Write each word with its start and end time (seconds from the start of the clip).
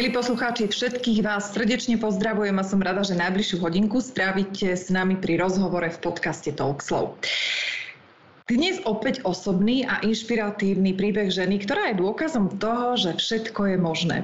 Milí 0.00 0.16
poslucháči, 0.16 0.64
všetkých 0.64 1.20
vás 1.20 1.52
srdečne 1.52 2.00
pozdravujem 2.00 2.56
a 2.56 2.64
som 2.64 2.80
rada, 2.80 3.04
že 3.04 3.20
najbližšiu 3.20 3.60
hodinku 3.60 4.00
strávite 4.00 4.72
s 4.72 4.88
nami 4.88 5.20
pri 5.20 5.36
rozhovore 5.36 5.84
v 5.92 5.98
podcaste 6.00 6.56
Talkslow. 6.56 7.20
Dnes 8.50 8.82
opäť 8.82 9.22
osobný 9.22 9.86
a 9.86 10.02
inšpiratívny 10.02 10.98
príbeh 10.98 11.30
ženy, 11.30 11.62
ktorá 11.62 11.94
je 11.94 12.02
dôkazom 12.02 12.50
toho, 12.58 12.98
že 12.98 13.14
všetko 13.14 13.70
je 13.70 13.76
možné. 13.78 14.16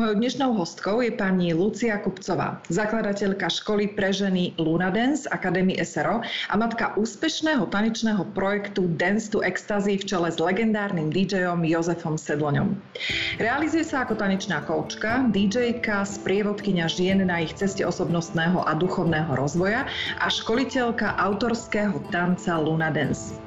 Mojou 0.00 0.24
dnešnou 0.24 0.56
hostkou 0.56 1.04
je 1.04 1.12
pani 1.12 1.52
Lucia 1.52 2.00
Kupcová, 2.00 2.64
zakladateľka 2.72 3.44
školy 3.52 3.92
pre 3.92 4.08
ženy 4.08 4.56
Luna 4.56 4.88
Dance 4.88 5.28
Akadémie 5.28 5.76
SRO 5.84 6.24
a 6.24 6.54
matka 6.56 6.96
úspešného 6.96 7.68
tanečného 7.68 8.24
projektu 8.32 8.88
Dance 8.96 9.28
to 9.28 9.44
Ecstasy 9.44 10.00
v 10.00 10.08
čele 10.08 10.32
s 10.32 10.40
legendárnym 10.40 11.12
DJom 11.12 11.60
Jozefom 11.68 12.16
Sedloňom. 12.16 12.72
Realizuje 13.36 13.84
sa 13.84 14.08
ako 14.08 14.16
tanečná 14.16 14.64
koučka, 14.64 15.28
DJka, 15.28 16.08
sprievodkynia 16.08 16.88
žien 16.88 17.20
na 17.20 17.44
ich 17.44 17.52
ceste 17.52 17.84
osobnostného 17.84 18.64
a 18.64 18.72
duchovného 18.80 19.36
rozvoja 19.36 19.84
a 20.24 20.32
školiteľka 20.32 21.20
autorského 21.20 22.00
tanca 22.08 22.56
Luna 22.56 22.88
Dance. 22.88 23.43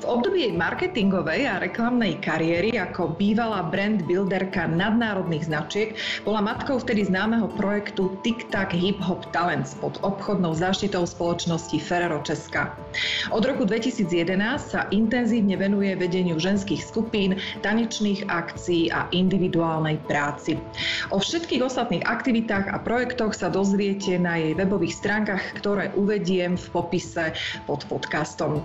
V 0.00 0.04
období 0.04 0.52
marketingovej 0.52 1.48
a 1.48 1.60
reklamnej 1.60 2.20
kariéry 2.20 2.76
ako 2.76 3.16
bývalá 3.16 3.64
brand 3.68 4.04
builderka 4.04 4.68
nadnárodných 4.68 5.48
značiek 5.48 5.96
bola 6.24 6.44
matkou 6.44 6.80
vtedy 6.80 7.08
známeho 7.08 7.48
projektu 7.56 8.12
TikTok 8.20 8.72
Hip 8.76 9.00
Hop 9.00 9.24
Talents 9.32 9.76
pod 9.80 9.96
obchodnou 10.04 10.52
záštitou 10.52 11.08
spoločnosti 11.08 11.76
Ferrero 11.80 12.20
Česka. 12.24 12.72
Od 13.32 13.42
roku 13.44 13.64
2011 13.64 14.10
sa 14.60 14.84
intenzívne 14.92 15.56
venuje 15.56 15.96
vedeniu 15.96 16.36
ženských 16.36 16.82
skupín, 16.82 17.36
tanečných 17.64 18.28
akcií 18.28 18.92
a 18.92 19.08
individuálnej 19.12 20.00
práci. 20.08 20.56
O 21.14 21.20
všetkých 21.20 21.64
ostatných 21.64 22.04
aktivitách 22.04 22.72
a 22.72 22.76
projektoch 22.80 23.32
sa 23.36 23.48
dozviete 23.52 24.18
na 24.18 24.36
jej 24.36 24.52
webových 24.56 24.96
stránkach, 24.96 25.42
ktoré 25.60 25.92
uvediem 25.94 26.58
v 26.58 26.66
popise 26.72 27.32
pod 27.68 27.86
podcastom. 27.86 28.60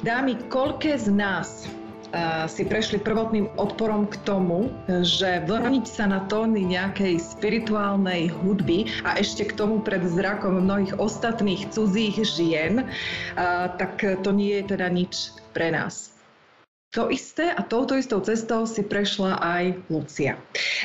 Dámy, 0.00 0.48
koľké 0.48 0.96
z 0.96 1.12
nás 1.12 1.68
uh, 1.68 2.48
si 2.48 2.64
prešli 2.64 2.96
prvotným 3.04 3.52
odporom 3.60 4.08
k 4.08 4.16
tomu, 4.24 4.72
že 5.04 5.44
vlniť 5.44 5.84
sa 5.84 6.08
na 6.08 6.24
tóny 6.24 6.64
nejakej 6.64 7.20
spirituálnej 7.20 8.32
hudby 8.32 8.88
a 9.04 9.20
ešte 9.20 9.52
k 9.52 9.60
tomu 9.60 9.84
pred 9.84 10.00
zrakom 10.08 10.64
mnohých 10.64 10.96
ostatných 10.96 11.68
cudzích 11.68 12.16
žien, 12.24 12.80
uh, 12.80 13.68
tak 13.76 14.00
to 14.00 14.30
nie 14.32 14.64
je 14.64 14.72
teda 14.72 14.88
nič 14.88 15.36
pre 15.52 15.68
nás. 15.68 16.09
To 16.90 17.06
isté 17.06 17.54
a 17.54 17.62
touto 17.62 17.94
istou 17.94 18.18
cestou 18.18 18.66
si 18.66 18.82
prešla 18.82 19.38
aj 19.38 19.78
Lucia, 19.94 20.34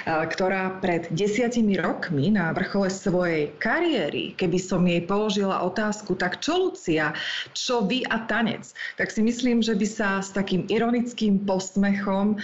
ktorá 0.05 0.77
pred 0.77 1.09
desiatimi 1.09 1.81
rokmi 1.81 2.29
na 2.29 2.53
vrchole 2.53 2.93
svojej 2.93 3.49
kariéry, 3.57 4.37
keby 4.37 4.61
som 4.61 4.85
jej 4.85 5.01
položila 5.01 5.65
otázku, 5.65 6.13
tak 6.13 6.45
čo 6.45 6.69
Lucia, 6.69 7.17
čo 7.57 7.89
vy 7.89 8.05
a 8.05 8.21
tanec, 8.21 8.69
tak 9.01 9.09
si 9.09 9.25
myslím, 9.25 9.65
že 9.65 9.73
by 9.73 9.87
sa 9.89 10.21
s 10.21 10.29
takým 10.29 10.69
ironickým 10.69 11.41
posmechom 11.41 12.37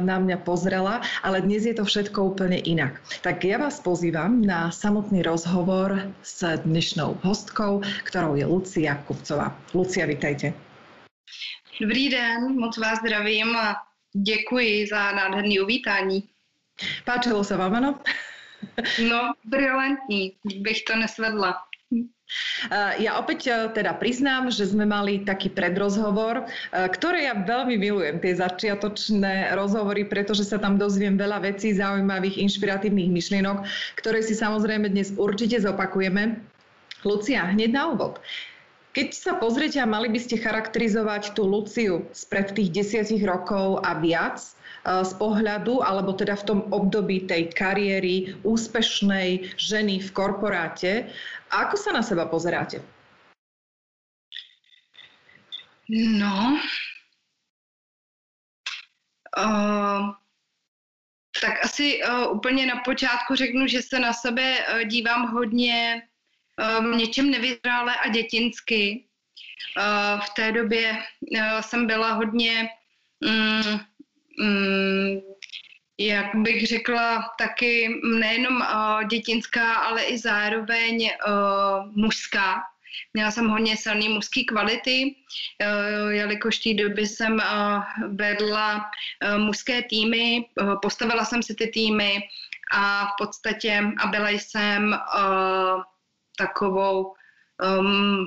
na 0.00 0.16
mňa 0.16 0.40
pozrela, 0.40 1.04
ale 1.20 1.44
dnes 1.44 1.68
je 1.68 1.76
to 1.76 1.84
všetko 1.84 2.32
úplne 2.32 2.56
inak. 2.64 3.04
Tak 3.20 3.44
ja 3.44 3.60
vás 3.60 3.84
pozývam 3.84 4.40
na 4.40 4.72
samotný 4.72 5.20
rozhovor 5.28 6.08
s 6.24 6.40
dnešnou 6.40 7.20
hostkou, 7.20 7.84
ktorou 8.08 8.32
je 8.40 8.48
Lucia 8.48 8.96
Kupcová. 9.04 9.52
Lucia, 9.76 10.08
vitajte. 10.08 10.56
Dobrý 11.80 12.08
den, 12.08 12.54
moc 12.58 12.78
vás 12.78 12.98
zdravím 12.98 13.56
a 13.56 13.76
děkuji 14.12 14.86
za 14.86 15.12
nádherný 15.12 15.60
uvítání. 15.60 16.22
Páčilo 17.04 17.44
se 17.44 17.56
vám, 17.56 17.74
ano? 17.74 18.00
no, 19.10 19.32
brilantní, 19.44 20.32
bych 20.44 20.82
to 20.82 20.96
nesvedla. 20.96 21.54
Ja 22.98 23.20
opäť 23.20 23.46
e, 23.46 23.54
teda 23.76 23.94
priznám, 23.94 24.50
že 24.50 24.66
sme 24.66 24.88
mali 24.88 25.22
taký 25.22 25.52
predrozhovor, 25.52 26.42
e, 26.42 26.44
ktoré 26.88 27.28
ja 27.28 27.36
veľmi 27.36 27.76
milujem, 27.78 28.16
tie 28.18 28.34
začiatočné 28.34 29.52
rozhovory, 29.54 30.08
pretože 30.08 30.42
sa 30.42 30.58
tam 30.58 30.80
dozviem 30.80 31.20
veľa 31.20 31.44
vecí, 31.44 31.76
zaujímavých, 31.76 32.40
inšpiratívnych 32.40 33.12
myšlienok, 33.12 33.68
ktoré 34.00 34.24
si 34.24 34.34
samozrejme 34.34 34.88
dnes 34.90 35.14
určite 35.14 35.62
zopakujeme. 35.62 36.40
Lucia, 37.04 37.44
hneď 37.44 37.70
na 37.70 37.92
úvod. 37.92 38.18
Keď 38.94 39.08
sa 39.10 39.34
pozriete 39.42 39.82
a 39.82 39.90
mali 39.90 40.06
by 40.06 40.22
ste 40.22 40.38
charakterizovať 40.38 41.34
tú 41.34 41.42
Luciu 41.50 42.06
spred 42.14 42.54
tých 42.54 42.70
desiatich 42.70 43.26
rokov 43.26 43.82
a 43.82 43.98
viac 43.98 44.38
e, 44.38 44.46
z 45.02 45.12
pohľadu, 45.18 45.82
alebo 45.82 46.14
teda 46.14 46.38
v 46.38 46.46
tom 46.46 46.60
období 46.70 47.26
tej 47.26 47.50
kariéry 47.58 48.38
úspešnej 48.46 49.50
ženy 49.58 49.98
v 49.98 50.08
korporáte, 50.14 51.10
ako 51.50 51.74
sa 51.74 51.90
na 51.90 52.06
seba 52.06 52.30
pozeráte? 52.30 52.78
No, 55.90 56.56
uh, 59.36 60.14
tak 61.42 61.64
asi 61.64 62.00
uh, 62.00 62.32
úplně 62.32 62.66
na 62.66 62.80
počátku 62.84 63.34
řeknu, 63.34 63.66
že 63.66 63.82
se 63.82 63.98
na 63.98 64.12
sebe 64.12 64.58
uh, 64.58 64.82
dívám 64.88 65.32
hodně 65.34 66.02
um, 66.78 66.98
něčem 66.98 67.30
nevyzrále 67.30 67.96
a 67.96 68.08
dětinsky. 68.08 69.04
Uh, 69.78 70.20
v 70.20 70.30
té 70.36 70.52
době 70.52 70.92
uh, 70.92 71.60
jsem 71.60 71.86
byla 71.86 72.12
hodně, 72.12 72.68
um, 73.20 73.80
um, 74.40 75.22
jak 75.98 76.34
bych 76.34 76.66
řekla, 76.66 77.34
taky 77.38 78.00
nejenom 78.18 78.56
uh, 78.56 79.04
dětinská, 79.04 79.74
ale 79.74 80.02
i 80.02 80.18
zároveň 80.18 81.10
mužská. 81.96 82.62
Měla 83.14 83.30
jsem 83.30 83.48
hodně 83.48 83.76
silný 83.76 84.08
mužský 84.08 84.44
kvality, 84.44 85.14
jelikož 86.08 86.58
v 86.58 86.62
té 86.62 86.82
době 86.82 87.06
jsem 87.06 87.42
vedla 88.08 88.90
mužské 89.36 89.82
týmy, 89.82 90.44
postavila 90.82 91.24
jsem 91.24 91.42
si 91.42 91.54
ty 91.54 91.66
týmy 91.66 92.20
a 92.72 93.06
v 93.06 93.10
podstatě 93.18 93.82
a 93.98 94.06
byla 94.06 94.28
jsem 94.28 94.98
takovou 96.36 97.14
um, 97.78 98.26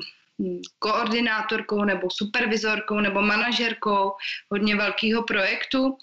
koordinátorkou 0.79 1.83
nebo 1.83 2.07
supervizorkou 2.09 2.99
nebo 2.99 3.21
manažerkou 3.21 4.13
hodně 4.49 4.75
velkého 4.75 5.23
projektu, 5.23 5.97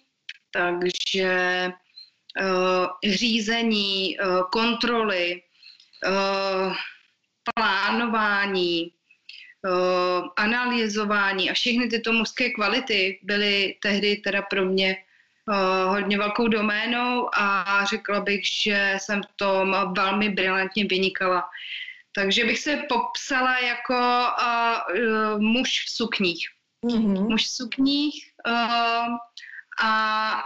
takže 0.51 1.69
uh, 2.43 3.13
řízení, 3.13 4.19
uh, 4.19 4.43
kontroly, 4.53 5.43
uh, 6.07 6.75
plánování, 7.55 8.91
uh, 9.65 10.29
analyzování 10.37 11.51
a 11.51 11.55
všechny 11.55 11.89
tyto 11.89 12.13
mužské 12.13 12.51
kvality 12.51 13.21
byly 13.23 13.77
tehdy 13.83 14.17
teda 14.17 14.43
pro 14.43 14.65
mě 14.65 14.97
uh, 15.49 15.95
hodně 15.95 16.19
velkou 16.19 16.49
doménou 16.49 17.31
a 17.35 17.85
řekla 17.85 18.21
bych, 18.21 18.47
že 18.47 18.95
jsem 18.99 19.23
v 19.23 19.37
tom 19.37 19.77
velmi 19.97 20.29
brilantně 20.29 20.85
vynikala. 20.85 21.51
Takže 22.15 22.45
bych 22.45 22.59
se 22.59 22.83
popsala 22.89 23.59
jako 23.59 23.95
uh, 23.95 25.01
uh, 25.01 25.41
muž 25.41 25.85
v 25.87 25.91
sukních. 25.91 26.49
Mm-hmm. 26.87 27.29
Muž 27.29 27.45
v 27.45 27.51
sukních 27.51 28.31
uh, 28.47 29.17
a 29.83 30.43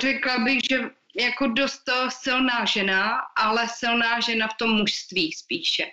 řekla 0.00 0.38
bych, 0.38 0.60
že 0.70 0.90
jako 1.20 1.46
dost 1.46 1.82
silná 2.08 2.64
žena, 2.64 3.20
ale 3.36 3.68
silná 3.68 4.20
žena 4.20 4.48
v 4.48 4.56
tom 4.56 4.70
mužství 4.70 5.32
spíše. 5.32 5.86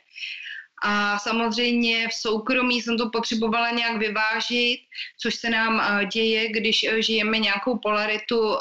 A 0.83 1.19
samozřejmě 1.19 2.07
v 2.07 2.13
soukromí 2.13 2.81
jsem 2.81 2.97
to 2.97 3.09
potřebovala 3.09 3.69
nějak 3.69 3.97
vyvážit, 3.97 4.79
což 5.17 5.35
se 5.35 5.49
nám 5.49 5.81
děje, 6.13 6.49
když 6.51 6.85
žijeme 6.99 7.39
nějakou 7.39 7.77
polaritu 7.77 8.57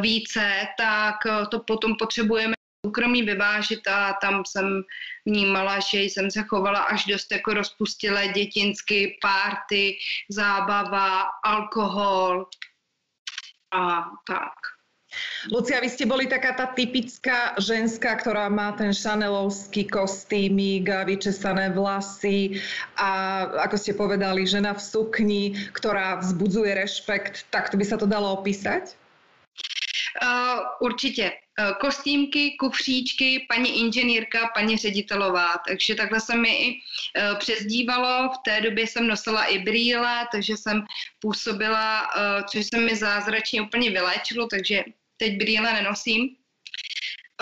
více, 0.00 0.66
tak 0.78 1.16
to 1.50 1.60
potom 1.60 1.96
potřebujeme 1.96 2.54
soukromí 2.86 3.22
vyvážit 3.22 3.88
a 3.88 4.12
tam 4.12 4.42
jsem 4.46 4.82
vnímala, 5.26 5.80
že 5.80 6.00
jsem 6.00 6.30
se 6.30 6.42
chovala 6.42 6.78
až 6.78 7.04
dost 7.04 7.32
jako 7.32 7.54
rozpustilé 7.54 8.28
dětinsky, 8.28 9.18
párty, 9.22 9.96
zábava, 10.30 11.22
alkohol 11.44 12.46
a 13.72 14.04
tak. 14.26 14.52
Lucia, 15.50 15.82
vy 15.82 15.90
ste 15.90 16.06
boli 16.06 16.30
taká 16.30 16.54
tá 16.54 16.70
typická 16.70 17.58
ženská, 17.58 18.14
ktorá 18.14 18.46
má 18.46 18.70
ten 18.78 18.94
šanelovský 18.94 19.90
kostýmik 19.90 20.86
a 20.86 21.02
vyčesané 21.02 21.74
vlasy 21.74 22.62
a 22.94 23.42
ako 23.66 23.74
ste 23.74 23.98
povedali, 23.98 24.46
žena 24.46 24.70
v 24.70 24.78
sukni, 24.78 25.42
ktorá 25.74 26.22
vzbudzuje 26.22 26.78
rešpekt, 26.78 27.50
tak 27.50 27.74
to 27.74 27.76
by 27.76 27.82
sa 27.82 27.98
to 27.98 28.06
dalo 28.06 28.38
opísať? 28.38 28.99
Uh, 30.22 30.60
určitě. 30.80 31.32
Uh, 31.60 31.72
kostýmky, 31.80 32.56
kufříčky, 32.60 33.46
paní 33.48 33.80
inženýrka, 33.80 34.50
paní 34.54 34.76
ředitelová. 34.76 35.60
Takže 35.68 35.94
takhle 35.94 36.20
se 36.20 36.36
mi 36.36 36.48
i 36.48 36.72
uh, 36.72 37.38
přezdívalo. 37.38 38.28
V 38.34 38.38
té 38.44 38.60
době 38.60 38.86
jsem 38.86 39.06
nosila 39.06 39.44
i 39.44 39.58
brýle, 39.58 40.28
takže 40.32 40.56
jsem 40.56 40.84
působila, 41.20 42.10
což 42.48 42.66
se 42.66 42.80
mi 42.80 42.96
zázračně 42.96 43.62
úplně 43.62 43.90
vyléčilo, 43.90 44.46
takže 44.46 44.84
teď 45.16 45.38
brýle 45.38 45.72
nenosím. 45.72 46.28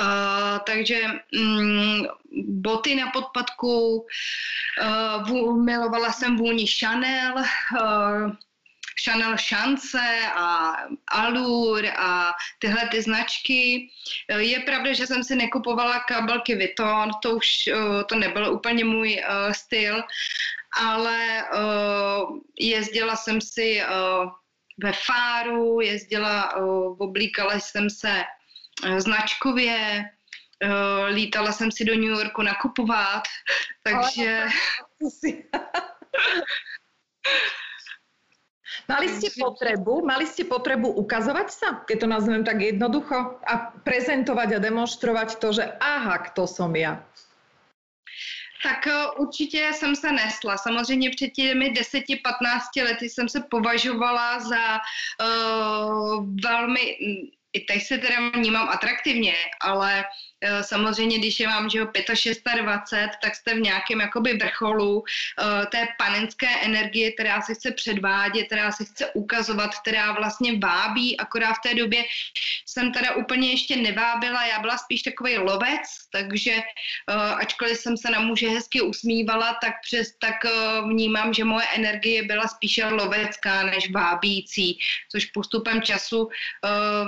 Uh, 0.00 0.58
takže 0.66 1.02
um, 1.40 2.06
boty 2.46 2.94
na 2.94 3.10
podpadku, 3.10 4.06
uh, 5.26 5.64
milovala 5.64 6.12
jsem 6.12 6.36
vůni 6.36 6.66
Chanel, 6.66 7.34
uh, 7.34 8.30
Chanel 9.04 9.36
Chance 9.48 10.00
a 10.34 10.76
Allure 11.06 11.92
a 11.96 12.32
tyhle 12.58 12.88
ty 12.88 13.02
značky. 13.02 13.90
Je 14.38 14.60
pravda, 14.60 14.92
že 14.92 15.06
jsem 15.06 15.24
si 15.24 15.36
nekupovala 15.36 16.00
kabelky 16.00 16.54
Vuitton, 16.54 17.10
to 17.22 17.30
už 17.30 17.68
to 18.08 18.14
nebyl 18.14 18.52
úplně 18.52 18.84
můj 18.84 19.22
styl, 19.52 20.02
ale 20.80 21.44
jezdila 22.60 23.16
jsem 23.16 23.40
si 23.40 23.82
ve 24.78 24.92
Fáru, 24.92 25.80
jezdila, 25.80 26.56
oblíkala 26.98 27.60
jsem 27.60 27.90
se 27.90 28.24
značkově, 28.98 30.04
lítala 31.08 31.52
jsem 31.52 31.72
si 31.72 31.84
do 31.84 31.94
New 31.94 32.10
Yorku 32.18 32.42
nakupovat, 32.42 33.22
takže... 33.82 34.46
Mali 38.88 39.08
ste 39.12 39.28
potrebu, 39.36 40.00
mali 40.00 40.24
ste 40.24 40.48
potrebu 40.48 40.88
ukazovať 40.88 41.48
sa, 41.52 41.68
keď 41.84 41.96
to 42.00 42.06
nazvem 42.08 42.40
tak 42.40 42.64
jednoducho, 42.64 43.36
a 43.44 43.76
prezentovať 43.84 44.56
a 44.56 44.64
demonstrovať 44.64 45.36
to, 45.36 45.52
že 45.52 45.64
aha, 45.76 46.24
kto 46.32 46.48
som 46.48 46.72
ja. 46.72 47.04
Tak 48.62 48.86
eh, 48.86 49.06
určitě 49.18 49.70
jsem 49.72 49.96
se 49.96 50.12
nesla. 50.12 50.56
Samozřejmě 50.56 51.10
před 51.10 51.28
těmi 51.28 51.70
10-15 51.70 52.84
lety 52.84 53.08
jsem 53.08 53.28
se 53.28 53.40
považovala 53.50 54.40
za 54.40 54.80
uh, 55.22 56.26
velmi 56.42 56.80
i 57.52 57.60
teď 57.60 57.82
se 57.82 57.98
teda 57.98 58.30
vnímám 58.34 58.68
atraktivně, 58.68 59.34
ale 59.60 60.04
uh, 60.04 60.27
samozřejmě, 60.62 61.18
když 61.18 61.40
je 61.40 61.46
vám 61.46 61.70
že 61.70 61.78
25, 61.78 62.62
26, 62.62 63.10
tak 63.22 63.34
jste 63.34 63.54
v 63.54 63.60
nějakém 63.60 64.00
jakoby 64.00 64.32
vrcholu 64.32 64.98
uh, 64.98 65.04
té 65.70 65.88
panenské 65.98 66.46
energie, 66.62 67.12
která 67.12 67.42
se 67.42 67.54
chce 67.54 67.70
předvádět, 67.70 68.46
která 68.46 68.72
se 68.72 68.84
chce 68.84 69.10
ukazovat, 69.14 69.70
která 69.74 70.12
vlastně 70.12 70.58
vábí, 70.58 71.16
akorát 71.16 71.52
v 71.52 71.68
té 71.68 71.74
době 71.74 72.04
jsem 72.66 72.92
teda 72.92 73.14
úplně 73.14 73.50
ještě 73.50 73.76
nevábila, 73.76 74.46
já 74.46 74.60
byla 74.60 74.78
spíš 74.78 75.02
takový 75.02 75.38
lovec, 75.38 75.80
takže 76.12 76.54
uh, 76.54 77.14
ačkoliv 77.16 77.78
jsem 77.78 77.96
se 77.96 78.10
na 78.10 78.20
muže 78.20 78.48
hezky 78.48 78.80
usmívala, 78.80 79.58
tak 79.62 79.72
přes 79.82 80.14
tak 80.18 80.34
vnímám, 80.84 81.34
že 81.34 81.44
moje 81.44 81.66
energie 81.74 82.22
byla 82.22 82.48
spíše 82.48 82.86
lovecká 82.86 83.62
než 83.62 83.90
vábící, 83.90 84.78
což 85.10 85.24
postupem 85.24 85.82
času, 85.82 86.28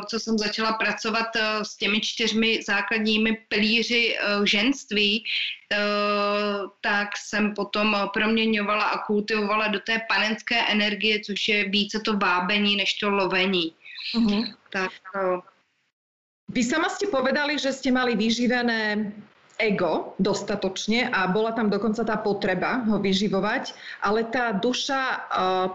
co 0.09 0.21
jsem 0.21 0.38
začala 0.38 0.73
pracovat 0.73 1.26
s 1.62 1.76
těmi 1.76 2.00
čtyřmi 2.00 2.62
základními 2.62 3.20
pilíři 3.49 4.17
uh, 4.17 4.45
ženství, 4.45 5.25
Uh, 5.71 6.67
tak 6.81 7.15
jsem 7.17 7.55
potom 7.55 8.11
proměňovala 8.13 8.85
a 8.85 9.07
kultivovala 9.07 9.69
do 9.69 9.81
té 9.81 10.03
panenské 10.09 10.67
energie, 10.67 11.21
což 11.21 11.49
je 11.49 11.69
více 11.69 12.01
to 12.01 12.17
vábení 12.19 12.77
než 12.77 12.95
to 12.95 13.11
lovení. 13.11 13.75
Uh-huh. 14.15 14.55
Tak 14.71 14.91
uh, 15.15 15.39
vy 16.51 16.67
sama 16.67 16.91
ste 16.91 17.07
povedali, 17.07 17.55
že 17.55 17.71
ste 17.71 17.95
mali 17.95 18.19
vyživené 18.19 19.15
ego 19.61 20.17
dostatočne 20.17 21.12
a 21.12 21.29
bola 21.29 21.53
tam 21.53 21.69
dokonca 21.69 22.01
tá 22.01 22.17
potreba 22.17 22.81
ho 22.89 22.97
vyživovať, 22.97 23.77
ale 24.01 24.25
tá 24.25 24.57
duša 24.57 25.03
uh, 25.05 25.19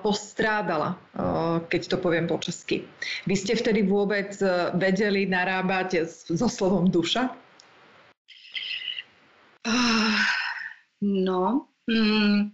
postrádala, 0.02 0.98
uh, 1.16 1.62
keď 1.70 1.94
to 1.94 1.98
poviem 2.02 2.26
po 2.26 2.42
česky. 2.42 2.84
Vy 3.30 3.36
ste 3.38 3.54
vtedy 3.54 3.86
vôbec 3.86 4.34
uh, 4.42 4.74
vedeli 4.74 5.30
narábať 5.30 6.10
so 6.10 6.50
slovom 6.50 6.90
duša? 6.90 7.30
No, 11.02 11.66
mm, 11.90 12.52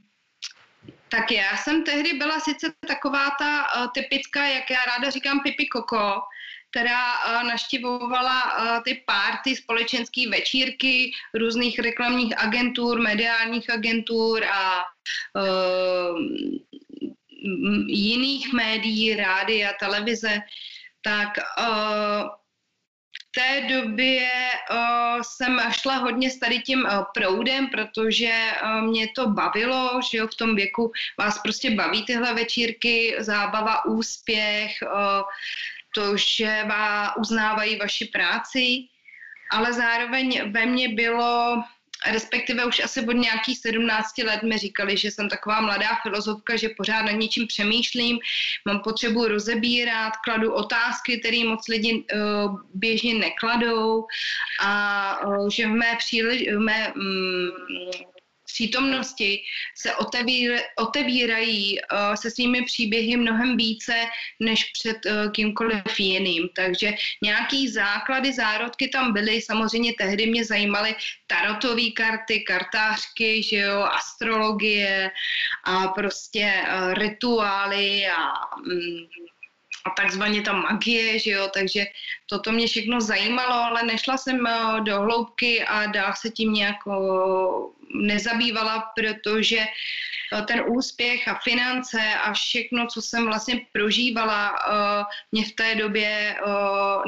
tak 1.10 1.32
já 1.32 1.58
jsem 1.58 1.84
tehdy 1.84 2.14
byla 2.14 2.40
sice 2.40 2.74
taková 2.88 3.30
ta 3.40 3.64
uh, 3.64 3.92
typická, 3.94 4.48
jak 4.48 4.72
já 4.72 4.80
ráda 4.86 5.10
říkám, 5.10 5.40
pipi 5.40 5.68
koko, 5.68 6.22
která 6.72 7.14
uh, 7.14 7.44
naštěvovala 7.48 8.44
uh, 8.44 8.84
ty 8.84 9.04
párty, 9.06 9.56
společenské 9.56 10.30
večírky 10.30 11.12
různých 11.34 11.80
reklamních 11.80 12.40
agentur, 12.40 13.02
mediálních 13.02 13.70
agentur 13.70 14.44
a 14.44 14.84
uh, 15.36 16.20
jiných 17.88 18.54
médií, 18.54 19.16
rádia, 19.16 19.74
televize, 19.80 20.40
tak 21.02 21.30
v 23.18 23.32
té 23.32 23.62
době 23.70 24.30
jsem 25.22 25.60
šla 25.72 25.96
hodně 25.96 26.30
s 26.30 26.40
tady 26.40 26.60
tím 26.60 26.88
proudem, 27.14 27.68
protože 27.68 28.34
mě 28.82 29.08
to 29.16 29.30
bavilo, 29.30 30.00
že 30.12 30.18
jo, 30.18 30.28
v 30.28 30.36
tom 30.36 30.56
věku 30.56 30.92
vás 31.18 31.40
prostě 31.40 31.72
baví 31.72 32.06
tyhle 32.06 32.34
večírky, 32.34 33.16
zábava, 33.20 33.86
úspěch, 33.86 34.72
to, 35.94 36.18
že 36.18 36.64
vás 36.68 37.12
uznávají 37.18 37.78
vaši 37.78 38.06
práci, 38.06 38.78
ale 39.52 39.74
zároveň 39.74 40.52
ve 40.52 40.66
mně 40.66 40.90
bylo, 40.90 41.64
respektive 42.12 42.66
už 42.66 42.80
asi 42.80 43.08
od 43.08 43.12
nějakých 43.12 43.58
17 43.58 44.18
let 44.18 44.44
mi 44.44 44.58
říkali, 44.58 44.98
že 44.98 45.12
jsem 45.12 45.30
taková 45.30 45.62
mladá 45.62 46.00
filozofka, 46.04 46.56
že 46.56 46.70
pořád 46.78 47.02
nad 47.02 47.12
něčím 47.12 47.48
přemýšlím, 47.48 48.20
mám 48.66 48.80
potřebu 48.80 49.28
rozebírat, 49.28 50.14
kladu 50.24 50.54
otázky, 50.54 51.20
které 51.20 51.44
moc 51.44 51.68
lidi 51.68 51.94
uh, 51.94 52.60
běžně 52.74 53.14
nekladou 53.14 54.08
a 54.62 55.18
uh, 55.26 55.50
že 55.50 55.68
v 55.68 55.72
mé, 55.72 55.96
přílež, 55.98 56.42
v 56.56 56.60
mé 56.60 56.94
um, 56.94 57.52
přítomnosti 58.54 59.44
se 59.76 59.96
otevír, 59.96 60.60
otevírají 60.76 61.80
uh, 61.80 62.16
se 62.16 62.32
svými 62.32 62.62
příběhy 62.66 63.18
mnohem 63.18 63.58
více 63.58 63.94
než 64.40 64.64
před 64.64 64.98
uh, 65.06 65.32
kýmkoliv 65.32 66.00
jiným. 66.00 66.50
Takže 66.56 66.94
nějaký 67.24 67.70
základy, 67.70 68.34
zárodky 68.34 68.88
tam 68.88 69.14
byly. 69.14 69.42
Samozřejmě 69.42 69.94
tehdy 69.98 70.28
mě 70.28 70.46
zajímaly 70.46 70.96
tarotové 71.28 71.92
karty, 71.96 72.44
kartářky, 72.48 73.44
že 73.44 73.58
jo, 73.58 73.80
astrologie 73.82 75.12
a 75.64 75.88
prostě 75.88 76.54
uh, 76.68 76.94
rituály 76.94 78.08
a 78.08 78.56
um, 78.58 79.31
a 79.86 79.90
takzvaně 79.90 80.42
ta 80.42 80.54
magie, 80.54 81.20
že 81.20 81.32
jo, 81.32 81.50
takže 81.54 81.86
toto 82.30 82.52
mě 82.52 82.68
všechno 82.68 83.02
zajímalo, 83.02 83.54
ale 83.54 83.84
nešla 83.84 84.18
jsem 84.18 84.48
do 84.84 85.02
hloubky 85.02 85.64
a 85.64 85.86
dál 85.86 86.14
se 86.16 86.30
tím 86.30 86.54
nějak 86.54 86.78
nezabývala, 87.94 88.92
protože 88.96 89.60
eh, 89.60 90.42
ten 90.42 90.64
úspěch 90.68 91.28
a 91.28 91.40
finance 91.44 92.00
a 92.24 92.34
všechno, 92.34 92.88
co 92.88 93.02
jsem 93.02 93.26
vlastně 93.26 93.62
prožívala, 93.72 94.56
eh, 94.56 95.04
mě 95.32 95.46
v 95.46 95.52
té 95.52 95.76
době 95.76 96.08
eh, 96.08 96.42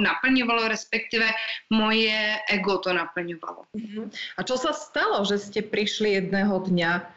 naplňovalo, 0.01 0.67
respektive 0.67 1.31
moje 1.69 2.39
ego 2.49 2.77
to 2.77 2.93
naplňovalo. 2.93 3.63
Mhm. 3.73 4.11
A 4.37 4.43
co 4.43 4.57
se 4.57 4.67
stalo, 4.73 5.25
že 5.25 5.37
jste 5.37 5.61
přišli 5.61 6.11
jedného 6.11 6.59
dňa 6.59 7.13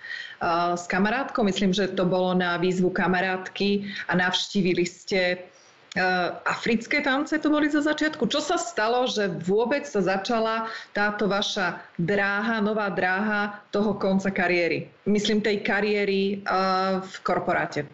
s 0.74 0.86
kamarátkou, 0.86 1.44
myslím, 1.44 1.72
že 1.72 1.88
to 1.88 2.04
bylo 2.04 2.34
na 2.34 2.56
výzvu 2.56 2.90
kamarátky 2.90 3.84
a 4.08 4.16
navštívili 4.16 4.86
jste 4.86 5.36
Eh, 5.96 6.30
africké 6.44 7.00
tance 7.00 7.38
to 7.38 7.48
boli 7.48 7.72
za 7.72 7.80
začiatku. 7.80 8.28
Čo 8.28 8.44
sa 8.44 8.60
stalo, 8.60 9.08
že 9.08 9.32
vôbec 9.48 9.88
sa 9.88 10.04
začala 10.04 10.68
táto 10.92 11.24
vaša 11.24 11.80
dráha, 11.96 12.60
nová 12.60 12.92
dráha 12.92 13.64
toho 13.72 13.96
konca 13.96 14.28
kariéry? 14.28 14.92
Myslím 15.08 15.40
tej 15.40 15.64
kariéry 15.64 16.44
uh, 16.44 17.00
v 17.00 17.14
korporáte. 17.24 17.88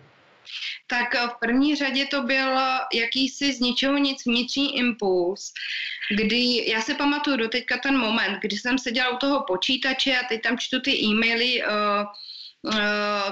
Tak 0.90 1.14
v 1.14 1.34
první 1.38 1.76
řadě 1.78 2.06
to 2.11 2.22
byl 2.26 2.58
jakýsi 2.92 3.52
z 3.54 3.61
ničeho 3.61 3.94
nic 3.99 4.26
vnitřní 4.26 4.78
impuls, 4.78 5.54
kdy, 6.11 6.70
já 6.70 6.82
si 6.82 6.94
pamatuju 6.94 7.37
do 7.37 7.49
teďka 7.49 7.78
ten 7.78 7.94
moment, 7.99 8.42
kdy 8.42 8.56
jsem 8.56 8.78
seděla 8.78 9.14
u 9.14 9.16
toho 9.16 9.44
počítače 9.46 10.18
a 10.18 10.26
teď 10.28 10.42
tam 10.42 10.58
čtu 10.58 10.80
ty 10.80 10.90
e-maily 10.90 11.62
uh, 11.62 11.70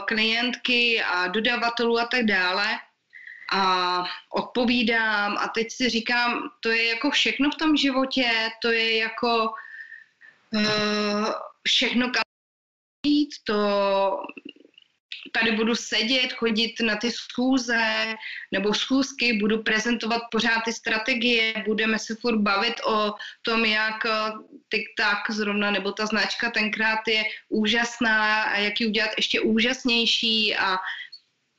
klientky 0.06 1.02
a 1.02 1.28
dodavatelů 1.28 1.99
a 1.99 2.04
tak 2.04 2.25
dále. 2.25 2.66
A 3.52 4.04
odpovídám 4.30 5.38
a 5.38 5.49
teď 5.49 5.72
si 5.72 5.88
říkám, 5.88 6.50
to 6.60 6.68
je 6.68 6.88
jako 6.88 7.10
všechno 7.10 7.50
v 7.50 7.56
tom 7.56 7.76
životě, 7.76 8.30
to 8.62 8.70
je 8.70 8.96
jako 8.96 9.50
uh, 10.52 11.28
všechno 11.68 12.10
kam 12.10 12.22
jít, 13.06 13.30
to 13.44 14.22
tady 15.32 15.52
budu 15.52 15.75
sedět, 15.75 16.32
chodit 16.32 16.80
na 16.80 16.96
ty 16.96 17.10
schůze 17.10 18.14
nebo 18.52 18.75
schůzky, 18.75 19.32
budu 19.32 19.62
prezentovat 19.62 20.22
pořád 20.30 20.60
ty 20.64 20.72
strategie, 20.72 21.64
budeme 21.66 21.99
se 21.99 22.14
furt 22.14 22.38
bavit 22.38 22.75
o 22.87 23.14
tom, 23.42 23.64
jak 23.64 24.06
eh, 24.06 24.32
TikTok 24.70 25.30
zrovna 25.30 25.70
nebo 25.70 25.92
ta 25.92 26.06
značka 26.06 26.50
tenkrát 26.50 27.08
je 27.08 27.25
úžasná 27.49 28.42
a 28.42 28.56
jak 28.58 28.80
ji 28.80 28.87
udělat 28.87 29.10
ještě 29.16 29.40
úžasnější 29.40 30.56
a 30.56 30.76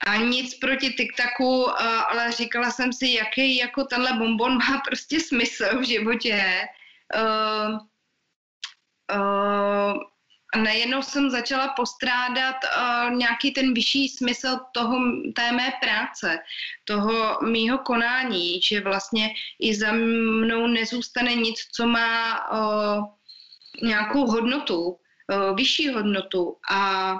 A 0.01 0.15
nic 0.17 0.57
proti 0.57 0.97
TikToku, 0.97 1.69
ale 2.09 2.31
říkala 2.31 2.71
jsem 2.71 2.93
si, 2.93 3.13
jaký 3.21 3.57
jako 3.57 3.83
tenhle 3.85 4.13
bonbon 4.17 4.57
má 4.57 4.81
prostě 4.87 5.19
smysl 5.19 5.79
v 5.79 5.85
životě. 5.85 6.67
Uh, 7.13 7.77
uh, 9.13 10.10
a 10.51 10.57
najednou 10.57 11.01
jsem 11.01 11.29
začala 11.29 11.67
postrádat 11.67 12.55
uh, 12.55 13.15
nějaký 13.15 13.51
ten 13.51 13.73
vyšší 13.73 14.09
smysl 14.09 14.57
toho, 14.71 14.99
té 15.35 15.51
mé 15.51 15.71
práce, 15.81 16.39
toho 16.83 17.39
mýho 17.41 17.77
konání, 17.77 18.61
že 18.61 18.81
vlastně 18.81 19.29
i 19.59 19.75
za 19.75 19.91
mnou 19.91 20.67
nezůstane 20.67 21.35
nic, 21.35 21.59
co 21.71 21.87
má 21.87 22.49
uh, 22.51 23.05
nějakou 23.83 24.25
hodnotu, 24.25 24.81
uh, 24.81 25.55
vyšší 25.55 25.89
hodnotu. 25.89 26.57
A 26.71 27.13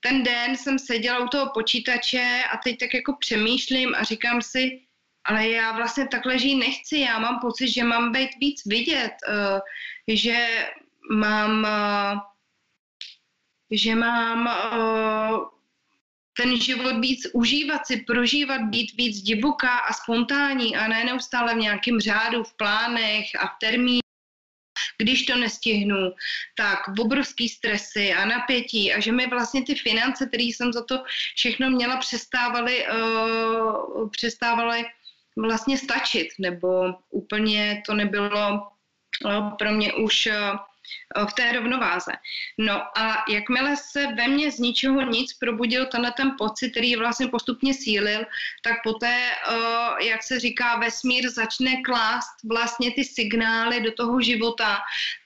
ten 0.00 0.22
den 0.22 0.56
jsem 0.56 0.78
seděla 0.78 1.18
u 1.18 1.28
toho 1.28 1.50
počítače 1.54 2.42
a 2.52 2.56
teď 2.56 2.78
tak 2.78 2.94
jako 2.94 3.16
přemýšlím 3.20 3.94
a 3.94 4.02
říkám 4.02 4.42
si, 4.42 4.80
ale 5.24 5.48
já 5.48 5.72
vlastně 5.72 6.08
takhle 6.08 6.38
žít 6.38 6.54
nechci, 6.54 6.98
já 6.98 7.18
mám 7.18 7.40
pocit, 7.40 7.68
že 7.68 7.84
mám 7.84 8.12
být 8.12 8.30
víc 8.40 8.62
vidět, 8.66 9.12
že 10.08 10.66
mám 11.10 11.66
že 13.72 13.94
mám 13.94 14.46
uh, 14.46 15.48
ten 16.36 16.60
život 16.60 17.00
víc 17.00 17.26
užívat 17.32 17.86
si, 17.86 17.96
prožívat, 17.96 18.62
být 18.62 18.92
víc 18.96 19.22
divoká 19.22 19.78
a 19.78 19.92
spontánní 19.92 20.76
a 20.76 20.88
ne 20.88 21.04
neustále 21.04 21.54
v 21.54 21.58
nějakém 21.58 22.00
řádu, 22.00 22.44
v 22.44 22.56
plánech 22.56 23.26
a 23.38 23.46
v 23.46 23.56
termínu. 23.60 24.02
Když 24.98 25.26
to 25.26 25.36
nestihnu, 25.36 26.12
tak 26.56 26.78
obrovský 27.00 27.48
stresy 27.48 28.12
a 28.12 28.24
napětí 28.24 28.92
a 28.92 29.00
že 29.00 29.12
mi 29.12 29.26
vlastně 29.26 29.64
ty 29.64 29.74
finance, 29.74 30.26
které 30.26 30.42
jsem 30.42 30.72
za 30.72 30.84
to 30.84 31.02
všechno 31.36 31.70
měla, 31.70 31.96
přestávaly, 31.96 32.86
uh, 32.86 34.10
přestávaly 34.10 34.84
vlastně 35.36 35.78
stačit, 35.78 36.28
nebo 36.38 36.94
úplně 37.10 37.82
to 37.86 37.94
nebylo 37.94 38.68
uh, 39.24 39.56
pro 39.56 39.72
mě 39.72 39.92
už 39.92 40.26
Eh, 40.26 40.58
v 41.28 41.32
té 41.32 41.52
rovnováze. 41.52 42.12
No 42.58 42.98
a 42.98 43.24
jakmile 43.28 43.76
se 43.76 44.06
ve 44.06 44.28
mně 44.28 44.50
z 44.50 44.58
ničeho 44.58 45.00
nic 45.00 45.34
probudil 45.34 45.86
tenhle 45.86 46.12
ten 46.12 46.34
pocit, 46.38 46.70
který 46.70 46.96
vlastně 46.96 47.28
postupně 47.28 47.74
sílil, 47.74 48.24
tak 48.62 48.82
poté, 48.84 49.30
eh, 49.30 50.04
jak 50.04 50.22
se 50.22 50.40
říká, 50.40 50.78
vesmír 50.78 51.30
začne 51.30 51.82
klást 51.82 52.30
vlastně 52.48 52.90
ty 52.90 53.04
signály 53.04 53.80
do 53.80 53.92
toho 53.92 54.20
života, 54.20 54.78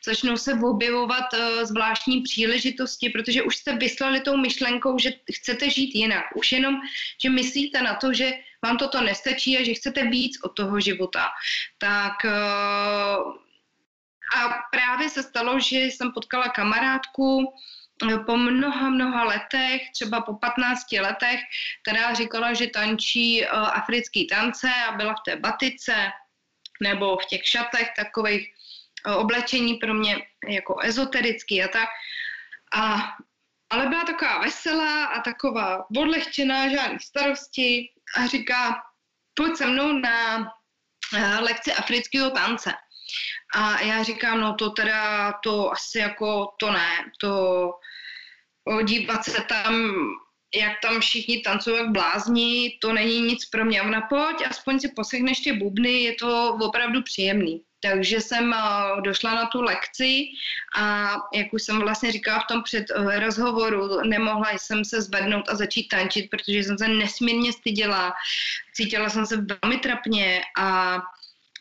začnou 0.04 0.36
se 0.36 0.54
objevovat 0.54 1.24
eh, 1.34 1.66
zvláštní 1.66 2.22
příležitosti, 2.22 3.10
protože 3.10 3.42
už 3.42 3.56
jste 3.56 3.76
vyslali 3.76 4.20
tou 4.20 4.36
myšlenkou, 4.36 4.98
že 4.98 5.10
chcete 5.32 5.70
žít 5.70 5.94
jinak. 5.94 6.24
Už 6.34 6.52
jenom, 6.52 6.80
že 7.22 7.30
myslíte 7.30 7.82
na 7.82 7.94
to, 7.94 8.12
že 8.12 8.32
vám 8.62 8.76
toto 8.76 9.00
nestačí 9.00 9.58
a 9.58 9.64
že 9.64 9.74
chcete 9.74 10.04
víc 10.10 10.38
od 10.42 10.48
toho 10.48 10.80
života. 10.80 11.28
Tak 11.78 12.12
a 14.34 14.48
právě 14.70 15.08
se 15.08 15.22
stalo, 15.22 15.60
že 15.60 15.76
jsem 15.76 16.12
potkala 16.12 16.48
kamarádku, 16.48 17.54
eh, 18.12 18.18
po 18.18 18.36
mnoha, 18.36 18.90
mnoha 18.90 19.24
letech, 19.24 19.90
třeba 19.92 20.20
po 20.20 20.34
15 20.34 21.00
letech, 21.00 21.40
která 21.82 22.14
říkala, 22.14 22.54
že 22.54 22.66
tančí 22.66 23.42
uh, 23.42 23.48
africký 23.52 24.26
tance 24.26 24.68
a 24.88 24.92
byla 24.92 25.14
v 25.14 25.22
té 25.24 25.36
batice 25.36 26.12
nebo 26.82 27.16
v 27.16 27.24
těch 27.24 27.46
šatech 27.46 27.88
takových 27.96 28.54
uh, 29.06 29.16
oblečení 29.16 29.74
pro 29.74 29.94
mě 29.94 30.26
jako 30.48 30.78
ezoterický 30.82 31.62
a 31.62 31.68
tak. 31.68 31.88
A, 32.72 32.96
ale 33.70 33.86
byla 33.86 34.04
taková 34.04 34.38
veselá 34.38 35.04
a 35.04 35.20
taková 35.20 35.86
odlehčená, 35.96 36.68
žádný 36.68 37.00
starosti 37.00 37.90
a 38.16 38.26
říká, 38.26 38.82
pojď 39.34 39.56
se 39.56 39.66
mnou 39.66 39.92
na 39.92 40.52
lekci 41.40 41.72
afrického 41.72 42.30
tance. 42.30 42.72
A 43.54 43.80
já 43.80 44.02
říkám, 44.02 44.40
no 44.40 44.54
to 44.54 44.70
teda, 44.70 45.32
to 45.32 45.72
asi 45.72 45.98
jako, 45.98 46.48
to 46.58 46.72
ne, 46.72 46.90
to 47.20 47.70
dívat 48.84 49.24
se 49.24 49.42
tam, 49.48 49.96
jak 50.54 50.72
tam 50.82 51.00
všichni 51.00 51.40
tancují 51.40 51.76
jak 51.76 51.90
blázni, 51.90 52.78
to 52.82 52.92
není 52.92 53.20
nic 53.20 53.44
pro 53.44 53.64
mě. 53.64 53.82
Ona 53.82 54.00
pojď, 54.00 54.36
aspoň 54.50 54.80
si 54.80 54.88
poslechneš 54.88 55.40
ty 55.40 55.52
bubny, 55.52 56.02
je 56.02 56.14
to 56.14 56.58
opravdu 56.62 57.02
příjemný. 57.02 57.62
Takže 57.80 58.20
jsem 58.20 58.54
došla 59.04 59.34
na 59.34 59.46
tu 59.46 59.62
lekci 59.62 60.24
a 60.76 61.14
jak 61.34 61.52
už 61.52 61.62
jsem 61.62 61.80
vlastně 61.80 62.12
říkala 62.12 62.40
v 62.40 62.46
tom 62.46 62.62
před 62.62 62.90
e, 62.90 63.20
rozhovoru, 63.20 64.00
nemohla 64.08 64.50
jsem 64.52 64.84
se 64.84 65.02
zvednout 65.02 65.48
a 65.48 65.54
začít 65.54 65.88
tančit, 65.88 66.30
protože 66.30 66.64
jsem 66.64 66.78
se 66.78 66.88
nesmírně 66.88 67.52
styděla. 67.52 68.14
Cítila 68.74 69.08
jsem 69.08 69.26
se 69.26 69.36
velmi 69.36 69.78
trapně 69.78 70.42
a 70.58 70.98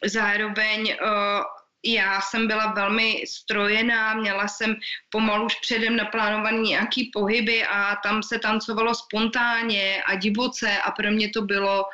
zároveň 0.05 0.97
uh, 1.01 1.43
já 1.85 2.21
jsem 2.21 2.47
byla 2.47 2.73
velmi 2.73 3.23
strojená, 3.27 4.13
měla 4.13 4.47
jsem 4.47 4.75
pomalu 5.09 5.45
už 5.45 5.55
předem 5.55 5.95
naplánovaný 5.95 6.69
nějaký 6.69 7.11
pohyby 7.13 7.65
a 7.65 7.95
tam 7.95 8.23
se 8.23 8.39
tancovalo 8.39 8.95
spontánně 8.95 10.03
a 10.03 10.15
divoce 10.15 10.77
a 10.77 10.91
pro 10.91 11.11
mě 11.11 11.29
to 11.29 11.41
bylo 11.41 11.85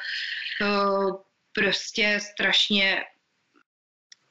uh, 0.62 1.15
prostě 1.53 2.20
strašně 2.20 3.03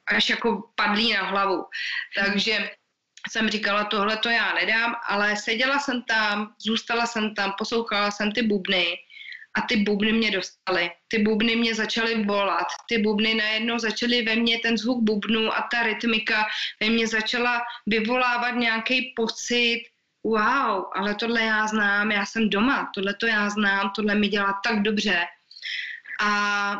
až 0.06 0.28
jako 0.28 0.70
padlý 0.74 1.12
na 1.12 1.22
hlavu. 1.22 1.64
Takže 2.14 2.70
jsem 3.30 3.50
říkala, 3.50 3.84
tohle 3.84 4.16
to 4.16 4.28
já 4.28 4.52
nedám, 4.52 4.96
ale 5.06 5.36
seděla 5.36 5.78
jsem 5.78 6.02
tam, 6.02 6.54
zůstala 6.58 7.06
jsem 7.06 7.34
tam, 7.34 7.54
poslouchala 7.58 8.10
jsem 8.10 8.32
ty 8.32 8.42
bubny 8.42 8.96
a 9.54 9.60
ty 9.60 9.76
bubny 9.76 10.12
mě 10.12 10.30
dostaly. 10.30 10.90
Ty 11.08 11.18
bubny 11.18 11.56
mě 11.56 11.74
začaly 11.74 12.24
volat, 12.24 12.66
ty 12.88 12.98
bubny 12.98 13.34
najednou 13.34 13.78
začaly 13.78 14.22
ve 14.22 14.36
mně, 14.36 14.58
ten 14.58 14.78
zvuk 14.78 15.02
bubnu 15.02 15.52
a 15.52 15.68
ta 15.72 15.82
rytmika 15.82 16.46
ve 16.80 16.90
mně 16.90 17.06
začala 17.06 17.60
vyvolávat 17.86 18.54
nějaký 18.54 19.12
pocit, 19.16 19.82
wow, 20.24 20.84
ale 20.94 21.14
tohle 21.14 21.42
já 21.42 21.66
znám, 21.66 22.10
já 22.10 22.26
jsem 22.26 22.50
doma, 22.50 22.90
tohle 22.94 23.14
to 23.14 23.26
já 23.26 23.50
znám, 23.50 23.90
tohle 23.96 24.14
mi 24.14 24.28
dělá 24.28 24.60
tak 24.64 24.82
dobře. 24.82 25.26
A 26.22 26.72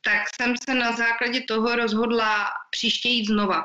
tak 0.00 0.22
jsem 0.34 0.54
se 0.64 0.74
na 0.74 0.92
základě 0.92 1.40
toho 1.40 1.76
rozhodla 1.76 2.50
příště 2.70 3.08
jít 3.08 3.26
znova. 3.26 3.64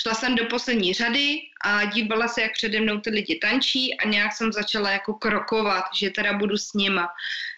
Šla 0.00 0.14
jsem 0.14 0.34
do 0.34 0.44
poslední 0.44 0.94
řady 0.94 1.40
a 1.64 1.84
dívala 1.84 2.28
se, 2.28 2.42
jak 2.42 2.52
přede 2.52 2.80
mnou 2.80 3.00
ty 3.00 3.10
lidi 3.10 3.38
tančí 3.42 3.94
a 3.98 4.08
nějak 4.08 4.32
jsem 4.32 4.52
začala 4.52 4.90
jako 4.90 5.14
krokovat, 5.14 5.84
že 5.94 6.10
teda 6.10 6.32
budu 6.32 6.56
s 6.56 6.72
nima. 6.72 7.08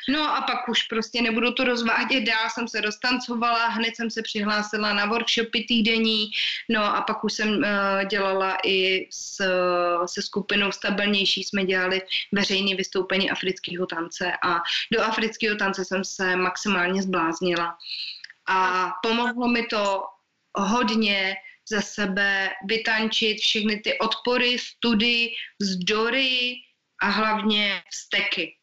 No 0.09 0.37
a 0.37 0.41
pak 0.43 0.69
už 0.69 0.83
prostě 0.83 1.23
nebudu 1.23 1.53
to 1.53 1.65
rozvádět 1.65 2.21
dál, 2.21 2.51
jsem 2.51 2.69
se 2.69 2.81
roztancovala, 2.81 3.67
hned 3.69 3.97
jsem 3.97 4.11
se 4.11 4.23
přihlásila 4.23 4.93
na 4.93 5.07
workshopy 5.07 5.65
týdenní, 5.69 6.31
no 6.69 6.97
a 6.97 7.03
pak 7.03 7.25
už 7.25 7.33
jsem 7.33 7.49
uh, 7.49 7.65
dělala 8.09 8.59
i 8.65 9.07
s, 9.11 9.45
se 10.07 10.23
skupinou 10.23 10.73
stabilnější, 10.73 11.45
jsme 11.45 11.65
dělali 11.65 12.03
veřejné 12.33 12.77
vystoupení 12.77 13.31
afrického 13.31 13.87
tance 13.87 14.33
a 14.43 14.61
do 14.93 15.03
afrického 15.03 15.57
tance 15.57 15.85
jsem 15.85 16.05
se 16.05 16.37
maximálně 16.37 17.03
zbláznila. 17.03 17.77
A 18.49 18.91
pomohlo 19.03 19.49
mi 19.49 19.67
to 19.67 20.05
hodně, 20.55 21.35
ze 21.71 21.83
sebe 21.83 22.51
vytančit 22.67 23.39
všechny 23.39 23.77
ty 23.81 23.99
odpory, 23.99 24.59
study, 24.59 25.31
vzdory 25.61 26.55
a 27.03 27.07
hlavně 27.09 27.83
vzteky. 27.91 28.57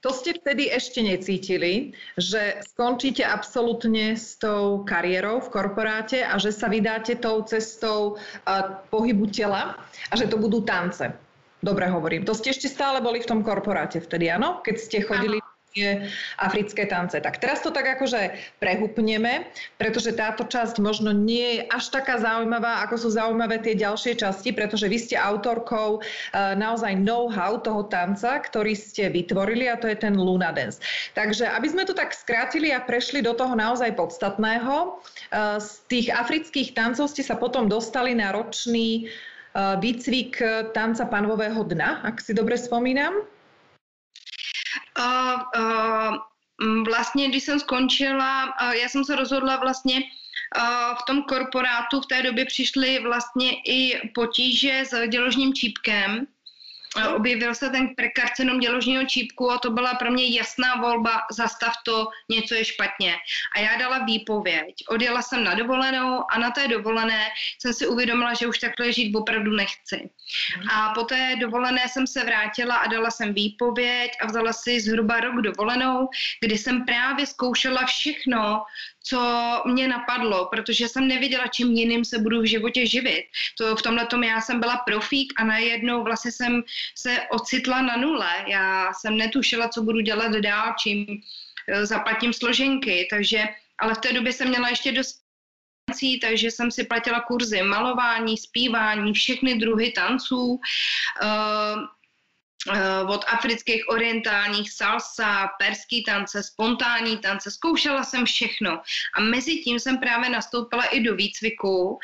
To 0.00 0.12
ste 0.12 0.36
vtedy 0.36 0.68
ešte 0.68 1.00
necítili, 1.00 1.96
že 2.20 2.60
skončíte 2.76 3.24
absolútne 3.24 4.16
s 4.16 4.36
tou 4.36 4.84
kariérou 4.84 5.40
v 5.40 5.48
korporáte 5.48 6.20
a 6.24 6.36
že 6.36 6.52
sa 6.52 6.68
vydáte 6.68 7.16
tou 7.16 7.40
cestou 7.44 8.16
uh, 8.16 8.80
pohybu 8.92 9.32
tela 9.32 9.80
a 10.08 10.14
že 10.16 10.28
to 10.28 10.36
budú 10.36 10.60
tance. 10.60 11.08
Dobre 11.64 11.88
hovorím. 11.88 12.28
To 12.28 12.36
ste 12.36 12.52
ešte 12.52 12.68
stále 12.68 13.00
boli 13.00 13.24
v 13.24 13.28
tom 13.32 13.40
korporáte 13.40 13.96
vtedy, 14.00 14.28
áno? 14.28 14.60
Keď 14.60 14.76
ste 14.76 14.98
chodili... 15.04 15.43
Ano 15.74 16.06
africké 16.38 16.86
tance. 16.86 17.18
Tak 17.18 17.42
teraz 17.42 17.58
to 17.66 17.74
tak 17.74 17.98
akože 17.98 18.30
prehupneme, 18.62 19.50
pretože 19.74 20.14
táto 20.14 20.46
časť 20.46 20.78
možno 20.78 21.10
nie 21.10 21.58
je 21.58 21.62
až 21.66 21.90
taká 21.90 22.22
zaujímavá, 22.22 22.86
ako 22.86 22.94
sú 22.94 23.08
zaujímavé 23.10 23.58
tie 23.58 23.74
ďalšie 23.74 24.14
časti, 24.22 24.54
pretože 24.54 24.86
vy 24.86 24.98
ste 25.02 25.16
autorkou 25.18 25.98
uh, 25.98 26.02
naozaj 26.54 26.94
know-how 26.94 27.58
toho 27.58 27.90
tanca, 27.90 28.38
ktorý 28.38 28.78
ste 28.78 29.10
vytvorili 29.10 29.66
a 29.66 29.74
to 29.74 29.90
je 29.90 29.98
ten 29.98 30.14
Luna 30.14 30.54
Dance. 30.54 30.78
Takže 31.18 31.50
aby 31.50 31.66
sme 31.66 31.82
to 31.82 31.94
tak 31.94 32.14
skrátili 32.14 32.70
a 32.70 32.78
prešli 32.78 33.18
do 33.18 33.34
toho 33.34 33.58
naozaj 33.58 33.98
podstatného, 33.98 35.02
uh, 35.02 35.58
z 35.58 35.70
tých 35.90 36.06
afrických 36.14 36.78
tancov 36.78 37.10
ste 37.10 37.26
sa 37.26 37.34
potom 37.34 37.66
dostali 37.66 38.14
na 38.14 38.30
ročný 38.30 39.10
uh, 39.58 39.74
výcvik 39.82 40.38
tanca 40.70 41.02
panového 41.10 41.66
dna, 41.66 42.06
ak 42.06 42.22
si 42.22 42.30
dobre 42.30 42.54
spomínam. 42.54 43.33
Uh, 44.98 46.16
vlastně, 46.84 47.28
když 47.28 47.42
jsem 47.42 47.60
skončila, 47.60 48.54
já 48.72 48.88
jsem 48.88 49.04
se 49.04 49.16
rozhodla 49.16 49.56
vlastně 49.56 49.94
uh, 49.94 50.96
v 50.98 51.02
tom 51.06 51.22
korporátu 51.22 52.00
v 52.00 52.06
té 52.06 52.22
době 52.22 52.44
přišly 52.44 52.98
vlastně 52.98 53.52
i 53.52 54.10
potíže 54.14 54.82
s 54.84 55.08
děložním 55.08 55.54
čípkem 55.54 56.26
objevil 57.14 57.54
se 57.54 57.70
ten 57.70 57.94
prekarcenom 57.94 58.60
děložního 58.60 59.04
čípku 59.04 59.50
a 59.50 59.58
to 59.58 59.70
byla 59.70 59.94
pro 59.94 60.10
mě 60.10 60.26
jasná 60.36 60.76
volba, 60.76 61.22
zastav 61.30 61.72
to, 61.84 62.06
něco 62.30 62.54
je 62.54 62.64
špatně. 62.64 63.16
A 63.56 63.60
já 63.60 63.76
dala 63.76 63.98
výpověď. 63.98 64.74
Odjela 64.88 65.22
jsem 65.22 65.44
na 65.44 65.54
dovolenou 65.54 66.24
a 66.30 66.38
na 66.38 66.50
té 66.50 66.68
dovolené 66.68 67.28
jsem 67.58 67.72
si 67.72 67.86
uvědomila, 67.86 68.34
že 68.34 68.46
už 68.46 68.58
takhle 68.58 68.92
žít 68.92 69.14
opravdu 69.14 69.50
nechci. 69.50 70.10
A 70.72 70.92
po 70.94 71.02
té 71.02 71.36
dovolené 71.36 71.88
jsem 71.88 72.06
se 72.06 72.24
vrátila 72.24 72.76
a 72.76 72.86
dala 72.86 73.10
jsem 73.10 73.34
výpověď 73.34 74.10
a 74.20 74.26
vzala 74.26 74.52
si 74.52 74.80
zhruba 74.80 75.20
rok 75.20 75.40
dovolenou, 75.40 76.08
kdy 76.40 76.58
jsem 76.58 76.84
právě 76.84 77.26
zkoušela 77.26 77.86
všechno, 77.86 78.62
co 79.04 79.20
mě 79.66 79.88
napadlo, 79.88 80.46
protože 80.46 80.88
jsem 80.88 81.08
nevěděla, 81.08 81.46
čím 81.46 81.72
jiným 81.72 82.04
se 82.04 82.18
budu 82.18 82.40
v 82.40 82.48
životě 82.48 82.86
živit. 82.86 83.24
To 83.58 83.76
v 83.76 83.82
tomhle 83.82 84.06
tom 84.06 84.24
já 84.24 84.40
jsem 84.40 84.60
byla 84.60 84.76
profík 84.76 85.32
a 85.36 85.44
najednou 85.44 86.04
vlastně 86.04 86.32
jsem 86.32 86.62
se 86.94 87.20
ocitla 87.30 87.82
na 87.82 87.96
nule. 87.96 88.44
Já 88.46 88.92
jsem 88.92 89.16
netušila, 89.16 89.68
co 89.68 89.82
budu 89.82 90.00
dělat 90.00 90.32
dál, 90.32 90.74
čím 90.78 91.06
eh, 91.68 91.86
zaplatím 91.86 92.32
složenky, 92.32 93.06
takže, 93.10 93.44
ale 93.78 93.94
v 93.94 93.98
té 93.98 94.12
době 94.12 94.32
jsem 94.32 94.48
měla 94.48 94.68
ještě 94.68 94.92
dost 94.92 95.24
takže 96.22 96.50
jsem 96.50 96.70
si 96.70 96.84
platila 96.84 97.20
kurzy 97.20 97.62
malování, 97.62 98.38
zpívání, 98.38 99.12
všechny 99.12 99.54
druhy 99.54 99.92
tanců. 99.92 100.60
Uh, 101.22 101.84
Eh, 102.72 103.02
od 103.02 103.24
afrických 103.28 103.88
orientálních 103.88 104.72
salsa, 104.72 105.50
perský 105.58 106.04
tance, 106.04 106.42
spontánní 106.42 107.18
tance, 107.18 107.50
zkoušela 107.50 108.04
jsem 108.04 108.24
všechno. 108.24 108.80
A 109.16 109.20
mezi 109.20 109.56
tím 109.56 109.80
jsem 109.80 109.98
právě 109.98 110.30
nastoupila 110.30 110.84
i 110.84 111.00
do 111.00 111.14
výcviku, 111.14 111.98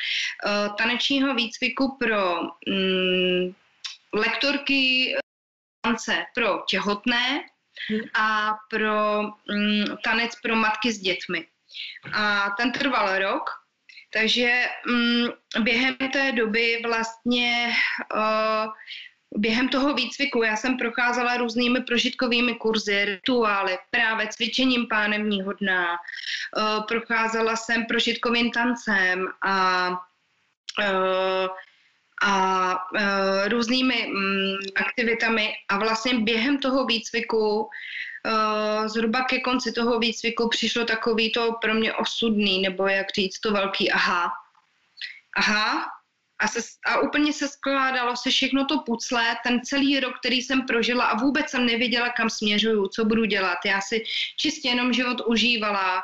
eh, 0.47 0.69
tanečního 0.79 1.35
výcviku 1.35 1.97
pro 2.01 2.43
mm, 2.69 3.55
lektorky 4.13 5.15
tance 5.83 6.27
pro 6.35 6.63
těhotné 6.69 7.45
a 8.15 8.57
pro 8.71 9.23
mm, 9.23 9.85
tanec 10.05 10.41
pro 10.43 10.57
matky 10.57 10.93
s 10.93 10.99
dětmi. 10.99 11.47
A 12.13 12.51
ten 12.51 12.73
trval 12.73 13.19
rok, 13.19 13.51
takže 14.13 14.67
mm, 14.87 15.29
během 15.63 15.97
té 16.13 16.33
doby 16.33 16.83
vlastně 16.85 17.73
uh, 18.15 18.73
Během 19.37 19.69
toho 19.69 19.95
výcviku 19.95 20.43
já 20.43 20.57
jsem 20.57 20.77
procházela 20.77 21.37
různými 21.37 21.81
prožitkovými 21.81 22.55
kurzy, 22.55 23.05
rituály, 23.05 23.79
právě 23.91 24.29
cvičením 24.29 24.87
pánevního 24.89 25.53
dna. 25.53 25.93
Uh, 25.93 26.87
procházela 26.87 27.57
jsem 27.57 27.87
prožitkovým 27.87 28.51
tancem 28.51 29.29
a 29.43 29.91
a 32.21 32.75
uh, 32.95 33.49
různými 33.49 34.07
um, 34.07 34.59
aktivitami 34.77 35.53
a 35.69 35.79
vlastně 35.79 36.19
během 36.19 36.59
toho 36.59 36.87
výcviku 36.87 37.61
uh, 37.61 38.87
zhruba 38.87 39.25
ke 39.25 39.41
konci 39.41 39.73
toho 39.73 39.99
výcviku 39.99 40.49
přišlo 40.49 40.85
takový 40.85 41.33
to 41.33 41.53
pro 41.61 41.75
mě 41.75 41.95
osudný, 41.95 42.63
nebo 42.63 42.87
jak 42.87 43.07
říct 43.15 43.39
to 43.41 43.53
velký 43.53 43.93
aha. 43.93 44.33
Aha, 45.37 45.87
a, 46.41 46.49
se, 46.49 46.61
a 46.87 46.99
úplně 47.01 47.33
se 47.33 47.49
skládalo 47.49 48.17
se 48.17 48.31
všechno 48.31 48.65
to 48.65 48.79
pucle, 48.79 49.37
ten 49.43 49.61
celý 49.65 50.01
rok, 50.01 50.19
který 50.19 50.43
jsem 50.43 50.67
prožila 50.67 51.05
a 51.05 51.17
vůbec 51.17 51.51
jsem 51.51 51.67
nevěděla, 51.67 52.09
kam 52.09 52.31
směřuju, 52.31 52.89
co 52.89 53.05
budu 53.05 53.25
dělat. 53.25 53.59
Já 53.65 53.81
si 53.81 54.05
čistě 54.37 54.69
jenom 54.69 54.93
život 54.93 55.21
užívala, 55.27 56.03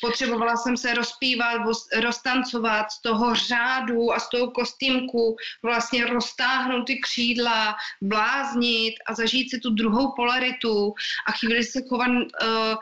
potřebovala 0.00 0.56
jsem 0.56 0.76
se 0.76 0.94
rozpívat, 0.94 1.60
roztancovat 2.00 2.90
z 2.90 3.02
toho 3.02 3.34
řádu 3.34 4.12
a 4.12 4.18
z 4.18 4.28
toho 4.28 4.50
kostýmku, 4.50 5.36
vlastně 5.62 6.06
roztáhnout 6.06 6.86
ty 6.86 7.00
křídla, 7.00 7.76
bláznit 8.02 8.94
a 9.06 9.14
zažít 9.14 9.50
si 9.50 9.58
tu 9.58 9.70
druhou 9.70 10.12
polaritu 10.16 10.94
a 11.26 11.32
chvíli 11.32 11.64
se 11.64 11.80
chovat 11.88 12.08
uh, 12.08 12.74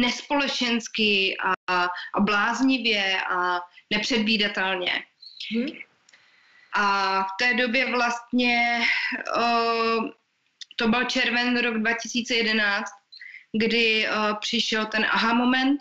nespolečensky 0.00 1.36
a, 1.68 1.84
a 2.14 2.20
bláznivě 2.20 3.20
a 3.30 3.60
nepředvídatelně. 3.90 4.92
Hmm. 5.52 5.66
A 6.74 7.22
v 7.22 7.28
té 7.38 7.54
době 7.54 7.90
vlastně 7.90 8.80
uh, 9.36 10.08
to 10.76 10.88
byl 10.88 11.04
červen 11.04 11.58
rok 11.58 11.78
2011, 11.78 12.90
kdy 13.58 14.08
uh, 14.08 14.38
přišel 14.40 14.86
ten 14.86 15.06
aha 15.10 15.34
moment. 15.34 15.80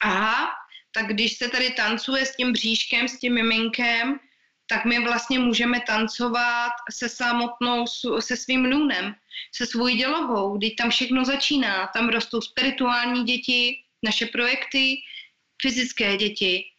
Aha, 0.00 0.50
tak 0.92 1.06
když 1.06 1.36
se 1.36 1.48
tady 1.48 1.70
tancuje 1.70 2.26
s 2.26 2.36
tím 2.36 2.52
bříškem, 2.52 3.08
s 3.08 3.18
tím 3.18 3.34
miminkem, 3.34 4.20
tak 4.66 4.84
my 4.84 5.04
vlastně 5.04 5.38
můžeme 5.38 5.80
tancovat 5.80 6.72
se 6.90 7.08
samotnou, 7.08 7.84
se 8.20 8.36
svým 8.36 8.62
nůnem, 8.62 9.14
se 9.54 9.66
svou 9.66 9.88
dělohou, 9.88 10.58
kdy 10.58 10.70
tam 10.70 10.90
všechno 10.90 11.24
začíná. 11.24 11.86
Tam 11.86 12.08
rostou 12.08 12.40
spirituální 12.40 13.24
děti, 13.24 13.82
naše 14.02 14.26
projekty, 14.26 14.96
fyzické 15.62 16.16
děti 16.16 16.73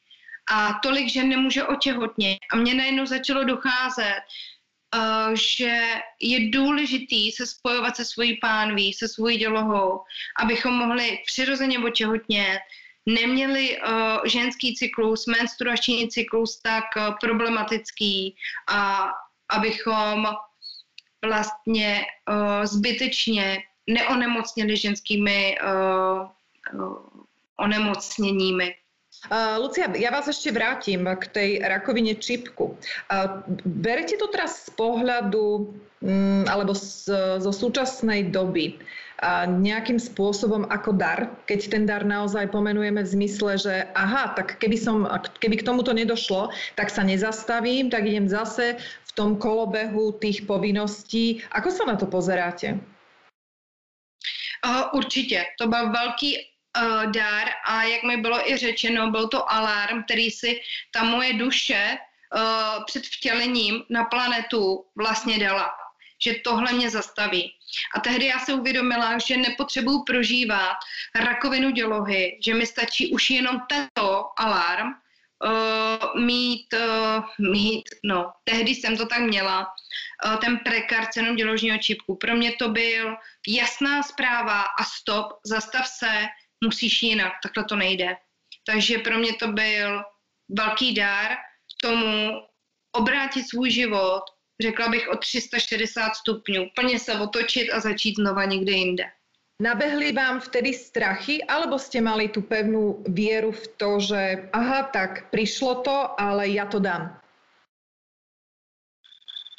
a 0.52 0.80
tolik 0.84 1.10
žen 1.10 1.30
nemůže 1.30 1.64
otěhotnět. 1.64 2.38
A 2.52 2.56
mně 2.56 2.74
najednou 2.74 3.06
začalo 3.06 3.44
docházet, 3.44 4.22
uh, 4.96 5.34
že 5.34 5.82
je 6.22 6.50
důležitý 6.50 7.32
se 7.32 7.48
spojovat 7.48 7.96
se 7.96 8.06
svojí 8.06 8.38
pánví, 8.42 8.94
se 8.94 9.08
svojí 9.08 9.38
dělohou, 9.38 10.02
abychom 10.44 10.74
mohli 10.74 11.20
přirozeně 11.26 11.80
otěhotnět, 11.80 12.60
neměli 13.06 13.78
uh, 13.78 14.26
ženský 14.26 14.76
cyklus, 14.76 15.26
menstruační 15.26 16.08
cyklus 16.10 16.62
tak 16.62 16.84
uh, 16.98 17.16
problematický 17.22 18.36
a 18.68 19.10
abychom 19.50 20.28
vlastně 21.26 22.06
uh, 22.30 22.66
zbytečně 22.66 23.58
neonemocněli 23.88 24.78
ženskými 24.78 25.58
uh, 25.64 26.30
uh, 26.82 26.98
onemocněními. 27.60 28.76
Uh, 29.26 29.58
Lucia, 29.58 29.90
ja 29.98 30.14
vás 30.14 30.30
ešte 30.30 30.54
vrátim 30.54 31.02
k 31.06 31.24
tej 31.34 31.50
rakovine 31.66 32.14
čipku. 32.14 32.78
Uh, 33.10 33.42
berete 33.66 34.22
to 34.22 34.30
teraz 34.30 34.70
z 34.70 34.78
pohľadu 34.78 35.74
um, 36.06 36.44
alebo 36.46 36.78
z, 36.78 37.10
zo 37.42 37.50
súčasnej 37.50 38.30
doby 38.30 38.78
uh, 39.22 39.50
nejakým 39.50 39.98
spôsobom 39.98 40.70
ako 40.70 40.94
dar, 40.94 41.34
keď 41.50 41.60
ten 41.74 41.84
dar 41.90 42.06
naozaj 42.06 42.54
pomenujeme 42.54 43.02
v 43.02 43.14
zmysle, 43.18 43.58
že 43.58 43.90
aha, 43.98 44.38
tak 44.38 44.62
keby, 44.62 44.78
som, 44.78 45.10
keby 45.42 45.58
k 45.58 45.68
tomuto 45.68 45.90
nedošlo, 45.90 46.54
tak 46.78 46.94
sa 46.94 47.02
nezastavím, 47.02 47.90
tak 47.90 48.06
idem 48.06 48.30
zase 48.30 48.78
v 48.82 49.12
tom 49.18 49.42
kolobehu 49.42 50.22
tých 50.22 50.46
povinností. 50.46 51.42
Ako 51.50 51.74
sa 51.74 51.90
na 51.90 51.98
to 51.98 52.06
pozeráte? 52.06 52.78
Určitě. 54.94 55.46
To 55.62 55.68
byl 55.68 55.92
velký 55.92 56.38
uh, 56.78 57.12
dár 57.12 57.50
a 57.66 57.84
jak 57.84 58.04
mi 58.04 58.18
bylo 58.18 58.52
i 58.52 58.58
řečeno, 58.58 59.12
byl 59.12 59.28
to 59.28 59.52
alarm, 59.52 60.04
který 60.04 60.32
si 60.32 60.62
ta 60.92 61.04
moje 61.04 61.34
duše 61.34 61.98
uh, 61.98 62.86
před 62.86 63.06
vtělením 63.06 63.84
na 63.90 64.04
planetu 64.04 64.86
vlastně 64.96 65.40
dala 65.40 65.86
že 66.24 66.34
tohle 66.44 66.74
mě 66.74 66.90
zastaví. 66.90 67.54
A 67.96 68.00
tehdy 68.00 68.26
já 68.26 68.40
se 68.40 68.54
uvědomila, 68.54 69.18
že 69.18 69.38
nepotřebuju 69.38 70.04
prožívat 70.04 70.78
rakovinu 71.16 71.72
dělohy, 71.72 72.40
že 72.44 72.54
mi 72.54 72.66
stačí 72.66 73.14
už 73.14 73.30
jenom 73.30 73.62
tento 73.70 74.32
alarm 74.38 74.88
uh, 74.88 76.22
mít, 76.22 76.74
uh, 76.74 77.50
mít, 77.52 77.84
no, 78.04 78.32
tehdy 78.44 78.72
jsem 78.72 78.98
to 78.98 79.06
tak 79.06 79.20
měla, 79.20 79.68
uh, 80.26 80.36
ten 80.36 80.58
prekarcenom 80.58 81.36
děložního 81.36 81.78
čipku. 81.78 82.16
Pro 82.16 82.36
mě 82.36 82.52
to 82.52 82.70
byl 82.70 83.16
jasná 83.48 84.04
zpráva 84.04 84.62
a 84.62 84.84
stop, 84.84 85.28
zastav 85.46 85.88
se, 85.88 86.26
musíš 86.64 87.04
jinak, 87.04 87.34
takhle 87.44 87.64
to 87.64 87.76
nejde. 87.76 88.18
Takže 88.66 88.98
pro 88.98 89.20
mě 89.20 89.34
to 89.34 89.48
byl 89.48 90.04
velký 90.50 90.94
dár 90.94 91.38
tomu 91.82 92.42
obrátit 92.92 93.50
svůj 93.50 93.72
život, 93.72 94.24
řekla 94.62 94.88
bych 94.88 95.10
o 95.10 95.18
360 95.18 96.16
stupňů, 96.16 96.70
plně 96.76 97.00
se 97.00 97.20
otočit 97.20 97.72
a 97.72 97.80
začít 97.80 98.16
znova 98.16 98.46
někde 98.46 98.72
jinde. 98.72 99.06
Nabehli 99.62 100.12
vám 100.12 100.40
vtedy 100.40 100.74
strachy, 100.76 101.40
alebo 101.48 101.80
ste 101.80 102.04
mali 102.04 102.28
tu 102.28 102.44
pevnú 102.44 103.08
vieru 103.08 103.56
v 103.56 103.66
to, 103.80 104.04
že 104.04 104.52
aha, 104.52 104.92
tak 104.92 105.32
prišlo 105.32 105.80
to, 105.80 106.12
ale 106.20 106.52
ja 106.52 106.68
to 106.68 106.84
dám? 106.84 107.16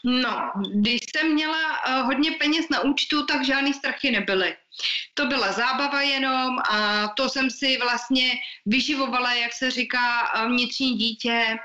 No, 0.05 0.53
když 0.75 1.01
jsem 1.01 1.33
měla 1.33 1.59
uh, 1.59 2.07
hodně 2.07 2.31
peněz 2.37 2.69
na 2.69 2.81
účtu, 2.85 3.27
tak 3.27 3.45
žádný 3.45 3.75
strachy 3.75 4.11
nebyly. 4.11 4.57
To 5.15 5.27
byla 5.27 5.53
zábava 5.53 6.03
jenom 6.03 6.59
a 6.59 7.09
to 7.17 7.29
jsem 7.29 7.51
si 7.51 7.79
vlastně 7.79 8.33
vyživovala, 8.67 9.33
jak 9.33 9.53
se 9.53 9.71
říká, 9.71 10.35
uh, 10.35 10.51
vnitřní 10.51 10.95
dítě. 10.95 11.57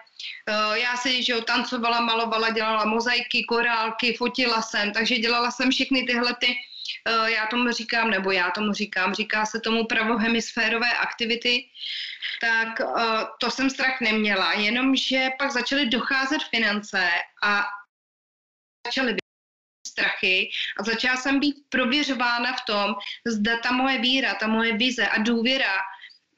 Uh, 0.49 0.73
já 0.73 0.97
si 0.97 1.23
že 1.23 1.41
tancovala, 1.41 2.01
malovala, 2.01 2.49
dělala 2.49 2.85
mozaiky, 2.85 3.43
korálky, 3.43 4.13
fotila 4.13 4.61
jsem, 4.61 4.91
takže 4.91 5.15
dělala 5.15 5.51
jsem 5.51 5.71
všechny 5.71 6.03
tyhle 6.03 6.35
ty 6.39 6.55
já 7.25 7.47
tomu 7.47 7.71
říkám, 7.71 8.09
nebo 8.09 8.31
já 8.31 8.51
tomu 8.51 8.73
říkám, 8.73 9.13
říká 9.13 9.45
se 9.45 9.59
tomu 9.59 9.85
pravohemisférové 9.85 10.93
aktivity, 10.93 11.69
tak 12.41 12.81
to 13.39 13.51
jsem 13.51 13.69
strach 13.69 14.01
neměla, 14.01 14.53
jenomže 14.53 15.29
pak 15.39 15.51
začaly 15.51 15.85
docházet 15.85 16.43
finance 16.43 17.09
a 17.43 17.63
začaly 18.87 19.20
strachy 19.91 20.49
a 20.79 20.83
začala 20.83 21.17
jsem 21.17 21.39
být 21.39 21.55
prověřována 21.69 22.53
v 22.53 22.65
tom, 22.67 22.95
zda 23.27 23.59
ta 23.59 23.71
moje 23.71 23.99
víra, 23.99 24.35
ta 24.35 24.47
moje 24.47 24.77
vize 24.77 25.07
a 25.07 25.21
důvěra 25.21 25.75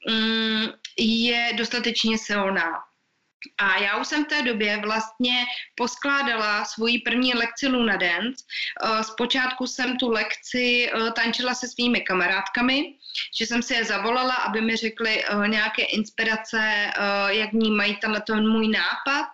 mm, 0.08 0.66
je 0.98 1.52
dostatečně 1.56 2.18
silná. 2.18 2.84
A 3.58 3.78
já 3.78 3.96
už 3.96 4.06
jsem 4.06 4.24
v 4.24 4.28
té 4.28 4.42
době 4.42 4.76
vlastně 4.76 5.44
poskládala 5.74 6.64
svoji 6.64 6.98
první 6.98 7.34
lekci 7.34 7.68
Luna 7.68 7.96
Dance. 7.96 8.44
Eh, 8.84 9.04
zpočátku 9.04 9.66
jsem 9.66 9.96
tu 9.96 10.10
lekci 10.10 10.88
eh, 10.88 11.10
tančila 11.10 11.54
se 11.54 11.68
svými 11.68 12.00
kamarádkami, 12.00 12.96
že 13.34 13.46
jsem 13.46 13.62
si 13.62 13.74
je 13.74 13.84
zavolala, 13.84 14.34
aby 14.34 14.60
mi 14.60 14.76
řekli 14.76 15.24
uh, 15.24 15.48
nějaké 15.48 15.82
inspirace, 15.82 16.58
uh, 16.58 17.30
jak 17.30 17.52
vnímají 17.52 17.96
tenhle 17.96 18.20
ten 18.20 18.48
můj 18.48 18.68
nápad. 18.68 19.26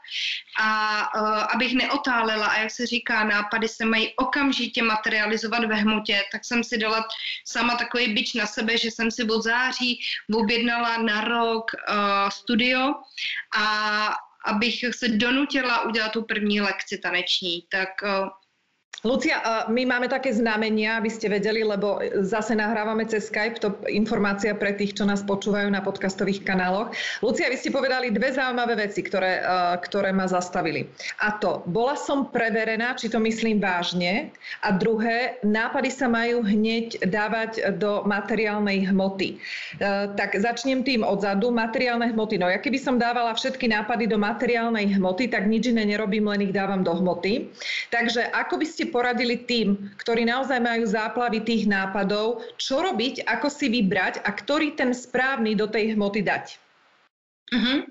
A 0.61 1.01
uh, 1.21 1.55
abych 1.55 1.75
neotálela 1.75 2.47
a 2.47 2.59
jak 2.59 2.71
se 2.71 2.87
říká, 2.87 3.25
nápady 3.25 3.69
se 3.69 3.85
mají 3.85 4.14
okamžitě 4.16 4.83
materializovat 4.83 5.64
ve 5.64 5.75
hmotě, 5.75 6.23
tak 6.33 6.45
jsem 6.45 6.64
si 6.64 6.79
dala 6.79 7.09
sama 7.45 7.75
takový 7.75 8.14
byč 8.14 8.35
na 8.35 8.47
sebe, 8.47 8.79
že 8.79 8.90
jsem 8.90 9.11
si 9.11 9.25
od 9.25 9.43
září 9.43 10.01
objednala 10.35 10.97
na 10.97 11.21
rok 11.21 11.71
uh, 11.75 12.29
studio. 12.29 12.95
A 13.57 14.16
abych 14.45 14.85
se 14.90 15.09
donutila 15.09 15.85
udělat 15.85 16.12
tu 16.12 16.23
první 16.23 16.61
lekci 16.61 16.99
taneční, 16.99 17.66
tak 17.69 17.88
uh, 18.03 18.29
Lucia, 19.00 19.40
my 19.72 19.88
máme 19.88 20.12
také 20.12 20.29
znamenia, 20.29 21.00
aby 21.00 21.09
ste 21.09 21.33
vedeli, 21.33 21.64
lebo 21.64 22.05
zase 22.20 22.53
nahrávame 22.53 23.09
cez 23.09 23.33
Skype, 23.33 23.57
to 23.57 23.72
informácia 23.88 24.53
pre 24.53 24.76
tých, 24.76 24.92
čo 24.92 25.09
nás 25.09 25.24
počúvajú 25.24 25.72
na 25.72 25.81
podcastových 25.81 26.44
kanáloch. 26.44 26.92
Lucia, 27.24 27.48
vy 27.48 27.57
ste 27.57 27.72
povedali 27.72 28.12
dve 28.12 28.37
zaujímavé 28.37 28.76
veci, 28.76 29.00
ktoré, 29.00 29.40
ktoré 29.81 30.12
ma 30.12 30.29
zastavili. 30.29 30.85
A 31.24 31.33
to, 31.40 31.64
bola 31.72 31.96
som 31.96 32.29
preverená, 32.29 32.92
či 32.92 33.09
to 33.09 33.16
myslím 33.24 33.57
vážne. 33.57 34.37
A 34.61 34.76
druhé, 34.76 35.40
nápady 35.48 35.88
sa 35.88 36.05
majú 36.05 36.44
hneď 36.44 37.00
dávať 37.09 37.81
do 37.81 38.05
materiálnej 38.05 38.85
hmoty. 38.85 39.40
Tak 40.12 40.37
začnem 40.37 40.85
tým 40.85 41.09
odzadu, 41.09 41.48
materiálne 41.48 42.12
hmoty. 42.12 42.37
No 42.37 42.53
ja 42.53 42.61
keby 42.61 42.76
som 42.76 43.00
dávala 43.00 43.33
všetky 43.33 43.64
nápady 43.64 44.12
do 44.12 44.20
materiálnej 44.20 44.92
hmoty, 44.92 45.33
tak 45.33 45.48
nič 45.48 45.72
iné 45.72 45.88
nerobím, 45.88 46.29
len 46.29 46.44
ich 46.44 46.53
dávam 46.53 46.85
do 46.85 46.92
hmoty. 46.92 47.48
Takže 47.88 48.29
ako 48.37 48.61
by 48.61 48.68
ste 48.68 48.80
poradili 48.87 49.37
tým, 49.37 49.93
ktorí 49.97 50.25
naozaj 50.25 50.61
majú 50.61 50.87
záplavy 50.87 51.40
tých 51.40 51.69
nápadov, 51.69 52.40
čo 52.57 52.81
robiť, 52.81 53.27
ako 53.27 53.49
si 53.51 53.69
vybrať 53.69 54.25
a 54.25 54.31
ktorý 54.33 54.73
ten 54.79 54.95
správny 54.95 55.59
do 55.59 55.66
tej 55.66 55.93
hmoty 55.99 56.23
dať? 56.23 56.57
Uh-huh. 57.53 57.85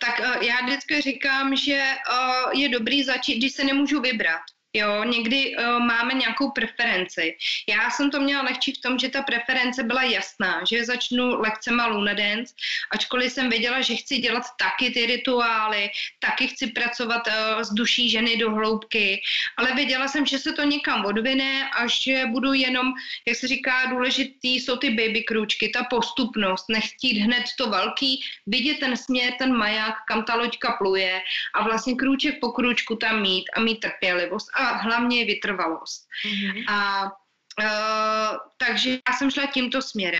Tak 0.00 0.20
uh, 0.20 0.42
já 0.42 0.56
vždycky 0.64 1.00
říkám, 1.00 1.56
že 1.56 1.78
uh, 1.78 2.52
je 2.52 2.68
dobrý 2.68 3.04
začít, 3.04 3.38
když 3.38 3.52
se 3.52 3.64
nemůžu 3.64 4.00
vybrat. 4.00 4.55
Jo, 4.76 5.04
někdy 5.04 5.56
uh, 5.56 5.64
máme 5.78 6.14
nějakou 6.14 6.50
preferenci. 6.50 7.36
Já 7.68 7.90
jsem 7.90 8.10
to 8.10 8.20
měla 8.20 8.42
lehčí 8.42 8.72
v 8.72 8.80
tom, 8.80 8.98
že 8.98 9.08
ta 9.08 9.22
preference 9.22 9.82
byla 9.82 10.02
jasná, 10.02 10.60
že 10.68 10.84
začnu 10.84 11.40
lekcema 11.40 11.86
Luna 11.86 12.12
Dance, 12.12 12.54
ačkoliv 12.90 13.32
jsem 13.32 13.50
věděla, 13.50 13.80
že 13.80 13.96
chci 13.96 14.18
dělat 14.18 14.42
taky 14.58 14.90
ty 14.90 15.06
rituály, 15.06 15.90
taky 16.18 16.48
chci 16.48 16.66
pracovat 16.66 17.22
uh, 17.26 17.62
s 17.62 17.72
duší 17.72 18.10
ženy 18.10 18.36
do 18.36 18.50
hloubky, 18.50 19.20
ale 19.56 19.74
věděla 19.74 20.08
jsem, 20.08 20.26
že 20.26 20.38
se 20.38 20.52
to 20.52 20.62
někam 20.62 21.04
odvine 21.04 21.70
a 21.72 21.86
že 21.86 22.26
budu 22.26 22.52
jenom, 22.52 22.92
jak 23.26 23.36
se 23.36 23.48
říká, 23.48 23.86
důležitý 23.86 24.60
jsou 24.60 24.76
ty 24.76 24.90
baby 24.90 25.22
krůčky, 25.22 25.68
ta 25.68 25.84
postupnost, 25.84 26.68
nechtít 26.68 27.18
hned 27.18 27.44
to 27.58 27.70
velký, 27.70 28.20
vidět 28.46 28.78
ten 28.78 28.96
směr, 28.96 29.32
ten 29.38 29.56
maják, 29.56 29.94
kam 30.08 30.24
ta 30.24 30.34
loďka 30.34 30.72
pluje 30.72 31.20
a 31.54 31.64
vlastně 31.64 31.94
krůček 31.94 32.40
po 32.40 32.52
krůčku 32.52 32.96
tam 32.96 33.22
mít 33.22 33.44
a 33.56 33.60
mít 33.60 33.80
trpělivost 33.80 34.50
a 34.54 34.65
hlavně 34.72 35.24
vytrvalost. 35.24 36.06
Mm-hmm. 36.26 36.64
A 36.68 37.04
uh, 37.62 38.36
takže 38.56 38.90
já 38.90 39.16
jsem 39.16 39.30
šla 39.30 39.46
tímto 39.46 39.82
směrem. 39.82 40.18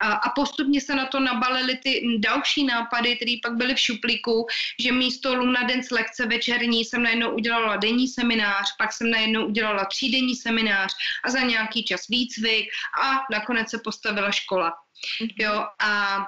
A, 0.00 0.12
a 0.12 0.30
postupně 0.30 0.80
se 0.80 0.94
na 0.94 1.06
to 1.06 1.20
nabalily 1.20 1.76
ty 1.76 2.02
další 2.18 2.64
nápady, 2.64 3.16
které 3.16 3.34
pak 3.42 3.52
byly 3.52 3.74
v 3.74 3.80
šuplíku, 3.80 4.46
že 4.80 4.92
místo 4.92 5.34
Luna 5.34 5.62
Dance 5.62 5.94
lekce 5.94 6.26
večerní 6.26 6.84
jsem 6.84 7.02
najednou 7.02 7.30
udělala 7.30 7.76
denní 7.76 8.08
seminář, 8.08 8.76
pak 8.78 8.92
jsem 8.92 9.10
najednou 9.10 9.46
udělala 9.46 9.84
třídenní 9.84 10.36
seminář 10.36 10.94
a 11.24 11.30
za 11.30 11.40
nějaký 11.40 11.84
čas 11.84 12.08
výcvik 12.08 12.68
a 13.02 13.24
nakonec 13.30 13.70
se 13.70 13.78
postavila 13.84 14.30
škola. 14.30 14.70
Mm-hmm. 14.70 15.34
Jo, 15.38 15.66
a 15.78 16.18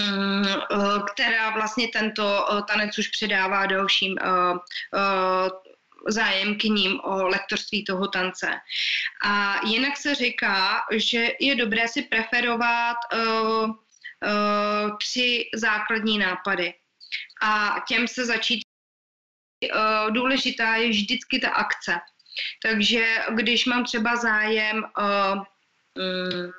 mm, 0.00 0.44
která 1.12 1.50
vlastně 1.50 1.88
tento 1.88 2.46
tanec 2.68 2.98
už 2.98 3.08
předává 3.08 3.66
dalším 3.66 4.16
zájemkyním 6.08 7.00
o 7.00 7.28
lektorství 7.28 7.84
toho 7.84 8.08
tance. 8.08 8.50
A 9.24 9.60
jinak 9.66 9.96
se 9.96 10.14
říká, 10.14 10.82
že 10.92 11.32
je 11.40 11.54
dobré 11.54 11.88
si 11.88 12.02
preferovat 12.02 12.96
uh, 13.14 13.70
uh, 13.70 14.96
tři 14.98 15.44
základní 15.54 16.18
nápady 16.18 16.74
a 17.42 17.84
těm 17.88 18.08
se 18.08 18.26
začít. 18.26 18.62
Uh, 19.74 20.10
důležitá 20.12 20.76
je 20.76 20.88
vždycky 20.88 21.38
ta 21.38 21.50
akce. 21.50 21.98
Takže 22.62 23.16
když 23.34 23.66
mám 23.66 23.84
třeba 23.84 24.16
zájem 24.16 24.76
uh, 24.76 25.42
um, 25.98 26.52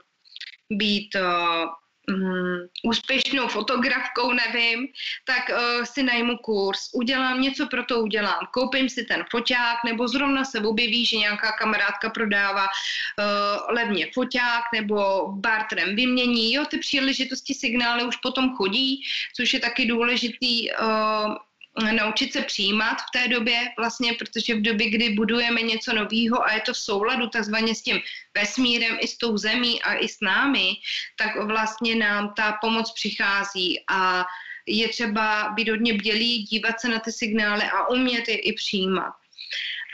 být 0.69 1.15
uh, 1.15 1.65
um, 2.09 2.67
úspěšnou 2.83 3.47
fotografkou, 3.47 4.33
nevím, 4.33 4.87
tak 5.25 5.49
uh, 5.49 5.83
si 5.83 6.03
najmu 6.03 6.37
kurz, 6.37 6.79
udělám 6.93 7.41
něco 7.41 7.67
pro 7.67 7.83
to 7.83 7.99
udělám, 7.99 8.47
koupím 8.53 8.89
si 8.89 9.03
ten 9.03 9.25
foťák, 9.31 9.77
nebo 9.85 10.07
zrovna 10.07 10.45
se 10.45 10.59
objeví, 10.59 11.05
že 11.05 11.17
nějaká 11.17 11.51
kamarádka 11.51 12.09
prodává 12.09 12.65
uh, 12.65 13.75
levně 13.75 14.07
foťák, 14.13 14.63
nebo 14.73 15.27
bartrem 15.31 15.95
vymění, 15.95 16.53
jo, 16.53 16.65
ty 16.65 16.77
příležitosti 16.77 17.53
signály 17.53 18.03
už 18.03 18.15
potom 18.15 18.55
chodí, 18.55 19.01
což 19.35 19.53
je 19.53 19.59
taky 19.59 19.85
důležitý 19.85 20.71
uh, 20.71 21.35
naučit 21.79 22.33
se 22.33 22.41
přijímat 22.41 22.97
v 23.01 23.11
té 23.13 23.27
době, 23.27 23.59
vlastně, 23.77 24.13
protože 24.13 24.55
v 24.55 24.61
době, 24.61 24.89
kdy 24.89 25.09
budujeme 25.09 25.61
něco 25.61 25.93
nového 25.93 26.43
a 26.45 26.53
je 26.53 26.61
to 26.61 26.73
v 26.73 26.77
souladu 26.77 27.27
takzvaně 27.27 27.75
s 27.75 27.81
tím 27.81 27.99
vesmírem 28.37 28.97
i 28.99 29.07
s 29.07 29.17
tou 29.17 29.37
zemí 29.37 29.81
a 29.81 29.93
i 29.93 30.07
s 30.07 30.21
námi, 30.21 30.73
tak 31.15 31.35
vlastně 31.35 31.95
nám 31.95 32.33
ta 32.33 32.57
pomoc 32.61 32.91
přichází 32.91 33.83
a 33.91 34.25
je 34.67 34.89
třeba 34.89 35.49
být 35.49 35.69
hodně 35.69 35.93
bdělý, 35.93 36.43
dívat 36.43 36.79
se 36.79 36.89
na 36.89 36.99
ty 36.99 37.11
signály 37.11 37.63
a 37.63 37.89
umět 37.89 38.27
je 38.27 38.37
i 38.37 38.53
přijímat. 38.53 39.13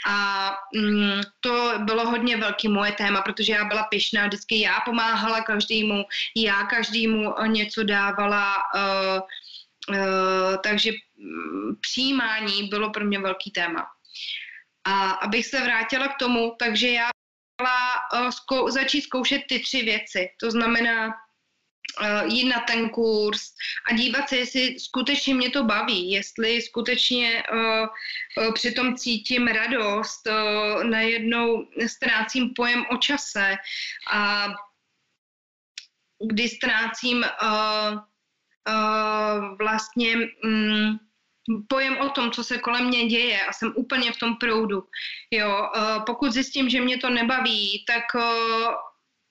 A 0.07 0.51
mm, 0.75 1.21
to 1.39 1.73
bylo 1.77 2.09
hodně 2.09 2.37
velký 2.37 2.67
moje 2.67 2.91
téma, 2.91 3.21
protože 3.21 3.53
já 3.53 3.65
byla 3.65 3.83
pyšná, 3.83 4.27
vždycky 4.27 4.59
já 4.59 4.79
pomáhala 4.85 5.41
každému, 5.41 6.03
já 6.35 6.63
každému 6.63 7.33
něco 7.47 7.83
dávala, 7.83 8.55
uh, 8.75 9.21
uh, 9.89 10.55
takže 10.63 10.91
přijímání 11.81 12.67
bylo 12.67 12.91
pro 12.91 13.05
mě 13.05 13.19
velký 13.19 13.51
téma. 13.51 13.85
A 14.83 15.11
abych 15.11 15.45
se 15.45 15.61
vrátila 15.61 16.07
k 16.07 16.17
tomu, 16.17 16.55
takže 16.59 16.89
já 16.89 17.09
chtěla 17.55 18.23
uh, 18.25 18.29
zkou, 18.29 18.69
začít 18.69 19.01
zkoušet 19.01 19.41
ty 19.49 19.59
tři 19.59 19.81
věci. 19.81 20.29
To 20.39 20.51
znamená 20.51 21.07
uh, 21.07 22.33
jít 22.33 22.49
na 22.49 22.59
ten 22.59 22.89
kurz 22.89 23.53
a 23.91 23.93
dívat 23.93 24.29
se, 24.29 24.37
jestli 24.37 24.79
skutečně 24.79 25.35
mě 25.35 25.49
to 25.49 25.63
baví, 25.63 26.11
jestli 26.11 26.61
skutečně 26.61 27.43
uh, 27.53 28.53
přitom 28.53 28.95
cítím 28.95 29.47
radost, 29.47 30.27
najednou 30.83 31.67
ztrácím 31.87 32.53
pojem 32.55 32.85
o 32.91 32.97
čase 32.97 33.55
a 34.11 34.47
kdy 36.27 36.49
ztrácím 36.49 37.17
uh, 37.17 37.99
uh, 38.67 39.57
vlastně 39.57 40.15
um, 40.43 40.99
pojem 41.67 41.97
o 41.97 42.09
tom, 42.09 42.31
co 42.31 42.43
se 42.43 42.57
kolem 42.57 42.85
mě 42.87 43.07
děje 43.07 43.45
a 43.45 43.53
jsem 43.53 43.73
úplně 43.75 44.11
v 44.11 44.19
tom 44.19 44.35
proudu. 44.35 44.83
Jo, 45.31 45.69
uh, 45.75 46.05
pokud 46.05 46.31
zjistím, 46.31 46.69
že 46.69 46.81
mě 46.81 46.97
to 46.97 47.09
nebaví, 47.09 47.85
tak 47.87 48.03
uh, 48.15 48.73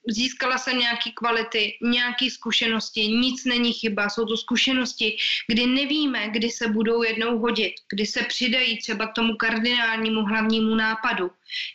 získala 0.07 0.57
jsem 0.57 0.79
nějaké 0.79 1.11
kvality, 1.11 1.77
nějaké 1.81 2.29
zkušenosti, 2.31 3.07
nic 3.07 3.45
není 3.45 3.73
chyba, 3.73 4.09
jsou 4.09 4.25
to 4.25 4.37
zkušenosti, 4.37 5.17
kdy 5.47 5.67
nevíme, 5.67 6.29
kdy 6.29 6.49
se 6.49 6.67
budou 6.67 7.03
jednou 7.03 7.39
hodit, 7.39 7.73
kdy 7.89 8.05
se 8.05 8.23
přidají 8.23 8.77
třeba 8.77 9.07
k 9.07 9.13
tomu 9.13 9.35
kardinálnímu 9.35 10.21
hlavnímu 10.25 10.75
nápadu. 10.75 11.31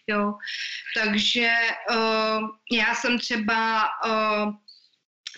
Jo. 0.07 0.35
Takže 1.03 1.53
uh, 1.91 2.49
já 2.73 2.95
jsem 2.95 3.19
třeba 3.19 3.89
uh, 4.07 4.55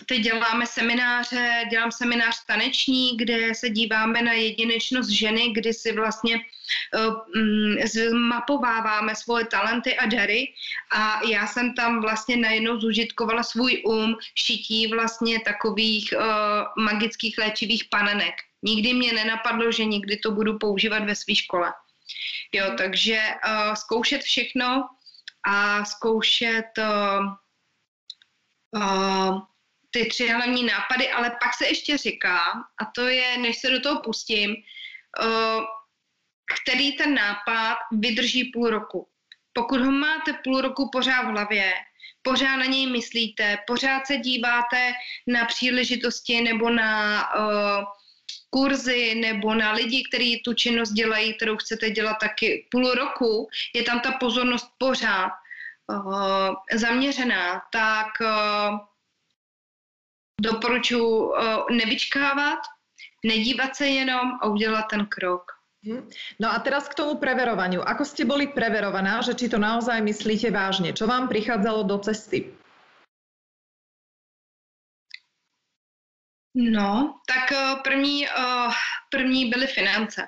teď 0.05 0.21
děláme 0.21 0.65
semináře, 0.65 1.65
dělám 1.69 1.91
seminář 1.91 2.45
taneční, 2.47 3.17
kde 3.17 3.55
se 3.55 3.69
díváme 3.69 4.21
na 4.21 4.33
jedinečnost 4.33 5.09
ženy, 5.09 5.51
kdy 5.51 5.73
si 5.73 5.91
vlastně 5.91 6.35
uh, 6.35 7.85
zmapováváme 7.85 9.15
svoje 9.15 9.45
talenty 9.45 9.97
a 9.97 10.05
dary 10.05 10.45
a 10.91 11.19
já 11.27 11.47
jsem 11.47 11.73
tam 11.73 12.01
vlastně 12.01 12.37
najednou 12.37 12.79
zužitkovala 12.79 13.43
svůj 13.43 13.83
um 13.85 14.15
šití 14.37 14.87
vlastně 14.87 15.39
takových 15.39 16.13
uh, 16.17 16.83
magických 16.83 17.37
léčivých 17.37 17.83
panenek. 17.89 18.33
Nikdy 18.61 18.93
mě 18.93 19.13
nenapadlo, 19.13 19.71
že 19.71 19.85
nikdy 19.85 20.17
to 20.17 20.31
budu 20.31 20.57
používat 20.57 21.03
ve 21.03 21.15
své 21.15 21.35
škole. 21.35 21.73
Jo, 22.51 22.65
takže 22.77 23.19
uh, 23.47 23.73
zkoušet 23.73 24.21
všechno 24.21 24.83
a 25.47 25.85
zkoušet 25.85 26.65
uh, 26.77 27.25
uh, 28.81 29.41
ty 29.93 30.05
tři 30.05 30.27
hlavní 30.27 30.63
nápady, 30.63 31.11
ale 31.11 31.29
pak 31.29 31.53
se 31.53 31.67
ještě 31.67 31.97
říká, 31.97 32.37
a 32.81 32.85
to 32.95 33.07
je, 33.07 33.37
než 33.37 33.57
se 33.57 33.69
do 33.69 33.81
toho 33.81 34.01
pustím, 34.01 34.55
uh, 35.23 35.63
který 36.63 36.97
ten 36.97 37.13
nápad 37.13 37.77
vydrží 37.91 38.43
půl 38.43 38.69
roku. 38.69 39.07
Pokud 39.53 39.81
ho 39.81 39.91
máte 39.91 40.33
půl 40.43 40.61
roku 40.61 40.89
pořád 40.89 41.21
v 41.21 41.31
hlavě, 41.31 41.73
pořád 42.21 42.55
na 42.55 42.65
něj 42.65 42.87
myslíte, 42.87 43.57
pořád 43.67 44.07
se 44.07 44.17
díváte 44.17 44.93
na 45.27 45.45
příležitosti 45.45 46.41
nebo 46.41 46.69
na 46.69 47.23
uh, 47.35 47.83
kurzy 48.49 49.15
nebo 49.15 49.55
na 49.55 49.71
lidi, 49.71 50.03
kteří 50.09 50.41
tu 50.45 50.53
činnost 50.53 50.91
dělají, 50.91 51.33
kterou 51.33 51.57
chcete 51.57 51.89
dělat 51.89 52.17
taky 52.21 52.67
půl 52.71 52.91
roku, 52.91 53.49
je 53.73 53.83
tam 53.83 53.99
ta 53.99 54.11
pozornost 54.11 54.67
pořád 54.77 55.31
uh, 55.87 56.55
zaměřená, 56.73 57.61
tak 57.71 58.07
uh, 58.21 58.79
doporučuji 60.43 61.31
uh, 61.31 61.31
nevyčkávat, 61.71 62.59
nedívat 63.25 63.75
se 63.75 63.87
jenom 63.87 64.37
a 64.41 64.47
udělat 64.47 64.85
ten 64.91 65.05
krok. 65.05 65.51
Mhm. 65.85 66.09
No 66.39 66.51
a 66.51 66.59
teraz 66.59 66.87
k 66.87 66.95
tomu 66.95 67.19
preverovaniu. 67.19 67.83
Ako 67.83 68.07
ste 68.07 68.23
boli 68.23 68.47
preverovaná, 68.47 69.19
že 69.19 69.35
či 69.35 69.51
to 69.51 69.59
naozaj 69.59 69.99
myslíte 69.99 70.47
vážne? 70.47 70.95
Čo 70.95 71.11
vám 71.11 71.27
prichádzalo 71.27 71.83
do 71.83 71.99
cesty? 71.99 72.55
No, 76.55 77.19
tak 77.27 77.51
eh, 77.51 77.75
první, 77.83 78.27
eh, 78.27 78.69
první 79.09 79.49
byly 79.49 79.67
finance. 79.67 80.27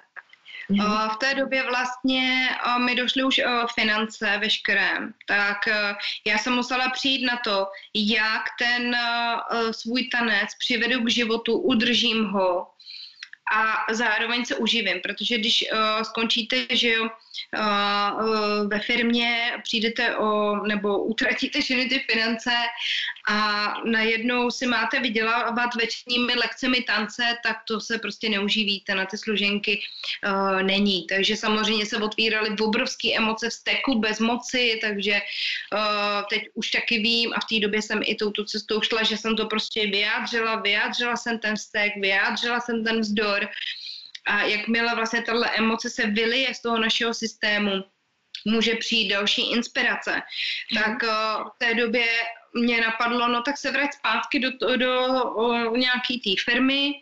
Mm-hmm. 0.69 1.09
V 1.13 1.17
té 1.17 1.35
době 1.35 1.63
vlastně 1.63 2.49
mi 2.77 2.95
došly 2.95 3.23
už 3.23 3.41
finance 3.75 4.37
veškeré, 4.37 4.91
tak 5.27 5.57
já 6.25 6.37
jsem 6.37 6.53
musela 6.53 6.89
přijít 6.89 7.25
na 7.25 7.37
to, 7.43 7.67
jak 7.93 8.43
ten 8.59 8.95
svůj 9.71 10.07
tanec 10.07 10.49
přivedu 10.59 11.03
k 11.03 11.09
životu, 11.09 11.57
udržím 11.57 12.25
ho, 12.25 12.67
a 13.53 13.93
zároveň 13.93 14.45
se 14.45 14.55
uživím, 14.55 14.99
protože 15.03 15.37
když 15.37 15.65
skončíte, 16.03 16.55
že 16.69 16.89
jo, 16.89 17.09
ve 18.67 18.79
firmě 18.79 19.51
přijdete 19.63 20.17
o, 20.17 20.55
nebo 20.67 21.03
utratíte 21.03 21.61
všechny 21.61 21.85
ty 21.85 21.99
finance 21.99 22.51
a 23.27 23.73
najednou 23.85 24.51
si 24.51 24.67
máte 24.67 24.99
vydělávat 24.99 25.75
večerními 25.75 26.33
lekcemi 26.35 26.81
tance, 26.81 27.23
tak 27.43 27.57
to 27.67 27.79
se 27.79 27.97
prostě 27.97 28.29
neuživíte 28.29 28.95
na 28.95 29.05
ty 29.05 29.17
služenky 29.17 29.81
uh, 30.27 30.61
není. 30.63 31.07
Takže 31.07 31.35
samozřejmě 31.35 31.85
se 31.85 31.97
otvíraly 31.97 32.49
obrovské 32.61 33.15
emoce 33.17 33.49
vzteku, 33.49 33.99
bez 33.99 34.19
moci, 34.19 34.79
takže 34.81 35.13
uh, 35.13 36.23
teď 36.29 36.43
už 36.53 36.71
taky 36.71 36.97
vím 36.97 37.33
a 37.33 37.39
v 37.39 37.45
té 37.49 37.59
době 37.59 37.81
jsem 37.81 38.01
i 38.03 38.15
touto 38.15 38.45
cestou 38.45 38.81
šla, 38.81 39.03
že 39.03 39.17
jsem 39.17 39.35
to 39.35 39.45
prostě 39.45 39.87
vyjádřila, 39.87 40.55
vyjádřila 40.55 41.15
jsem 41.15 41.39
ten 41.39 41.55
vztek, 41.55 41.93
vyjádřila 42.01 42.59
jsem 42.59 42.83
ten 42.83 42.99
vzdor 42.99 43.49
a 44.25 44.41
jakmile 44.41 44.95
vlastně 44.95 45.21
tahle 45.21 45.49
emoce 45.57 45.89
se 45.89 46.07
vylije 46.07 46.53
z 46.53 46.61
toho 46.61 46.79
našeho 46.79 47.13
systému, 47.13 47.83
může 48.45 48.75
přijít 48.75 49.09
další 49.09 49.51
inspirace. 49.51 50.11
Mm. 50.15 50.83
Tak 50.83 51.03
uh, 51.03 51.49
v 51.49 51.57
té 51.57 51.73
době 51.73 52.05
mě 52.55 52.81
napadlo, 52.81 53.27
no 53.27 53.41
tak 53.41 53.57
se 53.57 53.71
vrať 53.71 53.93
zpátky 53.93 54.39
do, 54.39 54.49
do, 54.77 54.77
do 54.77 55.75
nějaký 55.75 56.19
té 56.19 56.43
firmy, 56.51 56.93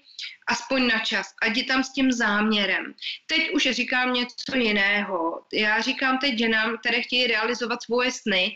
aspoň 0.47 0.87
na 0.87 0.99
čas, 0.99 1.27
ať 1.41 1.57
je 1.57 1.63
tam 1.63 1.83
s 1.83 1.93
tím 1.93 2.11
záměrem. 2.11 2.93
Teď 3.27 3.51
už 3.53 3.67
říkám 3.71 4.13
něco 4.13 4.57
jiného. 4.57 5.41
Já 5.53 5.81
říkám 5.81 6.17
teď 6.17 6.37
ženám, 6.37 6.77
které 6.77 7.01
chtějí 7.01 7.27
realizovat 7.27 7.83
svoje 7.83 8.11
sny, 8.11 8.55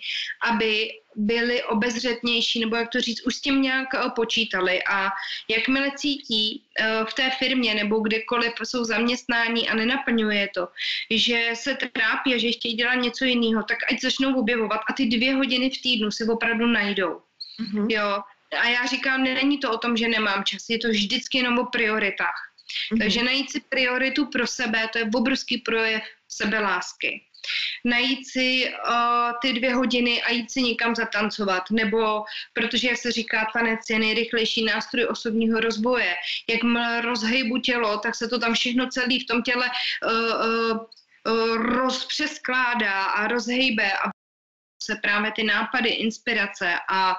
aby 0.50 0.90
byli 1.16 1.64
obezřetnější, 1.64 2.60
nebo 2.60 2.76
jak 2.76 2.90
to 2.90 3.02
říct, 3.02 3.26
už 3.26 3.36
s 3.36 3.42
tím 3.42 3.62
nějak 3.62 3.96
eh, 3.96 4.10
počítali 4.16 4.84
a 4.84 5.10
jakmile 5.50 5.92
cítí 5.96 6.64
eh, 6.80 7.06
v 7.10 7.14
té 7.14 7.32
firmě 7.40 7.76
nebo 7.76 8.00
kdekoliv 8.00 8.54
jsou 8.64 8.84
zaměstnání 8.84 9.70
a 9.70 9.76
nenaplňuje 9.76 10.48
to, 10.54 10.68
že 11.10 11.50
se 11.54 11.76
trápí 11.76 12.34
a 12.34 12.38
že 12.38 12.52
chtějí 12.52 12.74
dělat 12.74 12.96
něco 12.96 13.26
jiného, 13.26 13.64
tak 13.64 13.78
ať 13.92 14.02
začnou 14.02 14.40
objevovat 14.40 14.82
a 14.90 14.94
ty 14.94 15.06
dvě 15.06 15.36
hodiny 15.36 15.70
v 15.70 15.82
týdnu 15.82 16.12
si 16.12 16.24
opravdu 16.24 16.68
najdou. 16.68 17.22
Mm-hmm. 17.62 17.86
Jo, 17.90 18.22
a 18.60 18.68
já 18.68 18.86
říkám, 18.86 19.24
není 19.24 19.60
to 19.60 19.72
o 19.72 19.78
tom, 19.78 19.98
že 19.98 20.08
nemám 20.08 20.44
čas, 20.44 20.70
je 20.70 20.78
to 20.78 20.88
vždycky 20.88 21.38
jenom 21.38 21.60
o 21.60 21.66
prioritách. 21.66 22.52
Mm-hmm. 22.94 23.00
Takže 23.00 23.24
najít 23.24 23.52
si 23.52 23.60
prioritu 23.60 24.26
pro 24.26 24.48
sebe, 24.48 24.88
to 24.94 24.98
je 24.98 25.10
obrovský 25.16 25.58
projev 25.58 26.04
sebelásky. 26.28 27.24
Najít 27.86 28.28
si 28.28 28.74
uh, 28.90 29.32
ty 29.42 29.54
dvě 29.54 29.76
hodiny 29.76 30.24
a 30.24 30.32
jít 30.32 30.52
si 30.52 30.62
někam 30.62 30.96
zatancovat, 30.96 31.72
nebo 31.72 32.24
protože, 32.54 32.88
jak 32.88 32.98
se 32.98 33.12
říká, 33.12 33.48
tanec 33.54 33.80
je 33.90 34.00
nejrychlejší 34.00 34.66
nástroj 34.66 35.06
osobního 35.06 35.60
rozvoje. 35.60 36.16
Jak 36.50 36.64
rozhejbu 37.02 37.58
tělo, 37.58 37.98
tak 37.98 38.16
se 38.16 38.28
to 38.28 38.40
tam 38.40 38.54
všechno 38.54 38.88
celé 38.88 39.20
v 39.20 39.26
tom 39.26 39.44
těle 39.44 39.70
uh, 39.70 40.78
uh, 40.78 41.56
rozpřeskládá 41.56 43.04
a 43.04 43.28
rozhejbe 43.28 43.92
a 43.92 44.10
se 44.84 44.96
právě 45.02 45.32
ty 45.32 45.44
nápady, 45.44 45.90
inspirace 45.90 46.74
a 46.90 47.16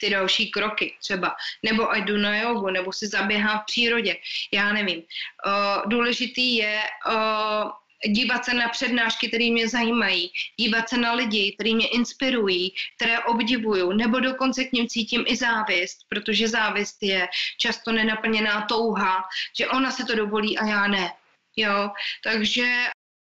ty 0.00 0.10
další 0.10 0.50
kroky 0.50 0.94
třeba, 1.00 1.36
nebo 1.62 1.90
ať 1.90 2.04
jdu 2.04 2.16
na 2.16 2.36
jogu, 2.36 2.70
nebo 2.70 2.92
si 2.92 3.06
zaběhám 3.06 3.58
v 3.58 3.64
přírodě, 3.64 4.16
já 4.52 4.72
nevím. 4.72 4.98
Uh, 4.98 5.88
důležitý 5.88 6.56
je 6.56 6.82
uh, 7.06 7.70
dívat 8.06 8.44
se 8.44 8.54
na 8.54 8.68
přednášky, 8.68 9.28
které 9.28 9.50
mě 9.50 9.68
zajímají, 9.68 10.32
dívat 10.56 10.88
se 10.88 10.96
na 10.96 11.12
lidi, 11.12 11.52
kteří 11.52 11.74
mě 11.74 11.88
inspirují, 11.88 12.74
které 12.96 13.18
obdivuju, 13.20 13.92
nebo 13.92 14.20
dokonce 14.20 14.64
k 14.64 14.72
ním 14.72 14.88
cítím 14.88 15.24
i 15.26 15.36
závist, 15.36 15.98
protože 16.08 16.48
závist 16.48 17.02
je 17.02 17.28
často 17.58 17.92
nenaplněná 17.92 18.66
touha, 18.68 19.24
že 19.56 19.68
ona 19.68 19.90
se 19.90 20.04
to 20.04 20.14
dovolí 20.14 20.58
a 20.58 20.66
já 20.66 20.86
ne. 20.86 21.12
Jo, 21.56 21.90
takže 22.24 22.86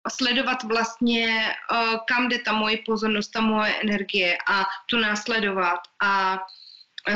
sledovat 0.10 0.64
vlastně, 0.64 1.56
uh, 1.72 1.96
kam 2.08 2.30
jde 2.30 2.40
ta 2.40 2.54
moje 2.54 2.78
pozornost, 2.86 3.32
ta 3.32 3.42
moje 3.42 3.76
energie 3.76 4.38
a 4.48 4.66
tu 4.90 4.98
následovat 4.98 5.80
a 6.02 6.40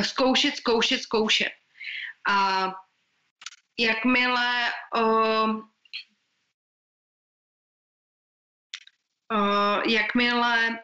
zkoušet, 0.02 0.56
zkoušet, 0.56 1.02
zkoušet. 1.02 1.52
A 2.28 2.66
jakmile 3.78 4.72
uh, 4.96 5.50
uh, 9.32 9.82
jakmile 9.88 10.78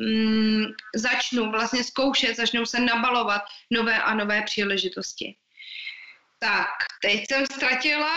um, 0.00 0.66
začnu 0.96 1.50
vlastně 1.50 1.84
zkoušet, 1.84 2.36
začnou 2.36 2.66
se 2.66 2.80
nabalovat 2.80 3.42
nové 3.70 4.02
a 4.02 4.14
nové 4.14 4.42
příležitosti. 4.42 5.36
Tak, 6.40 6.88
teď 7.02 7.28
jsem 7.28 7.46
ztratila 7.52 8.12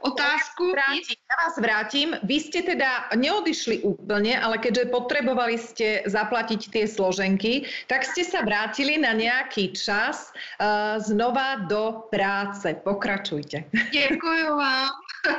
otázku. 0.00 0.72
Ja 0.72 1.36
vás, 1.44 1.60
vrátim. 1.60 2.16
Vy 2.24 2.40
ste 2.40 2.64
teda 2.64 3.12
neodišli 3.12 3.84
úplne, 3.84 4.32
ale 4.32 4.56
keďže 4.56 4.88
potrebovali 4.88 5.60
ste 5.60 6.00
zaplatiť 6.08 6.72
tie 6.72 6.88
složenky, 6.88 7.68
tak 7.84 8.08
ste 8.08 8.24
sa 8.24 8.40
vrátili 8.48 8.96
na 8.96 9.12
nejaký 9.12 9.76
čas 9.76 10.32
uh, 10.32 10.96
znova 11.04 11.68
do 11.68 12.08
práce. 12.08 12.80
Pokračujte. 12.80 13.68
Děkuji 13.92 14.44
vám. 14.56 14.96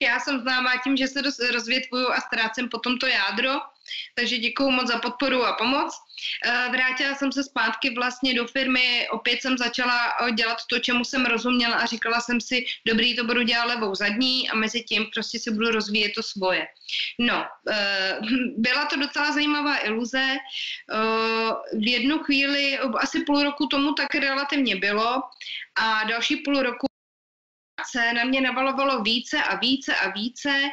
Já 0.00 0.20
jsem 0.20 0.40
známá 0.40 0.78
tím, 0.84 0.96
že 0.96 1.08
se 1.08 1.22
rozvětvuju 1.52 2.08
a 2.08 2.20
ztrácím 2.20 2.68
potom 2.68 2.98
to 2.98 3.06
jádro, 3.06 3.60
takže 4.14 4.38
děkuji 4.38 4.70
moc 4.70 4.88
za 4.88 4.98
podporu 4.98 5.44
a 5.44 5.52
pomoc. 5.52 6.03
Eh, 6.44 6.68
vrátila 6.70 7.14
jsem 7.14 7.32
se 7.32 7.44
zpátky 7.44 7.94
vlastně 7.94 8.34
do 8.34 8.46
firmy, 8.46 9.08
opět 9.10 9.42
jsem 9.42 9.58
začala 9.58 10.12
eh, 10.22 10.32
dělat 10.32 10.58
to, 10.70 10.78
čemu 10.78 11.04
jsem 11.04 11.26
rozuměla 11.26 11.76
a 11.76 11.86
říkala 11.86 12.20
jsem 12.20 12.40
si, 12.40 12.64
dobrý, 12.86 13.16
to 13.16 13.24
budu 13.24 13.42
dělat 13.42 13.64
levou 13.64 13.94
zadní 13.94 14.50
a 14.50 14.54
mezi 14.54 14.82
tím 14.82 15.06
prostě 15.14 15.38
si 15.38 15.50
budu 15.50 15.70
rozvíjet 15.70 16.12
to 16.14 16.22
svoje. 16.22 16.66
No, 17.18 17.46
eh, 17.70 18.18
byla 18.56 18.84
to 18.84 18.96
docela 18.96 19.32
zajímavá 19.32 19.78
iluze. 19.78 20.36
V 21.72 21.88
jednu 21.88 22.18
chvíli, 22.18 22.78
asi 22.78 23.24
půl 23.24 23.42
roku 23.42 23.66
tomu 23.66 23.92
tak 23.92 24.14
relativně 24.14 24.76
bylo 24.76 25.22
a 25.80 26.04
další 26.04 26.36
půl 26.36 26.62
roku 26.62 26.86
se 27.86 28.12
na 28.12 28.24
mě 28.24 28.40
navalovalo 28.40 29.02
více 29.02 29.42
a 29.42 29.56
více 29.56 29.96
a 29.96 30.08
více 30.08 30.70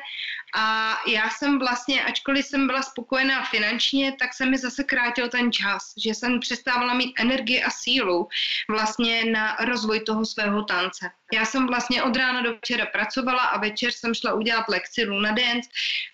a 0.54 0.98
já 1.08 1.30
jsem 1.30 1.60
vlastně, 1.60 2.04
ačkoliv 2.04 2.46
jsem 2.46 2.68
byla 2.68 2.82
spokojená 2.82 3.46
finančně, 3.46 4.12
tak 4.20 4.34
se 4.34 4.46
mi 4.46 4.58
zase 4.58 4.84
krátil 4.84 5.30
ten 5.30 5.52
čas, 5.52 5.94
že 5.98 6.10
jsem 6.10 6.40
přestávala 6.40 6.94
mít 6.94 7.14
energii 7.20 7.64
a 7.64 7.70
sílu 7.70 8.28
vlastně 8.70 9.26
na 9.26 9.56
rozvoj 9.56 10.00
toho 10.00 10.26
svého 10.26 10.64
tance. 10.64 11.12
Já 11.34 11.46
jsem 11.46 11.68
vlastně 11.68 12.04
od 12.04 12.16
rána 12.16 12.42
do 12.42 12.54
večera 12.54 12.86
pracovala 12.86 13.44
a 13.44 13.60
večer 13.60 13.92
jsem 13.92 14.14
šla 14.14 14.34
udělat 14.34 14.66
lekci 14.70 15.04
Luna 15.04 15.32
Dance. 15.32 15.70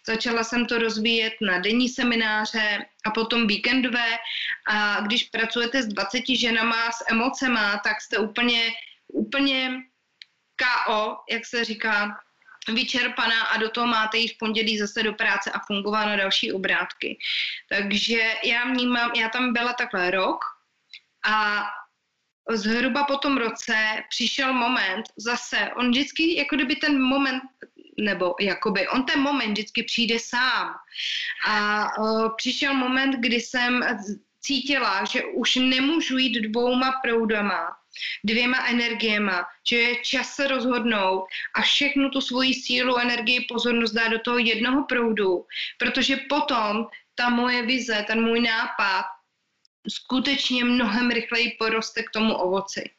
Začala 0.07 0.43
jsem 0.43 0.65
to 0.65 0.77
rozvíjet 0.77 1.33
na 1.41 1.59
denní 1.59 1.89
semináře 1.89 2.85
a 3.05 3.11
potom 3.11 3.47
víkendové. 3.47 4.17
A 4.67 5.01
když 5.01 5.23
pracujete 5.23 5.83
s 5.83 5.87
20 5.87 6.23
ženama 6.39 6.91
s 6.91 7.03
emocema, 7.11 7.81
tak 7.83 8.01
jste 8.01 8.17
úplně, 8.17 8.69
úplně 9.07 9.71
KO, 10.57 11.17
jak 11.29 11.45
se 11.45 11.65
říká, 11.65 12.19
vyčerpaná 12.73 13.43
a 13.43 13.57
do 13.57 13.69
toho 13.69 13.87
máte 13.87 14.17
jít 14.17 14.33
v 14.33 14.37
pondělí 14.37 14.77
zase 14.77 15.03
do 15.03 15.13
práce 15.13 15.51
a 15.51 15.59
fungovat 15.59 16.05
na 16.05 16.15
další 16.15 16.53
obrátky. 16.53 17.19
Takže 17.69 18.33
já 18.43 18.65
vnímám, 18.65 19.11
já 19.15 19.29
tam 19.29 19.53
byla 19.53 19.73
takhle 19.73 20.11
rok 20.11 20.45
a 21.25 21.63
zhruba 22.49 23.03
po 23.03 23.17
tom 23.17 23.37
roce 23.37 24.03
přišel 24.09 24.53
moment 24.53 25.05
zase, 25.17 25.69
on 25.75 25.89
vždycky, 25.89 26.37
jako 26.37 26.55
kdyby 26.55 26.75
ten 26.75 27.01
moment, 27.01 27.43
nebo 27.99 28.35
jakoby, 28.39 28.87
on 28.87 29.03
ten 29.03 29.19
moment 29.19 29.51
vždycky 29.51 29.83
přijde 29.83 30.19
sám. 30.19 30.75
A 31.47 31.87
uh, 31.99 32.35
přišel 32.35 32.73
moment, 32.73 33.15
kdy 33.19 33.35
jsem 33.35 33.83
cítila, 34.39 35.05
že 35.05 35.23
už 35.23 35.55
nemůžu 35.55 36.17
jít 36.17 36.41
dvouma 36.41 36.91
proudama, 37.03 37.77
dvěma 38.23 38.65
energiema, 38.67 39.45
že 39.69 39.77
je 39.77 39.95
čas 39.95 40.35
se 40.35 40.47
rozhodnout 40.47 41.25
a 41.55 41.61
všechnu 41.61 42.09
tu 42.09 42.21
svoji 42.21 42.53
sílu, 42.53 42.97
energii, 42.97 43.45
pozornost 43.49 43.91
dát 43.91 44.07
do 44.07 44.19
toho 44.19 44.37
jednoho 44.37 44.85
proudu, 44.85 45.45
protože 45.77 46.17
potom 46.29 46.87
ta 47.15 47.29
moje 47.29 47.65
vize, 47.65 48.05
ten 48.07 48.23
můj 48.23 48.39
nápad 48.39 49.05
skutečně 49.89 50.63
mnohem 50.63 51.11
rychleji 51.11 51.55
poroste 51.59 52.03
k 52.03 52.09
tomu 52.09 52.33
ovoci. 52.35 52.89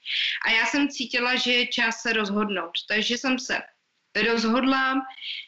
A 0.47 0.51
já 0.51 0.67
jsem 0.67 0.89
cítila, 0.89 1.37
že 1.37 1.53
je 1.53 1.67
čas 1.67 2.03
se 2.03 2.13
rozhodnout. 2.13 2.73
Takže 2.89 3.19
jsem 3.19 3.39
se 3.39 3.63
rozhodla, 4.27 4.95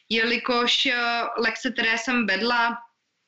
jelikož 0.09 0.85
eh, 0.85 1.21
lekce, 1.37 1.71
které 1.71 1.97
jsem 1.97 2.27
vedla, 2.27 2.77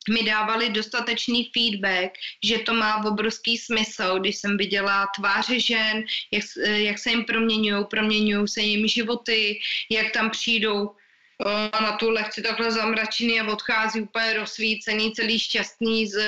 mi 0.09 0.23
dávali 0.23 0.69
dostatečný 0.69 1.51
feedback, 1.53 2.13
že 2.43 2.59
to 2.59 2.73
má 2.73 3.05
obrovský 3.05 3.57
smysl, 3.57 4.19
když 4.19 4.37
jsem 4.37 4.57
viděla 4.57 5.07
tváře 5.15 5.59
žen, 5.59 6.03
jak, 6.31 6.43
eh, 6.65 6.81
jak 6.81 6.99
se 6.99 7.09
jim 7.09 7.25
proměňují, 7.25 7.85
proměňují 7.85 8.47
se 8.47 8.61
jim 8.61 8.87
životy, 8.87 9.59
jak 9.89 10.11
tam 10.11 10.29
přijdou 10.29 10.95
na 11.81 11.97
tu 11.97 12.09
lekci 12.09 12.41
takhle 12.41 12.71
zamračený 12.71 13.39
a 13.39 13.51
odchází 13.51 14.01
úplně 14.01 14.33
rozsvícený, 14.33 15.11
celý 15.11 15.39
šťastný, 15.39 16.07
z, 16.07 16.21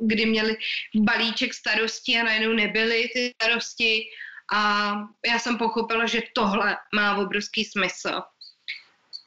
kdy 0.00 0.26
měli 0.26 0.56
balíček 0.94 1.54
starosti 1.54 2.16
a 2.16 2.24
najednou 2.24 2.52
nebyly 2.52 3.08
ty 3.12 3.32
starosti. 3.42 4.02
A 4.52 4.92
já 5.26 5.38
jsem 5.38 5.58
pochopila, 5.58 6.06
že 6.06 6.22
tohle 6.32 6.76
má 6.94 7.16
obrovský 7.16 7.64
smysl. 7.64 8.22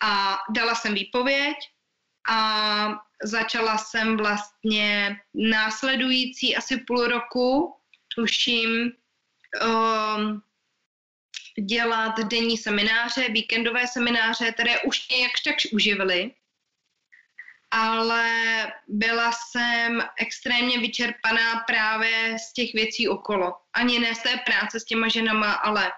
A 0.03 0.38
dala 0.49 0.75
jsem 0.75 0.93
výpověď 0.93 1.55
a 2.29 2.89
začala 3.23 3.77
jsem 3.77 4.17
vlastně 4.17 5.19
následující 5.34 6.55
asi 6.55 6.77
půl 6.77 7.08
roku, 7.08 7.75
tuším, 8.15 8.91
um, 9.65 10.41
dělat 11.60 12.19
denní 12.19 12.58
semináře, 12.58 13.29
víkendové 13.29 13.88
semináře, 13.88 14.51
které 14.51 14.79
už 14.79 15.10
nějak 15.10 15.32
tak 15.45 15.55
uživily, 15.73 16.32
ale 17.71 18.27
byla 18.88 19.32
jsem 19.32 20.01
extrémně 20.17 20.79
vyčerpaná 20.79 21.60
právě 21.67 22.38
z 22.39 22.53
těch 22.53 22.73
věcí 22.73 23.08
okolo. 23.08 23.53
Ani 23.73 23.99
ne 23.99 24.15
z 24.15 24.19
té 24.19 24.38
práce 24.45 24.79
s 24.79 24.86
těma 24.86 25.08
ženama, 25.08 25.53
ale 25.53 25.91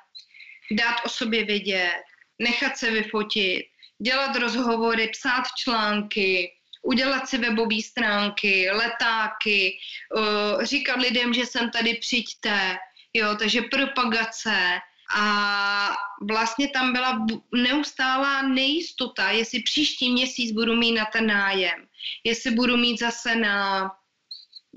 dát 0.71 0.95
o 1.05 1.09
sobě 1.09 1.45
vědět, 1.45 2.03
nechat 2.39 2.77
se 2.77 2.91
vyfotit, 2.91 3.65
dělat 4.01 4.35
rozhovory, 4.35 5.07
psát 5.07 5.43
články, 5.57 6.51
udělat 6.81 7.29
si 7.29 7.37
webové 7.37 7.81
stránky, 7.81 8.69
letáky, 8.71 9.77
uh, 10.15 10.63
říkat 10.63 10.99
lidem, 10.99 11.33
že 11.33 11.45
jsem 11.45 11.69
tady, 11.69 11.93
přijďte, 11.93 12.77
jo, 13.13 13.35
takže 13.39 13.61
propagace, 13.61 14.79
a 15.15 15.95
vlastně 16.29 16.67
tam 16.67 16.93
byla 16.93 17.25
neustálá 17.55 18.41
nejistota, 18.41 19.29
jestli 19.29 19.63
příští 19.63 20.11
měsíc 20.11 20.51
budu 20.51 20.75
mít 20.75 20.91
na 20.91 21.05
ten 21.05 21.27
nájem, 21.27 21.87
jestli 22.23 22.51
budu 22.51 22.77
mít 22.77 22.99
zase 22.99 23.35
na, 23.35 23.91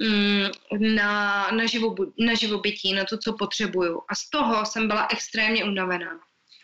mm, 0.08 0.48
na, 0.94 1.50
na, 1.50 1.66
živo, 1.66 1.94
na 2.18 2.34
živobytí, 2.34 2.92
na 2.92 3.04
to, 3.04 3.18
co 3.18 3.32
potřebuju. 3.32 4.02
A 4.08 4.14
z 4.14 4.30
toho 4.30 4.66
jsem 4.66 4.88
byla 4.88 5.08
extrémně 5.10 5.64
unavená. 5.64 6.20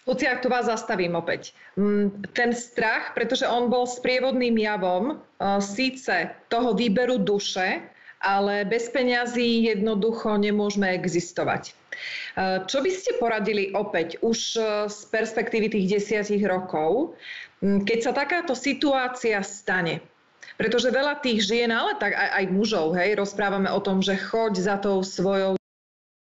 Luci, 0.09 0.25
ak 0.25 0.41
tu 0.41 0.49
vás 0.49 0.67
zastavím 0.67 1.17
opäť. 1.17 1.53
Mm, 1.77 2.25
ten 2.33 2.57
strach, 2.57 3.13
pretože 3.13 3.45
on 3.45 3.69
bol 3.69 3.85
sprievodným 3.85 4.57
javom 4.57 5.21
síce 5.61 6.33
toho 6.49 6.73
výberu 6.73 7.21
duše, 7.21 7.85
ale 8.21 8.69
bez 8.69 8.93
peňazí 8.93 9.65
jednoducho 9.65 10.37
nemôžeme 10.37 10.93
existovať. 10.93 11.73
Eh, 12.37 12.65
čo 12.69 12.81
by 12.81 12.91
ste 12.93 13.19
poradili 13.21 13.73
opäť 13.77 14.21
už 14.25 14.39
eh, 14.57 14.65
z 14.89 14.99
perspektívy 15.11 15.73
tých 15.73 15.87
desiatich 16.01 16.45
rokov, 16.45 17.17
hm, 17.61 17.85
keď 17.85 17.99
sa 18.01 18.13
takáto 18.15 18.53
situácia 18.57 19.41
stane? 19.45 20.01
Pretože 20.61 20.93
veľa 20.93 21.25
tých 21.25 21.41
žien, 21.49 21.73
ale 21.73 21.97
tak 21.97 22.13
aj, 22.13 22.29
aj 22.37 22.45
mužov, 22.53 22.93
hej, 22.93 23.17
rozprávame 23.17 23.73
o 23.73 23.81
tom, 23.81 24.05
že 24.05 24.17
choď 24.17 24.53
za 24.61 24.77
tou 24.77 25.01
svojou 25.01 25.60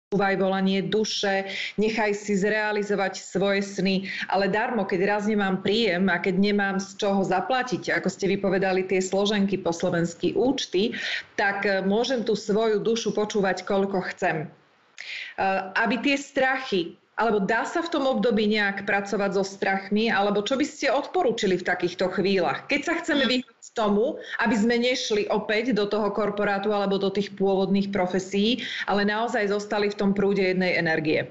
Počúvaj 0.09 0.40
volanie 0.40 0.81
duše, 0.88 1.53
nechaj 1.77 2.16
si 2.16 2.33
zrealizovať 2.33 3.21
svoje 3.21 3.61
sny, 3.61 4.09
ale 4.33 4.49
darmo, 4.49 4.88
keď 4.88 5.05
raz 5.05 5.29
nemám 5.29 5.61
príjem 5.61 6.09
a 6.09 6.16
keď 6.16 6.49
nemám 6.49 6.81
z 6.81 6.97
čoho 6.97 7.21
zaplatiť, 7.21 7.92
ako 7.92 8.09
ste 8.09 8.33
vypovedali 8.33 8.88
tie 8.88 9.05
složenky 9.05 9.61
po 9.61 9.68
slovensky 9.68 10.33
účty, 10.33 10.97
tak 11.37 11.68
eh, 11.68 11.85
môžem 11.85 12.25
tú 12.25 12.33
svoju 12.33 12.81
dušu 12.81 13.12
počúvať 13.12 13.68
koľko 13.68 14.01
chcem. 14.16 14.49
Eh, 14.49 15.61
aby 15.77 16.01
tie 16.01 16.16
strachy, 16.16 16.97
alebo 17.18 17.42
dá 17.42 17.66
sa 17.66 17.83
v 17.83 17.90
tom 17.90 18.07
období 18.07 18.46
nejak 18.46 18.87
pracovať 18.87 19.31
so 19.35 19.42
strachmi, 19.42 20.07
alebo 20.07 20.46
čo 20.46 20.54
by 20.54 20.62
ste 20.62 20.94
odporúčili 20.94 21.59
v 21.59 21.66
takýchto 21.66 22.07
chvíľach? 22.14 22.70
Keď 22.70 22.81
sa 22.87 22.94
chceme 23.02 23.26
mm. 23.26 23.31
vyhnúť 23.35 23.64
tomu, 23.74 24.22
aby 24.38 24.54
sme 24.54 24.78
nešli 24.78 25.26
opäť 25.31 25.74
do 25.74 25.90
toho 25.90 26.14
korporátu 26.14 26.70
alebo 26.70 26.98
do 26.98 27.11
tých 27.11 27.35
pôvodných 27.35 27.90
profesí, 27.90 28.62
ale 28.87 29.02
naozaj 29.02 29.50
zostali 29.50 29.90
v 29.90 29.98
tom 29.98 30.11
prúde 30.14 30.42
jednej 30.42 30.78
energie. 30.78 31.26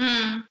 Hmm. 0.00 0.48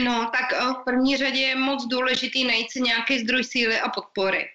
No, 0.00 0.32
tak 0.32 0.52
eh, 0.52 0.72
v 0.72 0.84
první 0.84 1.16
řadě 1.16 1.40
je 1.40 1.56
moc 1.56 1.86
důležitý 1.86 2.44
najít 2.44 2.70
si 2.70 2.80
nějaký 2.80 3.18
zdroj 3.18 3.44
síly 3.44 3.80
a 3.80 3.88
podpory. 3.88 4.48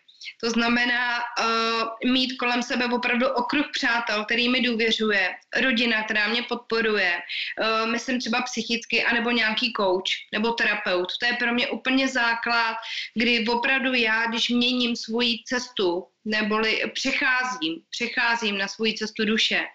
To 0.44 0.50
znamená 0.50 1.18
uh, 1.18 2.12
mít 2.12 2.38
kolem 2.40 2.64
sebe 2.64 2.86
opravdu 2.86 3.28
okruh 3.28 3.66
přátel, 3.74 4.26
který 4.26 4.50
mi 4.50 4.62
důvěřuje, 4.62 5.30
rodina, 5.62 6.04
která 6.04 6.28
mě 6.28 6.44
podporuje, 6.44 7.14
uh, 7.14 7.92
myslím 7.92 8.20
třeba 8.20 8.42
psychicky, 8.42 9.04
anebo 9.04 9.32
nějaký 9.32 9.74
coach 9.78 10.12
nebo 10.34 10.52
terapeut. 10.52 11.08
To 11.20 11.26
je 11.26 11.34
pro 11.34 11.54
mě 11.54 11.68
úplně 11.68 12.08
základ, 12.08 12.76
kdy 13.14 13.46
opravdu 13.48 13.94
já, 13.94 14.26
když 14.26 14.50
měním 14.50 14.96
svoji 14.96 15.44
cestu, 15.46 16.08
neboli 16.28 16.82
přecházím, 16.94 17.82
přecházím 17.90 18.58
na 18.58 18.68
svoji 18.68 18.94
cestu 18.94 19.26
duše, 19.26 19.66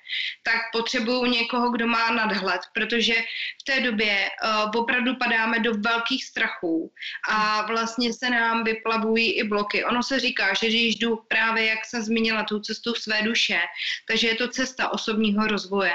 tak 0.43 0.57
potřebuju 0.73 1.27
někoho, 1.27 1.71
kdo 1.71 1.87
má 1.87 2.11
nadhled, 2.11 2.61
protože 2.75 3.15
v 3.61 3.65
té 3.65 3.81
době 3.81 4.29
uh, 4.29 4.81
opravdu 4.81 5.17
padáme 5.17 5.61
do 5.61 5.73
velkých 5.75 6.25
strachů 6.25 6.93
a 7.29 7.67
vlastně 7.67 8.13
se 8.13 8.31
nám 8.31 8.65
vyplavují 8.65 9.33
i 9.33 9.45
bloky. 9.45 9.85
Ono 9.85 10.03
se 10.03 10.21
říká, 10.21 10.55
že 10.55 10.67
když 10.67 10.97
jdu 10.97 11.17
právě, 11.29 11.65
jak 11.65 11.85
jsem 11.85 12.03
zmínila, 12.03 12.45
tu 12.45 12.61
cestu 12.61 12.95
své 12.95 13.23
duše, 13.23 13.59
takže 14.09 14.29
je 14.29 14.35
to 14.35 14.49
cesta 14.49 14.93
osobního 14.93 15.47
rozvoje 15.47 15.93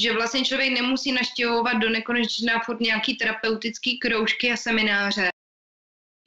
že 0.00 0.12
vlastně 0.12 0.44
člověk 0.44 0.72
nemusí 0.72 1.12
naštěvovat 1.12 1.76
do 1.76 1.88
nekonečna 1.88 2.60
furt 2.60 2.80
nějaký 2.80 3.16
terapeutický 3.16 3.98
kroužky 3.98 4.52
a 4.52 4.56
semináře, 4.56 5.28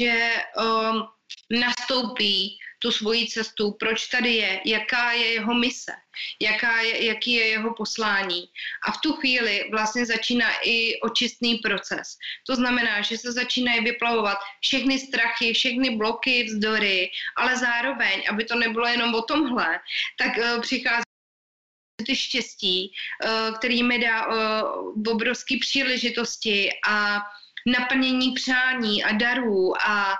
že 0.01 0.31
um, 0.57 1.07
nastoupí 1.59 2.57
tu 2.79 2.91
svoji 2.91 3.27
cestu, 3.27 3.71
proč 3.79 4.07
tady 4.07 4.33
je, 4.33 4.61
jaká 4.65 5.11
je 5.11 5.33
jeho 5.33 5.53
mise, 5.53 5.91
jaká 6.41 6.81
je, 6.81 7.05
jaký 7.05 7.33
je 7.33 7.47
jeho 7.47 7.73
poslání. 7.73 8.45
A 8.87 8.91
v 8.91 9.01
tu 9.01 9.13
chvíli 9.13 9.69
vlastně 9.71 10.05
začíná 10.05 10.49
i 10.63 10.99
očistný 11.01 11.55
proces. 11.55 12.17
To 12.47 12.55
znamená, 12.55 13.01
že 13.01 13.17
se 13.17 13.31
začínají 13.31 13.83
vyplavovat 13.83 14.37
všechny 14.61 14.99
strachy, 14.99 15.53
všechny 15.53 15.97
bloky, 15.97 16.43
vzdory, 16.43 17.09
ale 17.37 17.57
zároveň, 17.57 18.23
aby 18.29 18.45
to 18.45 18.55
nebylo 18.55 18.87
jenom 18.87 19.15
o 19.15 19.21
tomhle, 19.21 19.79
tak 20.17 20.37
uh, 20.37 20.61
přichází 20.61 21.03
ty 22.05 22.15
štěstí, 22.15 22.91
uh, 22.91 23.57
který 23.57 23.83
mi 23.83 23.99
dá 23.99 24.27
uh, 24.27 24.93
obrovské 25.07 25.55
příležitosti 25.61 26.69
a 26.87 27.21
naplnění 27.65 28.31
přání 28.31 29.03
a 29.03 29.11
darů 29.11 29.81
a 29.81 30.13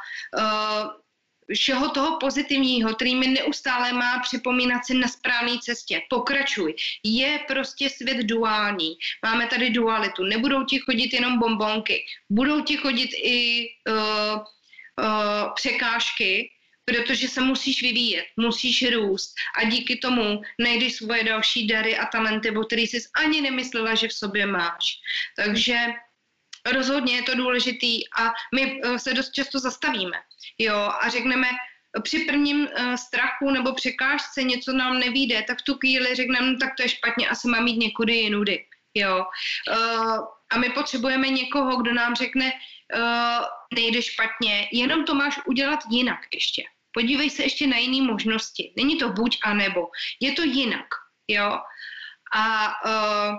všeho 1.54 1.90
toho 1.90 2.18
pozitivního, 2.18 2.96
který 2.96 3.16
mi 3.16 3.28
neustále 3.28 3.94
má 3.94 4.20
připomínat 4.20 4.86
si 4.86 4.94
na 4.94 5.08
správné 5.08 5.58
cestě. 5.62 6.02
Pokračuj. 6.10 6.76
Je 7.04 7.40
prostě 7.48 7.90
svět 7.90 8.18
duální. 8.18 8.98
Máme 9.24 9.48
tady 9.48 9.70
dualitu. 9.70 10.24
Nebudou 10.24 10.64
ti 10.64 10.80
chodit 10.80 11.14
jenom 11.14 11.40
bombonky. 11.40 12.06
Budou 12.30 12.62
ti 12.62 12.78
chodit 12.78 13.10
i 13.24 13.68
uh, 13.90 13.96
uh, 14.36 15.54
překážky, 15.56 16.52
protože 16.86 17.28
se 17.28 17.42
musíš 17.42 17.82
vyvíjet, 17.82 18.26
musíš 18.38 18.92
růst 18.92 19.34
a 19.58 19.64
díky 19.64 19.96
tomu 19.96 20.42
najdeš 20.60 20.96
svoje 20.96 21.24
další 21.24 21.68
dary 21.68 21.98
a 21.98 22.06
talenty, 22.06 22.52
o 22.52 22.64
kterých 22.64 22.90
jsi 22.90 23.02
ani 23.20 23.42
nemyslela, 23.42 23.96
že 23.96 24.08
v 24.08 24.14
sobě 24.14 24.46
máš. 24.46 24.94
Takže 25.36 25.78
rozhodně 26.72 27.16
je 27.16 27.24
to 27.24 27.36
důležitý 27.36 28.02
a 28.20 28.34
my 28.56 28.82
uh, 28.82 28.96
se 28.96 29.14
dost 29.14 29.32
často 29.32 29.60
zastavíme, 29.60 30.18
jo, 30.58 30.92
a 31.02 31.10
řekneme, 31.10 31.48
při 32.04 32.20
prvním 32.20 32.68
uh, 32.68 32.96
strachu 32.96 33.52
nebo 33.52 33.74
překážce 33.74 34.44
něco 34.44 34.74
nám 34.74 35.00
nevíde, 35.00 35.44
tak 35.48 35.60
v 35.60 35.64
tu 35.64 35.74
chvíli 35.74 36.16
řekneme, 36.16 36.52
no, 36.52 36.58
tak 36.60 36.70
to 36.78 36.84
je 36.84 36.90
špatně, 36.90 37.30
asi 37.30 37.48
mám 37.48 37.68
jít 37.68 37.78
někudy 37.78 38.14
jinudy, 38.14 38.66
jo. 38.94 39.26
Uh, 39.70 40.20
a 40.52 40.58
my 40.58 40.70
potřebujeme 40.70 41.30
někoho, 41.30 41.78
kdo 41.78 41.94
nám 41.94 42.16
řekne, 42.16 42.52
nejde 43.76 44.02
špatně, 44.02 44.68
jenom 44.72 45.06
to 45.06 45.16
máš 45.16 45.40
udělat 45.46 45.80
jinak 45.90 46.20
ještě. 46.34 46.64
Podívej 46.92 47.30
se 47.30 47.44
ještě 47.44 47.68
na 47.68 47.78
jiné 47.78 48.08
možnosti. 48.08 48.74
Není 48.78 48.98
to 48.98 49.10
buď 49.10 49.38
a 49.44 49.54
nebo. 49.54 49.88
Je 50.20 50.32
to 50.32 50.44
jinak, 50.44 50.88
jo. 51.28 51.60
A 52.34 52.74
uh, 52.86 53.36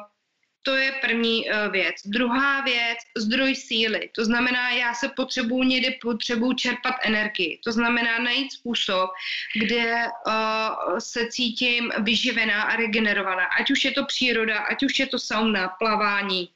to 0.67 0.77
je 0.77 0.93
první 0.93 1.45
uh, 1.45 1.73
věc. 1.73 1.95
Druhá 2.05 2.61
věc, 2.61 2.99
zdroj 3.17 3.55
síly. 3.55 4.11
To 4.15 4.25
znamená, 4.25 4.71
já 4.71 4.95
se 4.95 5.09
potřebuji 5.09 5.63
někde 5.63 5.91
potřebuji 6.03 6.53
čerpat 6.53 6.95
energii. 7.03 7.61
To 7.65 7.73
znamená 7.73 8.19
najít 8.19 8.53
způsob, 8.53 9.11
kde 9.55 9.95
uh, 10.27 10.99
se 10.99 11.27
cítím 11.31 11.93
vyživená 11.99 12.63
a 12.63 12.77
regenerovaná. 12.77 13.45
Ať 13.61 13.71
už 13.71 13.85
je 13.85 13.93
to 13.93 14.05
příroda, 14.05 14.59
ať 14.59 14.83
už 14.83 14.99
je 14.99 15.07
to 15.07 15.19
sauna, 15.19 15.69
plavání, 15.69 16.49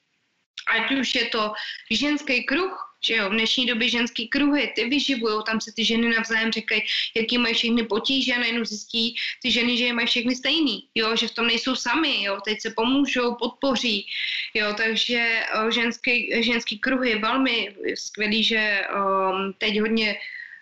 ať 0.74 0.90
už 0.90 1.14
je 1.14 1.24
to 1.24 1.52
ženský 1.90 2.46
kruh, 2.46 2.89
že 3.05 3.14
jo, 3.14 3.28
v 3.28 3.32
dnešní 3.32 3.66
době 3.66 3.88
ženský 3.88 4.28
kruhy, 4.28 4.72
ty 4.74 4.84
vyživují, 4.84 5.42
tam 5.46 5.61
se 5.61 5.72
ty 5.72 5.84
ženy 5.84 6.09
navzájem 6.09 6.53
říkají, 6.53 6.82
jaký 7.16 7.38
mají 7.38 7.55
všechny 7.55 7.82
potíže 7.82 8.38
najednou 8.38 8.64
zjistí 8.64 9.16
ty 9.42 9.51
ženy, 9.51 9.76
že 9.78 9.84
je 9.84 9.92
mají 9.92 10.07
všechny 10.07 10.36
stejný, 10.36 10.88
jo, 10.94 11.16
že 11.16 11.28
v 11.28 11.34
tom 11.34 11.46
nejsou 11.46 11.74
sami, 11.74 12.22
jo, 12.22 12.40
teď 12.44 12.61
se 12.61 12.70
pomůžou, 12.76 13.34
podpoří, 13.34 14.07
jo, 14.55 14.74
takže 14.76 15.42
o, 15.61 15.70
ženský, 15.70 16.42
ženský 16.44 16.78
kruhy 16.78 17.18
velmi 17.18 17.76
skvělý, 17.94 18.44
že 18.44 18.82
o, 18.94 19.32
teď 19.59 19.80
hodně, 19.80 20.16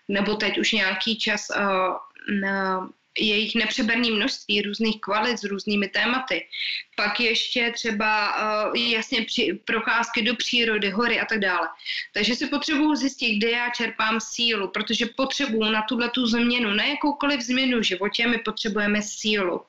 nebo 0.07 0.35
teď 0.35 0.57
už 0.57 0.71
nějaký 0.71 1.19
čas 1.19 1.49
o, 1.49 1.97
na, 2.41 2.89
je 3.17 3.37
jich 3.37 3.55
nepřeberné 3.55 4.11
množství 4.11 4.61
různých 4.61 5.01
kvalit 5.01 5.39
s 5.39 5.43
různými 5.43 5.87
tématy. 5.87 6.47
Pak 6.95 7.19
ještě 7.19 7.71
třeba 7.75 8.35
uh, 8.67 8.77
jasně 8.77 9.21
při, 9.21 9.59
procházky 9.65 10.21
do 10.21 10.35
přírody, 10.35 10.89
hory 10.89 11.19
a 11.19 11.25
tak 11.25 11.39
dále. 11.39 11.67
Takže 12.13 12.35
si 12.35 12.47
potřebuju 12.47 12.95
zjistit, 12.95 13.37
kde 13.37 13.51
já 13.51 13.69
čerpám 13.69 14.19
sílu, 14.19 14.67
protože 14.67 15.05
potřebuju 15.05 15.71
na 15.71 15.81
tuhle 15.81 16.09
tu 16.09 16.25
změnu, 16.25 16.73
na 16.73 16.83
jakoukoliv 16.83 17.41
změnu 17.41 17.79
v 17.79 17.83
životě, 17.83 18.27
my 18.27 18.37
potřebujeme 18.37 19.01
sílu. 19.01 19.61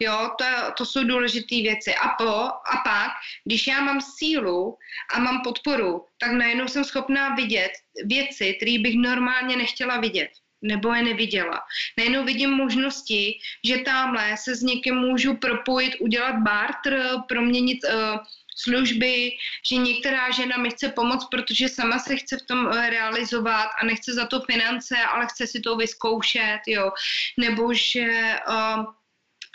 Jo, 0.00 0.30
to, 0.38 0.44
to 0.78 0.86
jsou 0.86 1.04
důležité 1.04 1.54
věci. 1.54 1.94
A, 1.94 2.08
po, 2.08 2.24
a 2.24 2.76
pak, 2.84 3.10
když 3.44 3.66
já 3.66 3.80
mám 3.80 4.00
sílu 4.00 4.78
a 5.14 5.18
mám 5.18 5.42
podporu, 5.44 6.04
tak 6.18 6.32
najednou 6.32 6.68
jsem 6.68 6.84
schopná 6.84 7.34
vidět 7.34 7.70
věci, 8.04 8.54
které 8.54 8.78
bych 8.78 8.94
normálně 8.96 9.56
nechtěla 9.56 10.00
vidět 10.00 10.30
nebo 10.62 10.92
je 10.94 11.02
neviděla. 11.02 11.60
Najednou 11.98 12.24
vidím 12.24 12.50
možnosti, 12.50 13.38
že 13.64 13.78
tamhle 13.78 14.36
se 14.36 14.54
s 14.56 14.62
někým 14.62 14.94
můžu 14.94 15.36
propojit, 15.36 15.94
udělat 16.00 16.34
barter, 16.42 17.02
proměnit 17.28 17.78
uh, 17.84 18.18
služby, 18.56 19.30
že 19.66 19.76
některá 19.76 20.30
žena 20.30 20.56
mi 20.56 20.70
chce 20.70 20.88
pomoct, 20.88 21.28
protože 21.30 21.68
sama 21.68 21.98
se 21.98 22.16
chce 22.16 22.36
v 22.36 22.46
tom 22.46 22.66
uh, 22.66 22.88
realizovat 22.88 23.68
a 23.82 23.84
nechce 23.84 24.14
za 24.14 24.26
to 24.26 24.40
finance, 24.40 24.96
ale 24.96 25.26
chce 25.26 25.46
si 25.46 25.60
to 25.60 25.76
vyzkoušet, 25.76 26.60
jo. 26.66 26.92
Nebo 27.38 27.74
že 27.74 28.36
uh, 28.48 28.84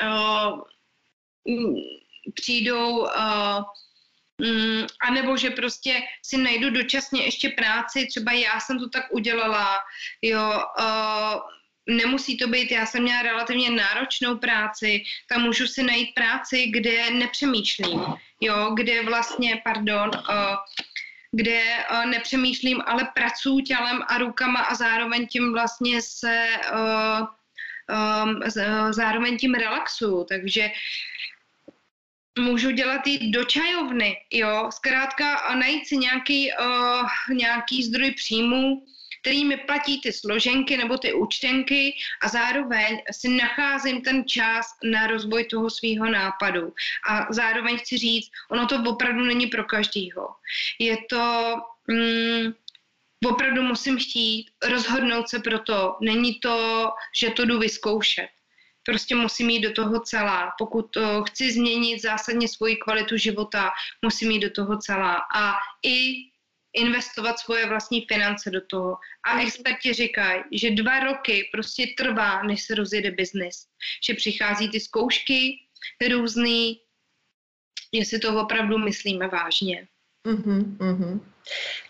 uh, 0.04 0.62
přijdou 2.34 3.00
uh, 3.00 3.64
Mm, 4.42 4.88
a 5.02 5.12
nebo 5.12 5.38
že 5.38 5.50
prostě 5.50 6.02
si 6.26 6.38
najdu 6.38 6.70
dočasně 6.70 7.24
ještě 7.24 7.50
práci, 7.50 8.08
třeba 8.08 8.32
já 8.32 8.60
jsem 8.60 8.80
to 8.80 8.90
tak 8.90 9.06
udělala, 9.12 9.76
jo, 10.22 10.64
uh, 10.80 11.42
nemusí 11.96 12.38
to 12.38 12.48
být, 12.48 12.72
já 12.72 12.86
jsem 12.86 13.04
měla 13.04 13.22
relativně 13.22 13.70
náročnou 13.70 14.38
práci, 14.38 15.04
tam 15.30 15.42
můžu 15.42 15.68
si 15.68 15.84
najít 15.84 16.14
práci, 16.16 16.68
kde 16.68 17.12
nepřemýšlím, 17.12 18.02
jo, 18.42 18.72
kde 18.74 19.04
vlastně, 19.04 19.62
pardon, 19.64 20.12
uh, 20.16 20.56
kde 21.32 21.62
uh, 21.92 22.06
nepřemýšlím, 22.06 22.82
ale 22.86 23.08
pracuji 23.14 23.64
tělem 23.64 24.02
a 24.08 24.18
rukama 24.18 24.60
a 24.60 24.76
zároveň 24.76 25.28
tím 25.28 25.54
vlastně 25.54 26.02
se 26.02 26.48
uh, 26.74 27.28
um, 28.26 28.40
zároveň 28.92 29.38
tím 29.38 29.54
relaxuju, 29.54 30.24
takže 30.24 30.72
můžu 32.40 32.72
dělat 32.72 33.02
i 33.08 33.32
do 33.32 33.44
čajovny, 33.44 34.16
jo, 34.32 34.70
zkrátka 34.74 35.56
najít 35.56 35.88
si 35.88 35.98
nějaký, 35.98 36.50
uh, 36.60 37.36
nějaký 37.36 37.84
zdroj 37.84 38.12
příjmu, 38.12 38.86
který 39.22 39.46
mi 39.46 39.58
platí 39.58 40.02
ty 40.02 40.14
složenky 40.14 40.78
nebo 40.78 40.98
ty 40.98 41.14
účtenky 41.14 41.94
a 42.22 42.28
zároveň 42.28 43.02
si 43.12 43.30
nacházím 43.30 44.02
ten 44.02 44.28
čas 44.28 44.66
na 44.84 45.08
rozvoj 45.08 45.46
toho 45.46 45.70
svého 45.70 46.10
nápadu. 46.10 46.74
A 47.10 47.34
zároveň 47.34 47.78
chci 47.78 47.98
říct, 47.98 48.32
ono 48.52 48.68
to 48.68 48.84
opravdu 48.88 49.26
není 49.26 49.48
pro 49.48 49.64
každýho. 49.64 50.28
Je 50.80 50.98
to, 51.10 51.56
mm, 51.88 52.54
opravdu 53.26 53.62
musím 53.62 54.00
chtít 54.00 54.46
rozhodnout 54.70 55.30
se 55.30 55.40
pro 55.40 55.60
to. 55.60 55.98
Není 56.02 56.40
to, 56.40 56.90
že 57.16 57.30
to 57.30 57.46
jdu 57.46 57.60
vyzkoušet 57.60 58.30
prostě 58.84 59.16
musím 59.16 59.50
jít 59.50 59.62
do 59.62 59.74
toho 59.74 60.00
celá. 60.00 60.52
Pokud 60.58 60.82
to 60.82 61.24
chci 61.24 61.52
změnit 61.52 62.02
zásadně 62.02 62.48
svoji 62.48 62.76
kvalitu 62.76 63.18
života, 63.18 63.70
musím 64.02 64.32
jít 64.32 64.40
do 64.40 64.50
toho 64.50 64.78
celá. 64.78 65.18
A 65.36 65.54
i 65.86 66.32
investovat 66.74 67.40
svoje 67.40 67.66
vlastní 67.68 68.06
finance 68.08 68.50
do 68.50 68.62
toho. 68.62 68.98
A 69.26 69.42
experti 69.42 69.94
říkají, 69.94 70.44
že 70.52 70.72
dva 70.72 71.00
roky 71.00 71.50
prostě 71.52 71.88
trvá, 71.98 72.44
než 72.44 72.64
se 72.64 72.76
rozjede 72.76 73.12
biznis. 73.12 73.68
Že 74.06 74.14
přichází 74.14 74.70
ty 74.70 74.80
zkoušky 74.80 75.60
různý, 76.12 76.80
jestli 77.92 78.20
to 78.20 78.42
opravdu 78.42 78.78
myslíme 78.78 79.28
vážně. 79.28 79.88
Uh-huh, 80.28 80.78
uh-huh. 80.78 81.20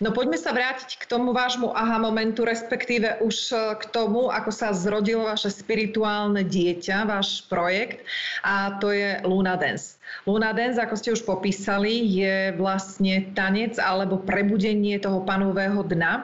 No 0.01 0.09
poďme 0.09 0.37
sa 0.39 0.53
vrátiť 0.53 0.97
k 0.97 1.05
tomu 1.05 1.33
vášmu 1.33 1.73
aha 1.73 2.01
momentu, 2.01 2.45
respektíve 2.45 3.21
už 3.21 3.35
e, 3.51 3.55
k 3.77 3.83
tomu, 3.93 4.33
ako 4.33 4.49
sa 4.49 4.73
zrodilo 4.73 5.29
vaše 5.29 5.53
spirituálne 5.53 6.41
dieťa, 6.45 7.05
váš 7.05 7.45
projekt 7.49 8.01
a 8.41 8.77
to 8.81 8.93
je 8.93 9.21
Luna 9.25 9.57
Dance. 9.57 10.01
Luna 10.27 10.51
Dance, 10.51 10.77
ako 10.77 10.95
ste 10.97 11.09
už 11.15 11.23
popísali, 11.23 12.03
je 12.03 12.51
vlastne 12.59 13.31
tanec 13.33 13.79
alebo 13.79 14.19
prebudenie 14.19 14.99
toho 14.99 15.23
panového 15.23 15.81
dna. 15.85 16.13
E, 16.17 16.21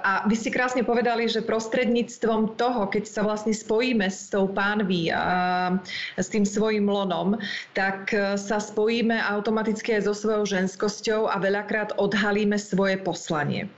a 0.00 0.24
vy 0.26 0.34
ste 0.34 0.50
krásne 0.54 0.82
povedali, 0.86 1.26
že 1.26 1.44
prostredníctvom 1.44 2.58
toho, 2.58 2.86
keď 2.88 3.04
sa 3.06 3.22
vlastne 3.22 3.52
spojíme 3.52 4.06
s 4.06 4.30
tou 4.30 4.50
pánví 4.50 5.10
a 5.10 5.78
s 6.18 6.30
tým 6.30 6.46
svojim 6.46 6.86
lonom, 6.86 7.38
tak 7.74 8.14
e, 8.14 8.38
sa 8.38 8.58
spojíme 8.58 9.14
automaticky 9.18 9.98
aj 9.98 10.10
so 10.10 10.14
svojou 10.14 10.44
ženskosťou 10.46 11.26
a 11.28 11.36
veľakrát 11.40 11.96
odhalíme 11.96 12.43
odhalíme 12.44 12.60
svoje 12.60 12.96
poslanie. 13.00 13.68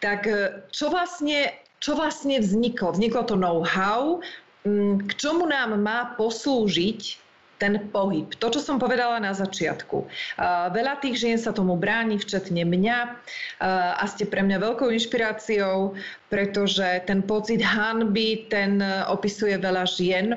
Tak 0.00 0.20
e, 0.26 0.64
čo 0.72 0.88
vlastne, 0.88 1.52
čo 1.84 1.92
vlastne 1.92 2.40
vzniklo? 2.40 2.96
Vzniklo 2.96 3.22
to 3.28 3.36
know-how, 3.36 4.24
mm, 4.64 5.04
k 5.04 5.12
čomu 5.20 5.44
nám 5.44 5.76
má 5.76 6.16
poslúžiť 6.16 7.20
ten 7.56 7.88
pohyb. 7.88 8.28
To, 8.36 8.52
čo 8.52 8.60
som 8.60 8.76
povedala 8.76 9.16
na 9.16 9.32
začiatku. 9.32 10.04
Uh, 10.04 10.68
veľa 10.76 11.00
tých 11.00 11.16
žien 11.24 11.40
sa 11.40 11.56
tomu 11.56 11.72
bráni, 11.80 12.20
včetne 12.20 12.68
mňa 12.68 12.98
uh, 13.08 13.96
a 13.96 14.04
ste 14.04 14.28
pre 14.28 14.44
mňa 14.44 14.60
veľkou 14.60 14.92
inšpiráciou, 14.92 15.96
pretože 16.28 16.84
ten 17.08 17.24
pocit 17.24 17.64
hanby, 17.64 18.44
ten 18.52 18.84
opisuje 19.08 19.56
veľa 19.56 19.88
žien 19.88 20.36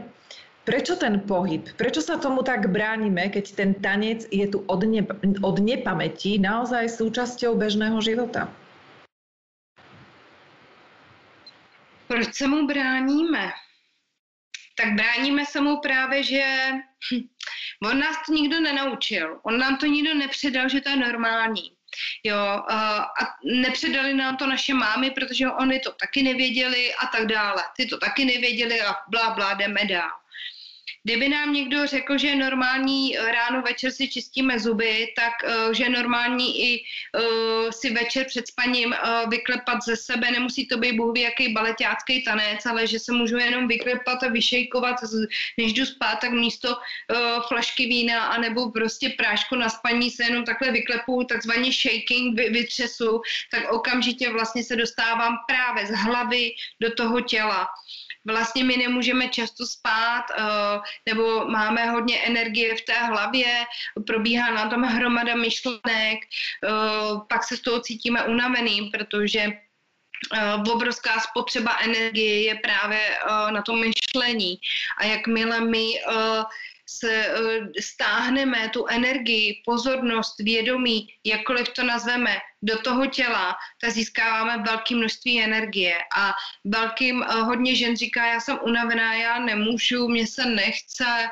Prečo 0.70 1.02
ten 1.02 1.26
pohyb? 1.26 1.66
Prečo 1.82 1.98
sa 1.98 2.22
tomu 2.22 2.46
tak 2.46 2.70
bránime, 2.70 3.34
keď 3.34 3.46
ten 3.58 3.74
tanec 3.74 4.30
je 4.30 4.46
tu 4.46 4.62
od, 4.70 4.86
ne, 4.86 5.02
od 5.42 5.58
nepamäti 5.58 6.38
naozaj 6.38 6.94
súčasťou 6.94 7.58
bežného 7.58 7.98
života? 8.06 8.46
Proč 12.06 12.30
se 12.38 12.46
mu 12.46 12.70
bráníme? 12.70 13.50
Tak 14.78 14.94
bráníme 14.94 15.42
se 15.46 15.58
mu 15.58 15.82
právě, 15.82 16.24
že 16.24 16.46
hm, 17.10 17.26
on 17.90 18.00
nás 18.00 18.22
to 18.30 18.34
nikdo 18.38 18.62
nenaučil. 18.62 19.42
On 19.50 19.58
nám 19.58 19.82
to 19.82 19.90
nikdo 19.90 20.14
nepředal, 20.14 20.70
že 20.70 20.86
to 20.86 20.90
je 20.90 21.02
normální. 21.02 21.74
Jo, 22.24 22.38
a 22.70 23.02
nepředali 23.42 24.14
nám 24.14 24.38
to 24.38 24.46
naše 24.48 24.74
mámy, 24.74 25.12
protože 25.12 25.50
oni 25.50 25.80
to 25.80 25.92
taky 25.98 26.24
nevěděli 26.24 26.94
a 26.94 27.10
tak 27.10 27.26
dále. 27.26 27.64
Ty 27.74 27.86
to 27.86 27.98
taky 27.98 28.26
nevěděli 28.26 28.82
a 28.82 28.96
blá, 29.10 29.34
blá, 29.34 29.54
jdeme 29.54 29.86
dál. 29.86 30.14
Kdyby 31.04 31.30
nám 31.30 31.54
někdo 31.54 31.88
řekl, 31.88 32.18
že 32.18 32.36
normální 32.36 33.18
ráno, 33.18 33.62
večer 33.62 33.91
si 33.91 34.08
čistíme 34.08 34.60
zuby, 34.60 35.08
tak 35.16 35.34
uh, 35.43 35.74
že 35.74 35.89
normální 35.89 36.74
i 36.74 36.80
uh, 36.80 37.72
si 37.72 37.93
večer 37.93 38.26
před 38.26 38.47
spaním 38.47 38.95
vyklepat 39.30 39.84
ze 39.84 39.95
sebe, 39.95 40.32
nemusí 40.32 40.68
to 40.68 40.78
být 40.78 40.97
bohu 40.97 41.14
jaký 41.16 41.54
baletácký 41.54 42.24
tanec, 42.24 42.66
ale 42.66 42.88
že 42.88 43.00
se 43.00 43.12
můžu 43.12 43.38
jenom 43.38 43.68
vyklepat 43.68 44.24
a 44.24 44.28
vyšejkovat, 44.28 44.95
než 45.58 45.74
jdu 45.74 45.86
spát, 45.86 46.16
tak 46.16 46.32
místo 46.32 46.76
flašky 47.47 47.86
vína 47.86 48.26
anebo 48.26 48.72
prostě 48.72 49.10
prášku 49.10 49.56
na 49.56 49.70
spaní 49.70 50.12
se 50.12 50.24
jenom 50.24 50.43
takhle 50.43 50.72
vyklepu, 50.72 51.24
takzvaně 51.24 51.72
shaking, 51.72 52.39
vy, 52.39 52.50
vytřesu, 52.50 53.22
tak 53.52 53.72
okamžitě 53.72 54.30
vlastně 54.30 54.64
se 54.64 54.76
dostávám 54.76 55.38
právě 55.47 55.86
z 55.86 55.95
hlavy 55.95 56.52
do 56.82 56.91
toho 56.91 57.22
těla 57.22 57.68
vlastně 58.28 58.64
my 58.64 58.78
nemůžeme 58.78 59.30
často 59.30 59.66
spát, 59.66 60.24
uh, 60.40 60.84
nebo 61.06 61.46
máme 61.46 61.86
hodně 61.86 62.20
energie 62.20 62.76
v 62.76 62.82
té 62.82 62.94
hlavě, 62.94 63.66
probíhá 64.08 64.52
na 64.52 64.70
tom 64.70 64.84
hromada 64.84 65.36
myšlenek, 65.36 66.20
uh, 66.64 67.28
pak 67.30 67.44
se 67.44 67.58
z 67.58 67.62
toho 67.62 67.82
cítíme 67.82 68.24
unavený, 68.24 68.90
protože 68.94 69.48
uh, 69.48 70.74
obrovská 70.74 71.20
spotřeba 71.20 71.78
energie 71.82 72.44
je 72.44 72.56
právě 72.56 73.20
na 73.50 73.62
tom 73.62 73.80
myšlení. 73.80 74.60
A 74.98 75.06
jakmile 75.06 75.62
my 75.62 75.94
se 76.90 77.12
eh, 77.12 77.82
stáhneme 77.82 78.70
tu 78.70 78.88
energii, 78.88 79.62
pozornost, 79.66 80.36
vědomí, 80.40 81.08
jakkoliv 81.24 81.70
to 81.70 81.84
nazveme, 81.84 82.40
do 82.62 82.78
toho 82.82 83.06
těla, 83.06 83.56
tak 83.82 83.92
získáváme 83.92 84.64
velké 84.64 84.96
množství 84.96 85.44
energie. 85.44 85.98
A 86.18 86.34
velkým, 86.66 87.24
eh, 87.24 87.34
hodně 87.34 87.76
žen 87.76 87.98
říká, 87.98 88.26
já 88.26 88.40
jsem 88.40 88.60
unavená, 88.62 89.14
já 89.14 89.40
nemůžu, 89.40 90.08
mě 90.08 90.28
se 90.28 90.46
nechce, 90.46 91.30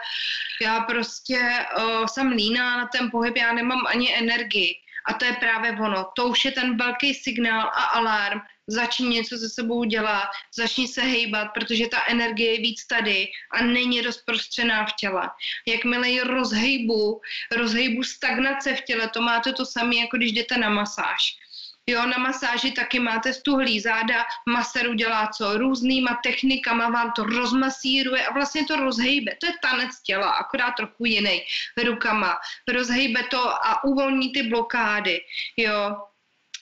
já 0.62 0.80
prostě 0.80 1.66
uh, 1.78 2.05
jsem 2.05 2.32
líná 2.32 2.78
na 2.78 2.88
ten 2.88 3.12
pohyb, 3.12 3.38
já 3.38 3.53
nemám 3.53 3.88
ani 3.88 4.16
energii. 4.16 4.76
A 5.08 5.14
to 5.14 5.26
je 5.26 5.34
právě 5.34 5.72
ono. 5.72 6.08
To 6.16 6.28
už 6.28 6.45
je 6.45 6.51
ten 6.51 6.78
velký 6.78 7.14
signál 7.14 7.62
a 7.62 7.84
alarm, 7.84 8.41
začni 8.68 9.07
něco 9.07 9.38
se 9.38 9.49
sebou 9.49 9.84
dělat, 9.84 10.28
začni 10.55 10.88
se 10.88 11.01
hejbat, 11.01 11.47
protože 11.53 11.88
ta 11.88 12.03
energie 12.07 12.53
je 12.53 12.59
víc 12.59 12.86
tady 12.86 13.28
a 13.51 13.63
není 13.63 14.01
rozprostřená 14.01 14.86
v 14.86 14.93
těle. 14.99 15.30
Jakmile 15.68 16.09
ji 16.09 16.22
rozhejbu, 16.22 17.22
rozhejbu 17.55 18.03
stagnace 18.03 18.76
v 18.76 18.82
těle, 18.82 19.09
to 19.09 19.22
máte 19.22 19.53
to 19.53 19.65
samé, 19.65 19.95
jako 19.95 20.18
když 20.18 20.32
jdete 20.32 20.57
na 20.57 20.70
masáž. 20.70 21.38
Jo, 21.89 22.05
na 22.05 22.18
masáži 22.18 22.72
taky 22.72 22.99
máte 22.99 23.34
stuhlý 23.34 23.80
záda, 23.80 24.26
maseru 24.49 24.93
dělá 24.93 25.28
co? 25.28 25.57
Různýma 25.57 26.20
technikama 26.24 26.89
vám 26.89 27.11
to 27.15 27.24
rozmasíruje 27.24 28.28
a 28.28 28.34
vlastně 28.34 28.65
to 28.65 28.76
rozhejbe. 28.76 29.36
To 29.39 29.45
je 29.45 29.53
tanec 29.61 30.01
těla, 30.01 30.30
akorát 30.32 30.72
trochu 30.72 31.05
jiný. 31.05 31.41
Rukama. 31.84 32.36
Rozhejbe 32.68 33.24
to 33.32 33.49
a 33.49 33.84
uvolní 33.84 34.34
ty 34.34 34.43
blokády. 34.43 35.20
Jo, 35.57 35.95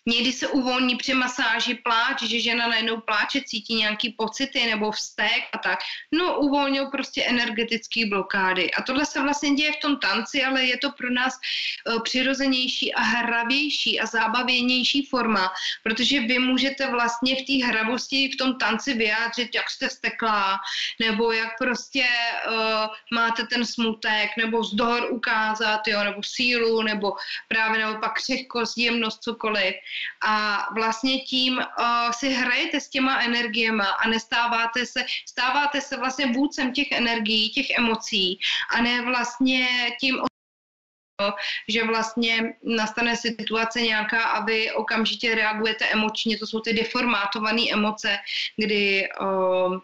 Někdy 0.08 0.34
se 0.34 0.47
uvolní 0.47 0.95
při 0.95 1.14
masáži 1.14 1.76
pláč, 1.76 2.24
že 2.24 2.39
žena 2.39 2.68
najednou 2.68 3.01
pláče, 3.01 3.41
cítí 3.45 3.76
nějaký 3.76 4.10
pocity 4.18 4.66
nebo 4.66 4.91
vztek 4.91 5.43
a 5.53 5.58
tak. 5.58 5.80
No, 6.12 6.39
uvolňují 6.39 6.88
prostě 6.91 7.24
energetické 7.24 8.06
blokády. 8.06 8.72
A 8.72 8.82
tohle 8.82 9.06
se 9.06 9.22
vlastně 9.22 9.53
děje 9.53 9.72
v 9.74 9.80
tom 9.82 9.99
tanci, 9.99 10.43
ale 10.43 10.64
je 10.64 10.78
to 10.78 10.91
pro 10.91 11.10
nás 11.10 11.34
uh, 11.34 12.03
přirozenější 12.03 12.93
a 12.93 13.01
hravější 13.01 13.99
a 13.99 14.06
zábavěnější 14.06 15.06
forma, 15.06 15.51
protože 15.84 16.20
vy 16.20 16.39
můžete 16.39 16.91
vlastně 16.91 17.36
v 17.36 17.45
té 17.45 17.66
hravosti 17.66 18.30
v 18.34 18.38
tom 18.38 18.58
tanci 18.58 18.93
vyjádřit, 18.93 19.56
jak 19.56 19.70
jste 19.70 19.89
steklá, 19.89 20.60
nebo 20.99 21.32
jak 21.32 21.58
prostě 21.58 22.06
uh, 22.47 22.86
máte 23.14 23.47
ten 23.47 23.66
smutek, 23.66 24.30
nebo 24.38 24.64
zdor 24.64 25.08
ukázat, 25.12 25.88
jo, 25.88 26.03
nebo 26.03 26.24
sílu, 26.24 26.82
nebo 26.82 27.14
právě 27.47 27.82
naopak 27.82 28.14
křehkost, 28.14 28.78
jemnost, 28.78 29.24
cokoliv 29.24 29.76
a 30.22 30.68
vlastně 30.74 31.20
tím 31.20 31.58
uh, 31.58 32.12
si 32.12 32.30
hrajete 32.30 32.80
s 32.80 32.89
těma 32.89 33.20
energiema 33.20 33.86
a 33.86 34.08
nestáváte 34.08 34.86
se, 34.86 35.06
stáváte 35.30 35.82
se 35.82 35.98
vlastně 35.98 36.26
vůdcem 36.26 36.74
těch 36.74 36.91
energií, 36.91 37.50
těch 37.50 37.70
emocí 37.78 38.39
a 38.76 38.82
ne 38.82 39.02
vlastně 39.02 39.68
tím 40.00 40.22
že 41.68 41.84
vlastně 41.84 42.56
nastane 42.64 43.16
situace 43.16 43.82
nějaká 43.82 44.24
a 44.24 44.46
vy 44.46 44.72
okamžitě 44.72 45.36
reagujete 45.36 45.86
emočně, 45.86 46.38
to 46.38 46.48
jsou 46.48 46.60
ty 46.60 46.74
deformátované 46.74 47.62
emoce, 47.72 48.18
kdy 48.58 49.10
uh, 49.22 49.80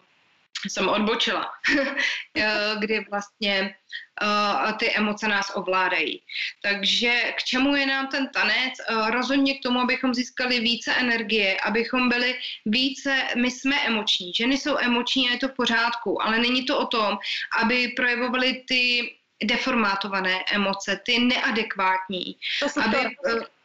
jsem 0.68 0.88
odbočila, 0.88 1.50
kdy 2.78 3.06
vlastně 3.10 3.74
uh, 4.22 4.72
ty 4.72 4.96
emoce 4.96 5.28
nás 5.28 5.52
ovládají. 5.54 6.22
Takže 6.62 7.32
k 7.36 7.42
čemu 7.42 7.76
je 7.76 7.86
nám 7.86 8.06
ten 8.06 8.28
tanec? 8.28 8.72
Uh, 8.90 9.10
rozhodně 9.10 9.54
k 9.54 9.62
tomu, 9.62 9.80
abychom 9.80 10.14
získali 10.14 10.60
více 10.60 10.94
energie, 10.94 11.60
abychom 11.60 12.08
byli 12.08 12.34
více, 12.66 13.22
my 13.36 13.50
jsme 13.50 13.76
emoční, 13.86 14.32
ženy 14.32 14.58
jsou 14.58 14.78
emoční 14.78 15.28
a 15.28 15.32
je 15.32 15.38
to 15.38 15.48
v 15.48 15.56
pořádku, 15.56 16.22
ale 16.22 16.38
není 16.38 16.64
to 16.64 16.78
o 16.78 16.86
tom, 16.86 17.18
aby 17.62 17.88
projevovali 17.88 18.64
ty 18.68 19.14
deformátované 19.44 20.38
emoce, 20.52 21.00
ty 21.06 21.18
neadekvátní. 21.18 22.36
To 22.60 22.68
jsou 22.68 22.80
aby, 22.80 22.96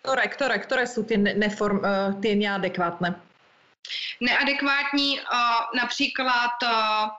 které, 0.04 0.28
které, 0.28 0.60
které 0.60 0.88
jsou 0.88 1.04
ty, 1.04 1.18
neform, 1.18 1.82
ty 2.22 2.36
neadekvátné? 2.36 3.27
Neadekvátní 4.22 5.20
uh, 5.20 5.26
například 5.76 6.52
uh, 6.64 7.10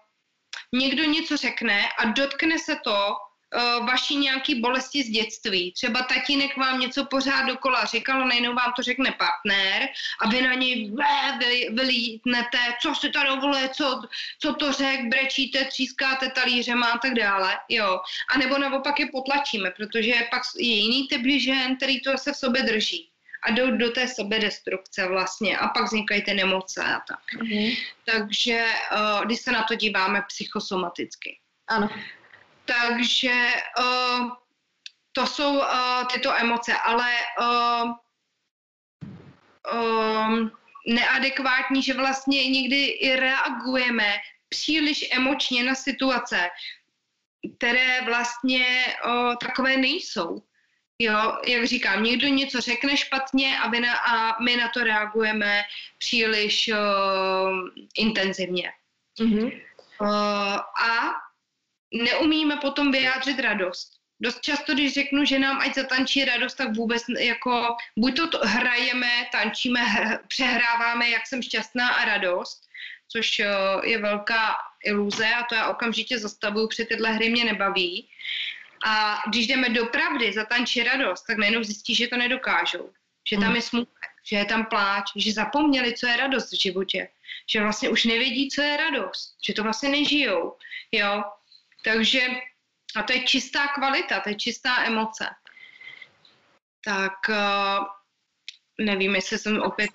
někdo 0.72 1.04
něco 1.04 1.36
řekne 1.36 1.88
a 1.98 2.04
dotkne 2.04 2.58
se 2.58 2.76
to 2.84 3.16
uh, 3.56 3.86
vaší 3.86 4.16
nějaký 4.16 4.60
bolesti 4.60 5.02
z 5.02 5.10
dětství. 5.10 5.72
Třeba 5.72 6.02
tatínek 6.02 6.56
vám 6.56 6.80
něco 6.80 7.04
pořád 7.04 7.42
dokola 7.46 7.84
říkal, 7.84 8.28
najednou 8.28 8.54
vám 8.54 8.72
to 8.76 8.82
řekne 8.82 9.12
partner 9.12 9.88
a 10.20 10.28
vy 10.28 10.42
na 10.42 10.54
něj 10.54 10.90
vy, 11.38 11.68
vylítnete, 11.72 12.58
co 12.82 12.94
si 12.94 13.10
to 13.10 13.22
dovoluje, 13.22 13.68
co, 13.68 14.02
co 14.38 14.54
to 14.54 14.72
řek, 14.72 15.00
brečíte, 15.08 15.64
třískáte 15.64 16.30
talířema 16.30 16.86
a 16.86 16.98
tak 16.98 17.14
dále. 17.14 17.58
Jo. 17.68 18.00
A 18.34 18.38
nebo 18.38 18.58
naopak 18.58 19.00
je 19.00 19.06
potlačíme, 19.12 19.70
protože 19.70 20.28
pak 20.30 20.42
je 20.56 20.74
jiný 20.74 21.08
typ 21.08 21.22
žen, 21.42 21.76
který 21.76 22.00
to 22.00 22.18
se 22.18 22.32
v 22.32 22.36
sobě 22.36 22.62
drží 22.62 23.07
a 23.42 23.50
jdou 23.50 23.76
do 23.76 23.90
té 23.90 24.08
sebedestrukce 24.08 25.08
vlastně 25.08 25.58
a 25.58 25.68
pak 25.68 25.84
vznikají 25.84 26.22
ty 26.22 26.34
nemoce 26.34 26.84
a 26.84 27.00
tak. 27.08 27.20
Mm-hmm. 27.36 27.76
Takže 28.04 28.66
uh, 28.92 29.24
když 29.24 29.40
se 29.40 29.52
na 29.52 29.62
to 29.62 29.74
díváme 29.74 30.22
psychosomaticky. 30.28 31.38
Ano. 31.68 31.88
Takže 32.64 33.50
uh, 33.78 34.30
to 35.12 35.26
jsou 35.26 35.58
uh, 35.58 36.06
tyto 36.12 36.34
emoce, 36.34 36.74
ale 36.74 37.12
uh, 37.40 37.92
um, 39.72 40.52
neadekvátní, 40.86 41.82
že 41.82 41.94
vlastně 41.94 42.50
někdy 42.50 42.84
i 42.84 43.16
reagujeme 43.16 44.14
příliš 44.48 45.08
emočně 45.12 45.64
na 45.64 45.74
situace, 45.74 46.50
které 47.56 48.00
vlastně 48.04 48.86
uh, 49.04 49.34
takové 49.36 49.76
nejsou. 49.76 50.42
Jo, 51.02 51.38
jak 51.46 51.64
říkám, 51.64 52.02
někdo 52.02 52.28
něco 52.28 52.60
řekne 52.60 52.96
špatně 52.96 53.58
a, 53.58 53.70
na, 53.70 53.94
a 53.96 54.42
my 54.42 54.56
na 54.56 54.68
to 54.68 54.84
reagujeme 54.84 55.62
příliš 55.98 56.68
uh, 56.68 57.68
intenzivně. 57.98 58.72
Mm-hmm. 59.20 59.62
Uh, 60.00 60.08
a 60.58 61.14
neumíme 61.94 62.56
potom 62.56 62.92
vyjádřit 62.92 63.38
radost. 63.38 63.90
Dost 64.20 64.40
často, 64.40 64.74
když 64.74 64.94
řeknu, 64.94 65.24
že 65.24 65.38
nám 65.38 65.60
ať 65.60 65.74
zatančí 65.74 66.24
radost, 66.24 66.54
tak 66.54 66.76
vůbec 66.76 67.02
jako, 67.18 67.76
buď 67.98 68.16
to, 68.16 68.28
to 68.28 68.38
hrajeme, 68.42 69.10
tančíme, 69.32 69.80
hr, 69.80 70.18
přehráváme, 70.28 71.10
jak 71.10 71.26
jsem 71.26 71.42
šťastná 71.42 71.88
a 71.88 72.04
radost, 72.04 72.60
což 73.08 73.38
uh, 73.40 73.84
je 73.84 73.98
velká 73.98 74.56
iluze 74.84 75.26
a 75.26 75.42
to 75.42 75.54
já 75.54 75.68
okamžitě 75.68 76.18
zastavuju, 76.18 76.68
protože 76.68 76.84
tyhle 76.84 77.12
hry 77.12 77.28
mě 77.28 77.44
nebaví. 77.44 78.08
A 78.86 79.22
když 79.28 79.46
jdeme 79.46 79.68
do 79.68 79.86
pravdy, 79.86 80.32
zatančí 80.32 80.82
radost, 80.82 81.22
tak 81.22 81.38
najednou 81.38 81.62
zjistí, 81.62 81.94
že 81.94 82.08
to 82.08 82.16
nedokážou. 82.16 82.92
Že 83.28 83.36
tam 83.36 83.44
hmm. 83.44 83.56
je 83.56 83.62
smutek, 83.62 84.10
že 84.24 84.36
je 84.36 84.44
tam 84.44 84.66
pláč, 84.66 85.10
že 85.16 85.32
zapomněli, 85.32 85.94
co 85.94 86.06
je 86.06 86.16
radost 86.16 86.52
v 86.52 86.60
životě. 86.60 87.08
Že 87.50 87.60
vlastně 87.60 87.88
už 87.88 88.04
nevědí, 88.04 88.50
co 88.50 88.62
je 88.62 88.76
radost. 88.76 89.36
Že 89.46 89.54
to 89.54 89.62
vlastně 89.62 89.88
nežijou. 89.88 90.56
Jo? 90.92 91.24
Takže, 91.84 92.20
a 92.96 93.02
to 93.02 93.12
je 93.12 93.24
čistá 93.24 93.66
kvalita, 93.68 94.20
to 94.20 94.28
je 94.28 94.34
čistá 94.34 94.84
emoce. 94.84 95.26
Tak 96.84 97.12
uh, 97.28 97.84
nevím, 98.78 99.14
jestli 99.14 99.38
jsem 99.38 99.62
opět... 99.62 99.90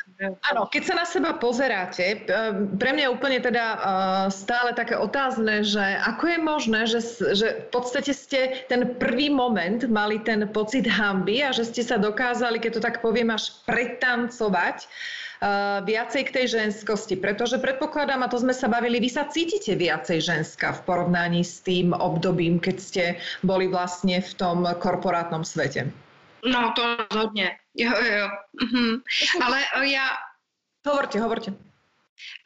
Áno, 0.52 0.68
keď 0.68 0.84
sa 0.84 0.96
na 0.96 1.06
seba 1.08 1.34
pozeráte, 1.34 2.04
eh, 2.04 2.52
pre 2.76 2.92
mňa 2.94 3.04
je 3.08 3.16
úplne 3.16 3.40
teda 3.40 3.66
eh, 3.74 3.80
stále 4.32 4.76
také 4.76 5.00
otázne, 5.00 5.64
že 5.64 5.84
ako 6.04 6.24
je 6.28 6.40
možné, 6.40 6.80
že, 6.88 7.00
že 7.32 7.48
v 7.68 7.70
podstate 7.72 8.12
ste 8.12 8.68
ten 8.68 8.96
prvý 9.00 9.32
moment 9.32 9.80
mali 9.88 10.20
ten 10.20 10.44
pocit 10.52 10.84
hamby 10.84 11.44
a 11.48 11.56
že 11.56 11.64
ste 11.64 11.84
sa 11.84 11.96
dokázali, 11.96 12.60
keď 12.60 12.72
to 12.80 12.82
tak 12.84 13.00
poviem, 13.00 13.32
až 13.32 13.56
pretancovať 13.64 14.84
uh, 14.84 15.80
viacej 15.88 16.22
k 16.28 16.34
tej 16.36 16.46
ženskosti. 16.60 17.16
Pretože 17.16 17.60
predpokladám, 17.60 18.24
a 18.24 18.32
to 18.32 18.40
sme 18.40 18.52
sa 18.52 18.68
bavili, 18.68 19.00
vy 19.00 19.10
sa 19.12 19.28
cítite 19.28 19.76
viacej 19.76 20.20
ženská 20.20 20.76
v 20.76 20.84
porovnaní 20.84 21.42
s 21.44 21.64
tým 21.64 21.96
obdobím, 21.96 22.60
keď 22.60 22.78
ste 22.80 23.04
boli 23.44 23.68
vlastne 23.72 24.20
v 24.20 24.32
tom 24.36 24.68
korporátnom 24.80 25.48
svete. 25.48 25.92
No 26.44 26.76
to 26.76 26.98
rozhodně, 27.12 27.63
jo, 27.76 27.92
jo. 28.04 28.30
Mhm. 28.64 29.02
Ale 29.42 29.66
uh, 29.78 29.84
já... 29.84 30.10
Hovorte, 30.86 31.20
hovorte. 31.20 31.52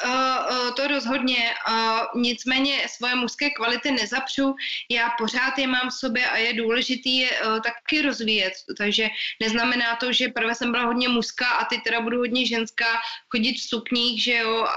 Uh, 0.05 0.11
uh, 0.11 0.75
to 0.75 0.87
rozhodně, 0.87 1.53
uh, 1.69 2.21
nicméně 2.21 2.87
svoje 2.89 3.15
mužské 3.15 3.49
kvality 3.49 3.91
nezapřu, 3.91 4.55
já 4.91 5.09
pořád 5.17 5.57
je 5.57 5.67
mám 5.67 5.89
v 5.89 5.93
sobě 5.93 6.29
a 6.29 6.37
je 6.37 6.53
důležitý 6.53 7.17
je 7.17 7.41
uh, 7.41 7.59
taky 7.59 8.01
rozvíjet, 8.01 8.53
takže 8.77 9.07
neznamená 9.41 9.95
to, 9.95 10.13
že 10.13 10.27
prvé 10.27 10.55
jsem 10.55 10.71
byla 10.71 10.85
hodně 10.85 11.09
mužská 11.09 11.49
a 11.49 11.65
teď 11.65 11.83
teda 11.83 12.01
budu 12.01 12.17
hodně 12.17 12.45
ženská, 12.45 12.85
chodit 13.29 13.53
v 13.53 13.69
sukních, 13.69 14.23
že 14.23 14.37
jo, 14.37 14.61
uh, 14.61 14.67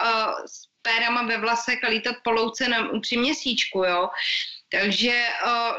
s 0.46 0.70
pérama 0.82 1.22
ve 1.22 1.38
vlasech 1.38 1.84
a 1.84 1.88
lítat 1.88 2.16
po 2.24 2.30
louce 2.30 2.68
na, 2.68 2.88
při 3.00 3.16
měsíčku, 3.16 3.84
jo. 3.84 4.08
Takže 4.72 5.22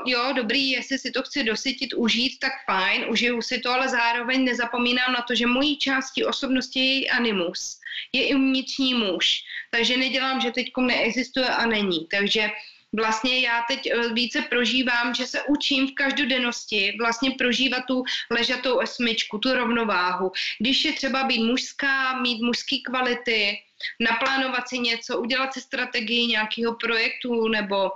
jo, 0.06 0.34
dobrý, 0.36 0.72
jestli 0.72 1.00
si 1.00 1.12
to 1.12 1.22
chci 1.24 1.44
dosytit, 1.44 1.94
užít, 1.94 2.40
tak 2.40 2.52
fajn, 2.66 3.06
užiju 3.10 3.42
si 3.42 3.60
to, 3.60 3.72
ale 3.72 3.90
zároveň 3.90 4.44
nezapomínám 4.44 5.14
na 5.14 5.22
to, 5.22 5.36
že 5.36 5.48
mojí 5.48 5.78
částí 5.78 6.26
osobnosti 6.26 6.80
je 6.80 7.02
i 7.02 7.10
animus, 7.10 7.80
je 8.14 8.28
i 8.28 8.36
vnitřní 8.36 8.94
muž. 8.94 9.44
Takže 9.72 9.98
nedělám, 9.98 10.42
že 10.42 10.52
teď 10.52 10.72
neexistuje 10.78 11.48
a 11.48 11.66
není. 11.66 12.08
Takže 12.12 12.50
vlastně 12.94 13.40
já 13.40 13.64
teď 13.68 13.94
uh, 13.94 14.14
více 14.14 14.42
prožívám, 14.42 15.16
že 15.16 15.26
se 15.26 15.44
učím 15.44 15.88
v 15.88 15.94
každodennosti 15.94 16.96
vlastně 17.00 17.32
prožívat 17.32 17.84
tu 17.88 18.04
ležatou 18.32 18.80
osmičku, 18.80 19.38
tu 19.38 19.54
rovnováhu. 19.54 20.32
Když 20.60 20.86
je 20.86 20.94
třeba 20.94 21.24
být 21.24 21.44
mužská, 21.44 22.20
mít 22.22 22.42
mužské 22.42 22.76
kvality, 22.86 23.58
naplánovat 24.00 24.70
si 24.70 24.80
něco, 24.80 25.22
udělat 25.22 25.54
si 25.54 25.62
strategii 25.62 26.28
nějakého 26.28 26.76
projektu 26.76 27.48
nebo 27.48 27.92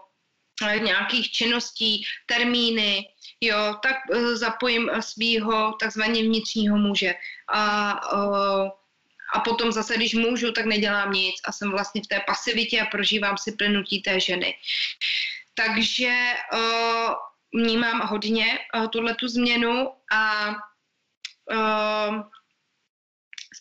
nějakých 0.62 1.32
činností, 1.32 2.04
termíny, 2.26 3.08
jo, 3.42 3.76
tak 3.84 3.96
uh, 4.10 4.36
zapojím 4.36 4.92
svého 5.00 5.74
takzvaně 5.80 6.24
vnitřního 6.24 6.78
muže. 6.78 7.14
A, 7.54 7.92
a 9.34 9.40
potom 9.40 9.72
zase, 9.72 9.96
když 9.96 10.14
můžu, 10.14 10.52
tak 10.52 10.66
nedělám 10.66 11.14
nic 11.14 11.36
a 11.46 11.52
jsem 11.52 11.72
vlastně 11.72 12.02
v 12.02 12.08
té 12.08 12.22
pasivitě 12.28 12.82
a 12.82 12.86
prožívám 12.86 13.38
si 13.38 13.52
plnutí 13.52 14.02
té 14.02 14.20
ženy. 14.20 14.56
Takže 15.54 16.34
vnímám 17.54 18.08
hodně 18.08 18.60
uh, 18.76 18.88
tuhle 18.88 19.16
tu 19.16 19.28
změnu 19.28 19.92
a 20.12 20.52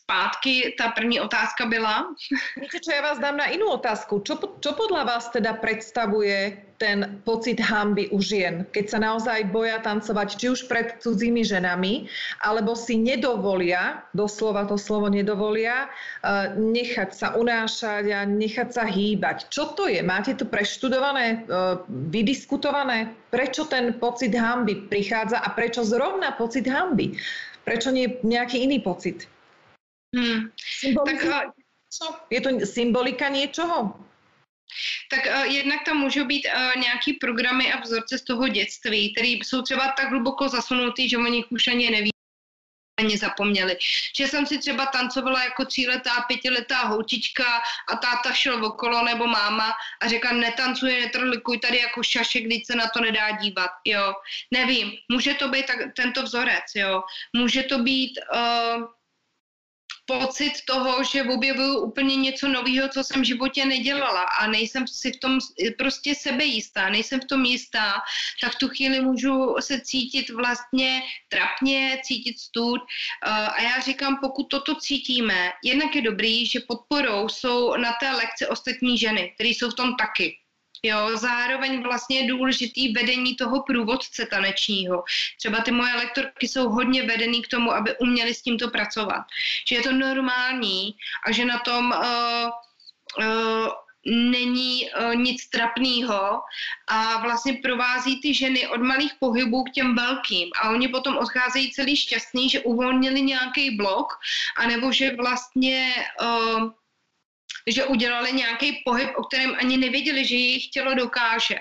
zpátky, 0.05 0.75
ta 0.79 0.89
první 0.89 1.21
otázka 1.21 1.67
byla. 1.67 2.13
Víte 2.61 2.77
čo, 2.85 2.93
ja 2.93 3.01
vás 3.01 3.17
dám 3.17 3.41
na 3.41 3.49
inú 3.49 3.73
otázku. 3.73 4.21
Čo, 4.21 4.37
čo 4.61 4.77
podľa 4.77 5.09
vás 5.09 5.33
teda 5.33 5.57
predstavuje 5.57 6.61
ten 6.77 7.25
pocit 7.25 7.57
hamby 7.57 8.13
u 8.13 8.21
žien, 8.21 8.69
keď 8.69 8.85
sa 8.85 8.99
naozaj 9.01 9.49
boja 9.49 9.81
tancovať 9.81 10.29
či 10.37 10.47
už 10.53 10.69
pred 10.69 11.01
cudzími 11.01 11.41
ženami, 11.41 12.05
alebo 12.45 12.77
si 12.77 13.01
nedovolia, 13.01 14.05
doslova 14.13 14.69
to 14.69 14.77
slovo 14.77 15.09
nedovolia, 15.09 15.89
eh, 15.89 16.53
nechať 16.53 17.11
sa 17.17 17.33
unášať 17.41 18.05
a 18.13 18.29
nechať 18.29 18.69
sa 18.77 18.85
hýbať. 18.85 19.49
Čo 19.49 19.73
to 19.73 19.89
je? 19.89 20.05
Máte 20.05 20.37
to 20.37 20.45
preštudované, 20.45 21.49
eh, 21.49 21.81
vydiskutované? 21.89 23.09
Prečo 23.33 23.65
ten 23.65 23.97
pocit 23.97 24.37
hamby 24.37 24.85
prichádza 24.85 25.41
a 25.41 25.49
prečo 25.57 25.81
zrovna 25.81 26.37
pocit 26.37 26.69
hamby? 26.69 27.17
Prečo 27.65 27.89
nie 27.89 28.21
nejaký 28.21 28.69
iný 28.69 28.85
pocit? 28.85 29.33
Hmm. 30.15 30.51
Tak, 31.07 31.27
je 32.31 32.41
to 32.41 32.67
symbolika 32.67 33.29
něčeho? 33.29 33.95
Tak 35.11 35.27
uh, 35.27 35.45
jednak 35.55 35.85
tam 35.85 35.97
můžou 35.97 36.25
být 36.25 36.47
uh, 36.47 36.83
nějaký 36.83 37.13
programy 37.13 37.73
a 37.73 37.81
vzorce 37.81 38.19
z 38.19 38.23
toho 38.23 38.49
dětství, 38.49 39.15
které 39.15 39.29
jsou 39.29 39.63
třeba 39.63 39.93
tak 39.97 40.11
hluboko 40.11 40.49
zasunutý, 40.49 41.09
že 41.09 41.19
o 41.19 41.27
nich 41.27 41.45
už 41.51 41.69
ani 41.69 41.91
neví 41.91 42.11
ani 43.01 43.19
zapomněli. 43.19 43.77
Že 44.17 44.29
jsem 44.29 44.47
si 44.47 44.59
třeba 44.59 44.87
tancovala 44.87 45.45
jako 45.45 45.65
tříletá, 45.65 46.21
pětiletá 46.21 46.83
holčička 46.83 47.63
a 47.89 47.97
táta 47.97 48.33
šel 48.33 48.65
okolo 48.65 49.05
nebo 49.05 49.27
máma 49.27 49.73
a 50.03 50.09
řekla 50.09 50.33
netancuje, 50.33 51.01
netrlikuj 51.01 51.59
tady 51.59 51.79
jako 51.79 52.03
šašek, 52.03 52.45
když 52.45 52.67
se 52.67 52.75
na 52.75 52.87
to 52.87 53.01
nedá 53.01 53.31
dívat, 53.31 53.71
jo. 53.85 54.15
Nevím, 54.51 54.93
může 55.13 55.35
to 55.35 55.49
být 55.49 55.67
tak, 55.67 55.79
tento 55.97 56.23
vzorec, 56.23 56.65
jo. 56.75 57.03
Může 57.33 57.63
to 57.63 57.79
být 57.79 58.19
uh, 58.35 58.85
pocit 60.07 60.53
toho, 60.67 61.05
že 61.05 61.23
objevuju 61.23 61.79
úplně 61.79 62.17
něco 62.17 62.49
nového, 62.49 62.89
co 62.89 63.05
jsem 63.05 63.23
v 63.23 63.25
životě 63.25 63.65
nedělala 63.65 64.23
a 64.23 64.47
nejsem 64.47 64.87
si 64.87 65.13
v 65.13 65.21
tom 65.21 65.39
prostě 65.79 66.15
sebejistá, 66.15 66.89
nejsem 66.89 67.21
v 67.21 67.25
tom 67.25 67.45
jistá, 67.45 67.95
tak 68.41 68.53
v 68.53 68.59
tu 68.59 68.69
chvíli 68.69 69.01
můžu 69.01 69.57
se 69.61 69.81
cítit 69.81 70.31
vlastně 70.31 71.03
trapně, 71.29 72.01
cítit 72.05 72.39
stud 72.39 72.81
eh, 72.81 73.31
a 73.31 73.63
já 73.63 73.81
říkám, 73.81 74.19
pokud 74.23 74.45
toto 74.45 74.75
cítíme, 74.75 75.53
jednak 75.65 75.97
je 75.97 76.03
dobrý, 76.03 76.47
že 76.47 76.61
podporou 76.69 77.29
jsou 77.29 77.77
na 77.77 77.93
té 78.01 78.11
lekci 78.11 78.47
ostatní 78.47 78.99
ženy, 78.99 79.33
které 79.35 79.49
jsou 79.49 79.71
v 79.71 79.75
tom 79.75 79.97
taky. 79.97 80.44
Jo, 80.87 81.17
zároveň 81.17 81.83
vlastně 81.83 82.21
je 82.21 82.29
důležitý 82.29 82.93
vedení 82.93 83.37
toho 83.37 83.63
průvodce 83.63 84.27
tanečního. 84.27 85.05
Třeba 85.39 85.61
ty 85.61 85.71
moje 85.71 85.95
lektorky 85.95 86.49
jsou 86.49 86.69
hodně 86.69 87.03
vedený 87.03 87.43
k 87.43 87.49
tomu, 87.49 87.73
aby 87.73 87.99
uměli 87.99 88.35
s 88.35 88.43
tímto 88.43 88.71
pracovat. 88.71 89.25
Že 89.69 89.77
je 89.77 89.83
to 89.83 89.93
normální 89.93 90.95
a 91.27 91.33
že 91.33 91.45
na 91.45 91.59
tom 91.59 91.91
uh, 91.91 92.51
uh, 93.19 93.69
není 94.07 94.91
uh, 94.91 95.15
nic 95.15 95.49
trapného 95.49 96.41
a 96.89 97.19
vlastně 97.23 97.53
provází 97.63 98.21
ty 98.21 98.35
ženy 98.35 98.69
od 98.69 98.81
malých 98.81 99.13
pohybů 99.19 99.65
k 99.65 99.71
těm 99.71 99.95
velkým 99.95 100.51
a 100.63 100.71
oni 100.71 100.89
potom 100.89 101.17
odcházejí 101.17 101.73
celý 101.73 101.97
šťastný, 101.97 102.51
že 102.51 102.61
uvolnili 102.61 103.23
nějaký 103.23 103.77
blok 103.77 104.13
anebo 104.57 104.93
že 104.93 105.17
vlastně 105.17 105.95
uh, 106.21 106.71
že 107.67 107.85
udělali 107.85 108.33
nějaký 108.33 108.83
pohyb, 108.85 109.11
o 109.17 109.23
kterém 109.23 109.55
ani 109.59 109.77
nevěděli, 109.77 110.25
že 110.25 110.35
jejich 110.35 110.67
tělo 110.71 110.95
dokáže. 110.95 111.59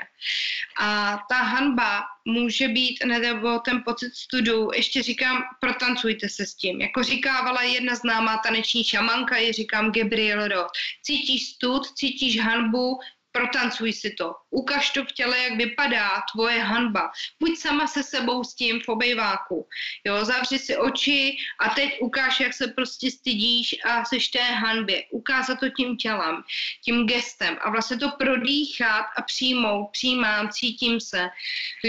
A 0.79 1.19
ta 1.29 1.35
hanba 1.35 2.03
může 2.25 2.67
být, 2.67 3.05
nebo 3.05 3.59
ten 3.59 3.83
pocit 3.83 4.15
studu, 4.15 4.69
ještě 4.73 5.03
říkám, 5.03 5.43
protancujte 5.59 6.29
se 6.29 6.45
s 6.45 6.55
tím. 6.55 6.81
Jako 6.81 7.03
říkávala 7.03 7.61
jedna 7.61 7.95
známá 7.95 8.37
taneční 8.37 8.83
šamanka, 8.83 9.37
je 9.37 9.53
říkám 9.53 9.91
Gabriel 9.91 10.47
Roth. 10.47 10.71
Cítíš 11.01 11.47
stud, 11.47 11.87
cítíš 11.87 12.39
hanbu, 12.39 12.99
protancuj 13.33 13.93
si 13.93 14.09
to. 14.17 14.33
Ukaž 14.49 14.89
to 14.89 15.05
v 15.05 15.11
těle, 15.11 15.37
jak 15.37 15.53
vypadá 15.57 16.09
tvoje 16.31 16.59
hanba. 16.59 17.11
Buď 17.39 17.57
sama 17.57 17.87
se 17.87 18.03
sebou 18.03 18.43
s 18.43 18.55
tím 18.55 18.79
v 18.79 18.89
obejváku. 18.89 19.67
Jo, 20.03 20.25
zavři 20.25 20.59
si 20.59 20.77
oči 20.77 21.35
a 21.59 21.69
teď 21.69 22.01
ukáž, 22.01 22.39
jak 22.39 22.53
se 22.53 22.67
prostě 22.67 23.11
stydíš 23.11 23.75
a 23.85 24.05
seš 24.05 24.27
té 24.27 24.41
hanbě. 24.41 25.03
Ukázat 25.11 25.59
to 25.59 25.69
tím 25.69 25.97
tělem, 25.97 26.43
tím 26.85 27.07
gestem 27.07 27.57
a 27.61 27.69
vlastně 27.69 27.97
to 27.97 28.11
prodýchat 28.11 29.05
a 29.17 29.21
přijmout. 29.21 29.89
Přijímám, 29.91 30.49
cítím 30.49 30.99
se. 30.99 31.29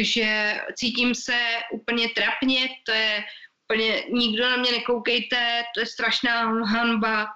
že 0.00 0.60
cítím 0.74 1.14
se 1.14 1.38
úplně 1.72 2.08
trapně, 2.08 2.68
to 2.86 2.92
je 2.92 3.24
úplně, 3.64 4.04
nikdo 4.10 4.50
na 4.50 4.56
mě 4.56 4.72
nekoukejte, 4.72 5.62
to 5.74 5.80
je 5.80 5.86
strašná 5.86 6.64
hanba, 6.64 7.26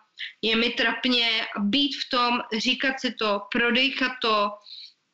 je 0.42 0.56
mi 0.56 0.70
trapně 0.70 1.26
být 1.58 1.92
v 1.96 2.04
tom, 2.10 2.32
říkat 2.58 3.00
si 3.00 3.14
to, 3.18 3.42
prodejchat 3.52 4.12
to 4.22 4.50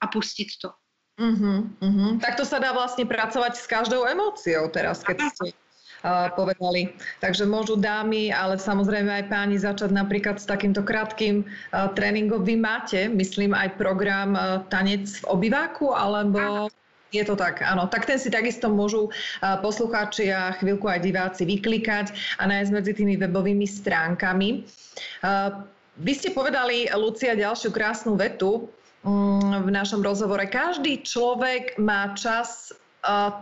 a 0.01 0.07
pustit 0.07 0.49
to. 0.63 0.71
Uh-huh, 1.15 1.71
uh-huh. 1.79 2.19
Tak 2.19 2.35
to 2.35 2.43
sa 2.43 2.59
dá 2.59 2.75
vlastne 2.75 3.07
pracovať 3.07 3.55
s 3.55 3.71
každou 3.71 4.03
emóciou 4.03 4.67
teraz, 4.67 5.07
keď 5.07 5.31
ste 5.31 5.55
uh, 6.03 6.27
povedali. 6.35 6.91
Takže 7.23 7.47
môžu 7.47 7.79
dámy, 7.79 8.35
ale 8.35 8.59
samozrejme 8.59 9.23
aj 9.23 9.31
páni 9.31 9.55
začať 9.55 9.95
napríklad 9.95 10.43
s 10.43 10.51
takýmto 10.51 10.83
krátkým 10.83 11.47
uh, 11.47 11.87
tréningom. 11.95 12.43
Vy 12.43 12.59
máte, 12.59 13.07
myslím, 13.07 13.55
aj 13.55 13.79
program 13.79 14.35
uh, 14.35 14.67
tanec 14.67 15.07
v 15.23 15.25
obyváku, 15.31 15.95
alebo... 15.95 16.67
Je 17.15 17.23
to 17.23 17.39
tak, 17.39 17.63
áno. 17.63 17.87
Tak 17.87 18.11
ten 18.11 18.19
si 18.19 18.27
takisto 18.27 18.67
môžu 18.67 19.15
poslucháči 19.39 20.35
a 20.35 20.59
chvíľku 20.59 20.91
aj 20.91 21.07
diváci 21.07 21.47
vyklikať 21.47 22.11
a 22.43 22.51
nájsť 22.51 22.71
medzi 22.75 22.93
tými 22.99 23.15
webovými 23.15 23.63
stránkami. 23.71 24.67
Vy 25.95 26.13
ste 26.19 26.35
povedali, 26.35 26.91
Lucia, 26.91 27.39
ďalšiu 27.39 27.71
krásnu 27.71 28.19
vetu 28.19 28.67
mm, 29.07 29.63
v 29.63 29.71
našom 29.71 30.03
rozhovore. 30.03 30.43
Každý 30.51 31.07
človek 31.07 31.79
má 31.79 32.11
čas 32.19 32.75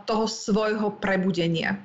toho 0.04 0.26
svojho 0.26 0.98
prebudenia. 0.98 1.78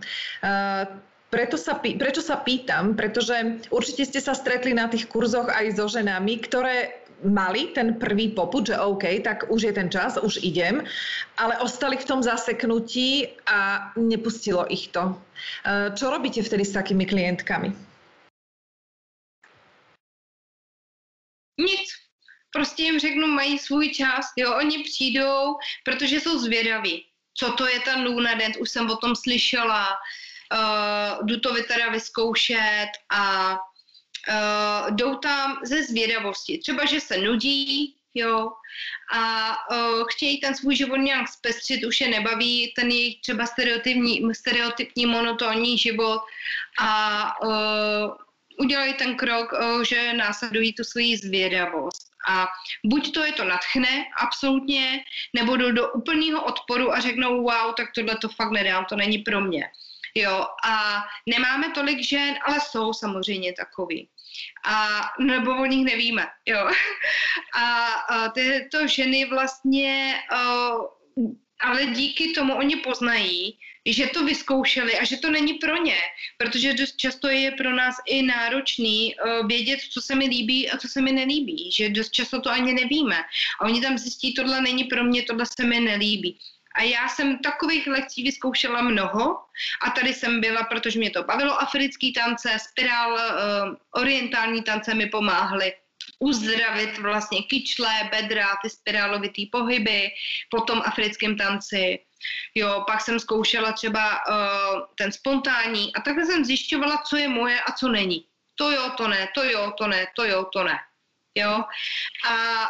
preto 1.30 1.56
sa, 1.60 1.78
prečo 1.78 2.26
sa 2.26 2.42
pýtam? 2.42 2.98
Pretože 2.98 3.62
určite 3.70 4.04
ste 4.08 4.20
sa 4.24 4.34
stretli 4.34 4.74
na 4.74 4.90
tých 4.90 5.06
kurzoch 5.06 5.46
aj 5.52 5.78
so 5.78 5.86
ženami, 5.86 6.42
ktoré 6.42 7.07
mali 7.24 7.68
ten 7.74 7.94
prvý 7.94 8.30
poput, 8.30 8.68
že 8.68 8.78
OK, 8.78 9.04
tak 9.24 9.50
už 9.50 9.62
je 9.62 9.74
ten 9.74 9.90
čas, 9.90 10.18
už 10.22 10.40
idem, 10.42 10.84
ale 11.38 11.58
ostali 11.58 11.98
v 11.98 12.06
tom 12.06 12.24
zaseknutí 12.24 13.28
a 13.46 13.92
nepustilo 13.98 14.66
ich 14.70 14.88
to. 14.94 15.18
E, 15.66 15.92
čo 15.98 16.10
robíte 16.14 16.44
vtedy 16.44 16.66
s 16.66 16.78
takými 16.78 17.06
klientkami? 17.06 17.74
Nic. 21.58 21.90
Prostě 22.52 22.84
jim 22.84 23.00
řeknu, 23.00 23.28
mají 23.28 23.60
svůj 23.60 23.90
čas, 23.90 24.26
jo, 24.38 24.56
oni 24.56 24.84
přijdou, 24.84 25.56
protože 25.86 26.20
jsou 26.20 26.40
zvědaví. 26.40 27.06
Co 27.34 27.52
to 27.52 27.68
je 27.68 27.80
ten 27.80 28.06
Lunadent, 28.06 28.58
už 28.58 28.70
jsem 28.70 28.90
o 28.90 28.98
tom 28.98 29.16
slyšela, 29.16 29.88
uh, 29.88 31.28
jdu 31.28 31.40
to 31.40 31.54
teda 31.64 31.90
vyzkoušet 31.90 32.90
a 33.10 33.54
uh, 34.30 34.96
jdou 34.96 35.16
tam 35.16 35.60
ze 35.64 35.84
zvědavosti. 35.84 36.58
Třeba, 36.58 36.86
že 36.86 37.00
se 37.00 37.18
nudí, 37.18 37.96
jo, 38.14 38.52
a 39.14 39.56
uh, 39.72 40.04
chtějí 40.12 40.40
ten 40.40 40.56
svůj 40.56 40.76
život 40.76 40.98
nějak 40.98 41.28
zpestřit, 41.30 41.86
už 41.86 42.02
je 42.02 42.08
nebaví 42.10 42.74
ten 42.76 42.90
jejich 42.92 43.22
třeba 43.22 43.46
stereotypní, 43.46 44.22
stereotypní 44.34 45.06
monotónní 45.06 45.78
život 45.78 46.22
a 46.80 47.32
uh, 47.44 48.14
udělají 48.60 48.94
ten 48.94 49.16
krok, 49.16 49.54
uh, 49.54 49.84
že 49.84 50.14
následují 50.14 50.74
tu 50.74 50.84
svoji 50.84 51.18
zvědavost. 51.18 52.08
A 52.30 52.48
buď 52.86 53.14
to 53.14 53.24
je 53.24 53.32
to 53.32 53.44
natchne, 53.44 54.06
absolutně, 54.22 55.04
nebo 55.34 55.58
do, 55.58 55.72
do 55.72 55.92
úplného 55.92 56.44
odporu 56.44 56.94
a 56.94 57.00
řeknou, 57.00 57.42
wow, 57.42 57.74
tak 57.78 57.88
tohle 57.96 58.18
to 58.18 58.30
fakt 58.30 58.52
nedám, 58.52 58.86
to 58.86 58.96
není 58.96 59.18
pro 59.18 59.42
mě. 59.42 59.64
Jo, 60.16 60.46
a 60.66 61.04
nemáme 61.26 61.72
tolik 61.72 62.04
žen, 62.04 62.36
ale 62.46 62.60
jsou 62.60 62.94
samozřejmě 62.94 63.54
takový. 63.54 64.10
A, 64.66 65.02
nebo 65.20 65.52
o 65.52 65.66
nich 65.66 65.86
nevíme, 65.86 66.28
jo. 66.46 66.70
A, 67.54 67.86
a 67.94 68.30
tyto 68.30 68.88
ženy 68.88 69.26
vlastně, 69.26 70.20
uh, 70.32 70.86
ale 71.60 71.86
díky 71.86 72.32
tomu 72.32 72.56
oni 72.56 72.76
poznají, 72.76 73.58
že 73.88 74.08
to 74.08 74.26
vyzkoušeli 74.26 74.98
a 74.98 75.04
že 75.04 75.18
to 75.18 75.30
není 75.30 75.54
pro 75.54 75.84
ně, 75.84 75.98
protože 76.38 76.74
dost 76.74 76.98
často 76.98 77.28
je 77.28 77.52
pro 77.52 77.76
nás 77.76 77.96
i 78.06 78.22
náročný 78.22 79.16
vědět, 79.48 79.80
co 79.80 80.02
se 80.02 80.16
mi 80.16 80.26
líbí 80.26 80.70
a 80.70 80.78
co 80.78 80.88
se 80.88 81.02
mi 81.02 81.12
nelíbí, 81.12 81.72
že 81.72 81.90
dost 81.90 82.12
často 82.12 82.42
to 82.42 82.50
ani 82.50 82.74
nevíme. 82.74 83.16
A 83.62 83.66
oni 83.66 83.82
tam 83.82 83.98
zjistí, 83.98 84.34
tohle 84.34 84.62
není 84.62 84.84
pro 84.84 85.04
mě, 85.04 85.24
tohle 85.24 85.46
se 85.46 85.68
mi 85.68 85.80
nelíbí. 85.80 86.40
A 86.78 86.84
já 86.84 87.08
jsem 87.08 87.40
takových 87.40 87.88
lekcí 87.88 88.24
vyzkoušela 88.24 88.82
mnoho 88.82 89.40
a 89.82 89.90
tady 89.90 90.14
jsem 90.14 90.42
byla, 90.42 90.64
protože 90.64 91.00
mě 91.00 91.10
to 91.10 91.24
bavilo, 91.24 91.62
africký 91.62 92.14
tance, 92.14 92.58
spirál, 92.70 93.14
uh, 93.14 93.76
orientální 93.92 94.64
tance 94.64 94.94
mi 94.94 95.06
pomáhly 95.06 95.74
uzdravit 96.20 96.98
vlastně 96.98 97.44
kyčle, 97.44 98.10
bedra, 98.12 98.48
ty 98.64 98.70
spirálovitý 98.70 99.46
pohyby, 99.46 100.10
potom 100.50 100.82
africkém 100.86 101.38
tanci. 101.38 102.00
Jo, 102.56 102.84
pak 102.88 103.02
jsem 103.02 103.20
zkoušela 103.20 103.72
třeba 103.72 104.20
uh, 104.30 104.82
ten 104.98 105.12
spontánní 105.12 105.96
a 105.96 106.02
takhle 106.02 106.26
jsem 106.26 106.46
zjišťovala, 106.46 106.98
co 106.98 107.18
je 107.18 107.28
moje 107.28 107.62
a 107.62 107.72
co 107.72 107.88
není. 107.88 108.26
To 108.56 108.72
jo, 108.72 108.92
to 108.98 109.08
ne, 109.08 109.28
to 109.36 109.44
jo, 109.44 109.74
to 109.78 109.88
ne, 109.88 110.08
to 110.16 110.24
jo, 110.26 110.46
to 110.54 110.64
ne. 110.64 110.80
Jo. 111.36 111.64
A 112.30 112.68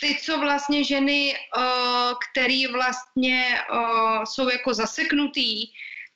ty, 0.00 0.18
co 0.22 0.38
vlastně 0.38 0.84
ženy, 0.84 1.34
uh, 1.56 2.12
který 2.30 2.66
vlastně 2.66 3.60
uh, 3.72 4.24
jsou 4.24 4.48
jako 4.48 4.74
zaseknutý, 4.74 5.66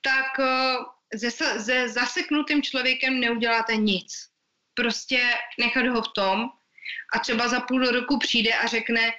tak 0.01 0.39
uh, 0.39 0.85
se, 1.19 1.31
se 1.61 1.89
zaseknutým 1.89 2.63
člověkem 2.63 3.21
neuděláte 3.21 3.77
nic. 3.77 4.29
Prostě 4.75 5.35
nechat 5.59 5.87
ho 5.87 6.03
v 6.03 6.13
tom 6.15 6.49
a 7.15 7.19
třeba 7.19 7.49
za 7.49 7.61
půl 7.61 7.85
roku 7.85 8.19
přijde 8.19 8.55
a 8.55 8.67
řekne, 8.67 9.13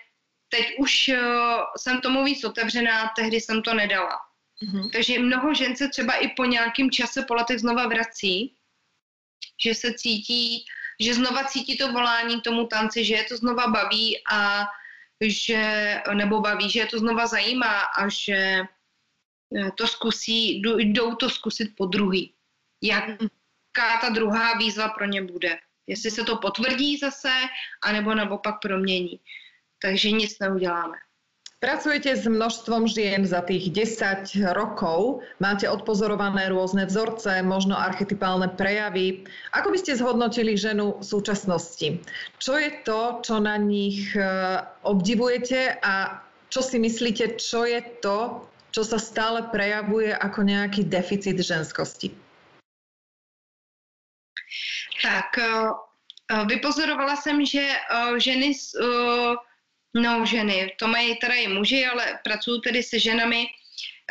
teď 0.50 0.66
už 0.80 1.10
uh, 1.10 1.18
jsem 1.78 2.02
tomu 2.02 2.24
víc 2.24 2.44
otevřená, 2.44 3.12
tehdy 3.16 3.42
jsem 3.42 3.62
to 3.62 3.74
nedala. 3.74 4.20
Mm-hmm. 4.64 4.92
Takže 4.92 5.20
mnoho 5.20 5.54
žen 5.54 5.76
se 5.76 5.90
třeba 5.90 6.14
i 6.14 6.28
po 6.28 6.46
nějakém 6.46 6.92
čase 6.92 7.26
po 7.28 7.34
letech 7.34 7.60
znova 7.60 7.88
vrací, 7.88 8.56
že 9.64 9.76
se 9.76 9.94
cítí 9.94 10.66
že 11.02 11.14
znova 11.14 11.44
cítí 11.44 11.78
to 11.78 11.92
volání 11.92 12.42
tomu 12.42 12.68
tanci, 12.68 13.06
že 13.06 13.16
je 13.16 13.24
to 13.24 13.38
znova 13.38 13.68
baví 13.68 14.18
a 14.32 14.68
že, 15.22 15.96
nebo 16.14 16.42
baví, 16.42 16.70
že 16.70 16.80
je 16.80 16.86
to 16.86 17.00
znova 17.00 17.28
zajímá 17.28 17.80
a 17.80 18.10
že 18.10 18.62
eh, 19.56 19.72
to 19.78 19.88
zkusí, 19.88 20.62
jdou 20.62 21.16
to 21.16 21.30
zkusit 21.30 21.76
po 21.78 21.86
druhý. 21.86 22.34
Jaká 22.84 23.98
ta 24.02 24.10
druhá 24.10 24.58
výzva 24.58 24.90
pro 24.90 25.06
ně 25.06 25.22
bude. 25.22 25.60
Jestli 25.88 26.12
se 26.12 26.24
to 26.24 26.38
potvrdí 26.38 26.98
zase, 26.98 27.34
anebo 27.84 28.16
naopak 28.16 28.56
promění. 28.62 29.20
Takže 29.82 30.12
nic 30.12 30.40
neuděláme. 30.40 30.98
Pracujete 31.62 32.18
s 32.18 32.26
množstvom 32.26 32.90
žien 32.90 33.22
za 33.22 33.46
tých 33.46 33.70
10 33.70 34.34
rokov, 34.58 35.22
máte 35.38 35.70
odpozorované 35.70 36.50
rôzne 36.50 36.90
vzorce, 36.90 37.46
možno 37.46 37.78
archetypálne 37.78 38.50
prejavy. 38.50 39.30
Ako 39.54 39.70
by 39.70 39.78
ste 39.78 39.94
zhodnotili 39.94 40.58
ženu 40.58 40.98
v 40.98 41.06
súčasnosti? 41.06 42.02
Čo 42.42 42.58
je 42.58 42.70
to, 42.82 43.22
čo 43.22 43.38
na 43.38 43.62
nich 43.62 44.10
e, 44.18 44.26
obdivujete 44.82 45.78
a 45.86 46.26
čo 46.50 46.66
si 46.66 46.82
myslíte, 46.82 47.38
čo 47.38 47.70
je 47.70 47.78
to, 48.02 48.42
čo 48.74 48.82
sa 48.82 48.98
stále 48.98 49.46
prejavuje 49.54 50.18
ako 50.18 50.42
nejaký 50.42 50.90
deficit 50.90 51.38
ženskosti? 51.38 52.10
Tak, 55.06 55.38
e, 55.38 55.46
e, 55.46 56.46
vypozorovala 56.50 57.22
jsem, 57.22 57.46
že 57.46 57.70
ženy 58.18 58.50
No, 59.94 60.26
ženy, 60.26 60.76
to 60.80 60.88
mají 60.88 61.16
teda 61.16 61.34
i 61.34 61.48
muži, 61.48 61.86
ale 61.86 62.20
pracuji 62.24 62.62
tedy 62.62 62.84
se 62.84 63.00
ženami. 63.00 63.46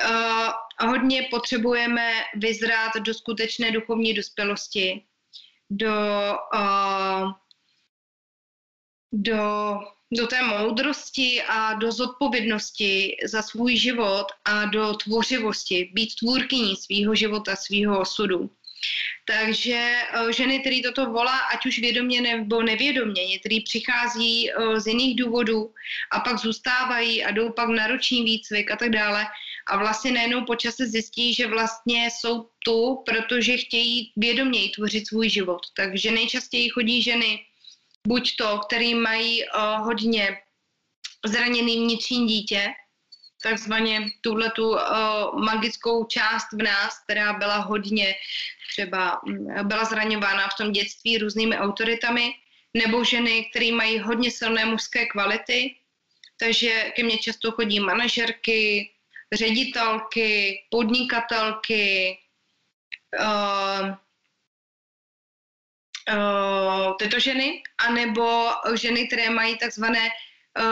Uh, 0.08 0.88
hodně 0.88 1.28
potřebujeme 1.30 2.12
vyzrát 2.34 2.92
do 2.96 3.14
skutečné 3.14 3.72
duchovní 3.72 4.14
dospělosti, 4.14 5.04
do, 5.70 5.94
uh, 6.54 7.32
do, 9.12 9.78
do 10.18 10.26
té 10.26 10.42
moudrosti 10.42 11.42
a 11.42 11.74
do 11.74 11.92
zodpovědnosti 11.92 13.16
za 13.24 13.42
svůj 13.42 13.76
život 13.76 14.26
a 14.44 14.64
do 14.64 14.94
tvořivosti, 14.94 15.90
být 15.94 16.14
tvůrkyní 16.14 16.76
svého 16.76 17.14
života, 17.14 17.56
svého 17.56 18.00
osudu. 18.00 18.50
Takže 19.24 19.78
eh, 19.78 20.32
ženy, 20.32 20.60
které 20.60 20.80
toto 20.84 21.06
volá, 21.06 21.38
ať 21.38 21.66
už 21.66 21.78
vědomě 21.78 22.20
nebo 22.20 22.62
nevědomě, 22.62 23.26
některý 23.26 23.60
přichází 23.60 24.50
eh, 24.50 24.80
z 24.80 24.86
jiných 24.86 25.16
důvodů 25.16 25.74
a 26.12 26.20
pak 26.20 26.38
zůstávají 26.38 27.24
a 27.24 27.30
jdou 27.30 27.52
pak 27.52 27.68
na 27.68 27.86
roční 27.86 28.24
výcvik 28.24 28.70
a 28.70 28.76
tak 28.76 28.90
dále. 28.90 29.26
A 29.66 29.76
vlastně 29.76 30.12
najednou 30.12 30.44
po 30.44 30.56
čase 30.56 30.86
zjistí, 30.86 31.34
že 31.34 31.46
vlastně 31.46 32.08
jsou 32.10 32.48
tu, 32.64 33.02
protože 33.06 33.56
chtějí 33.56 34.12
vědoměji 34.16 34.68
tvořit 34.68 35.08
svůj 35.08 35.28
život. 35.28 35.60
Takže 35.76 36.10
nejčastěji 36.10 36.68
chodí 36.68 37.02
ženy, 37.02 37.38
buď 38.06 38.36
to, 38.36 38.58
který 38.58 38.94
mají 38.94 39.44
uh, 39.44 39.84
hodně 39.84 40.38
zraněný 41.26 41.78
vnitřní 41.78 42.26
dítě, 42.26 42.68
takzvaně 43.42 44.06
tuhle 44.20 44.50
tu 44.50 44.70
uh, 44.70 44.78
magickou 45.44 46.04
část 46.04 46.52
v 46.52 46.62
nás, 46.62 47.04
která 47.04 47.32
byla 47.32 47.56
hodně 47.56 48.14
třeba 48.70 49.20
mm, 49.26 49.68
byla 49.68 49.84
zraňována 49.84 50.48
v 50.48 50.56
tom 50.56 50.72
dětství 50.72 51.18
různými 51.18 51.58
autoritami, 51.58 52.34
nebo 52.74 53.04
ženy, 53.04 53.44
které 53.50 53.72
mají 53.72 53.98
hodně 53.98 54.30
silné 54.30 54.64
mužské 54.64 55.06
kvality, 55.06 55.76
takže 56.36 56.92
ke 56.96 57.02
mně 57.02 57.18
často 57.18 57.52
chodí 57.52 57.80
manažerky, 57.80 58.90
ředitelky, 59.32 60.62
podnikatelky, 60.70 62.18
uh, 63.20 63.94
uh, 66.16 66.96
tyto 66.98 67.20
ženy, 67.20 67.62
anebo 67.78 68.50
ženy, 68.74 69.06
které 69.06 69.30
mají 69.30 69.58
takzvané 69.58 70.10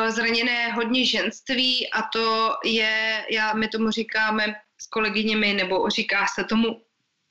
zraněné 0.08 0.72
hodně 0.72 1.04
ženství 1.04 1.90
a 1.90 2.02
to 2.02 2.54
je, 2.64 3.26
já, 3.30 3.52
my 3.52 3.68
tomu 3.68 3.90
říkáme 3.90 4.54
s 4.80 4.86
kolegyněmi, 4.86 5.54
nebo 5.54 5.88
říká 5.90 6.26
se 6.26 6.44
tomu 6.44 6.82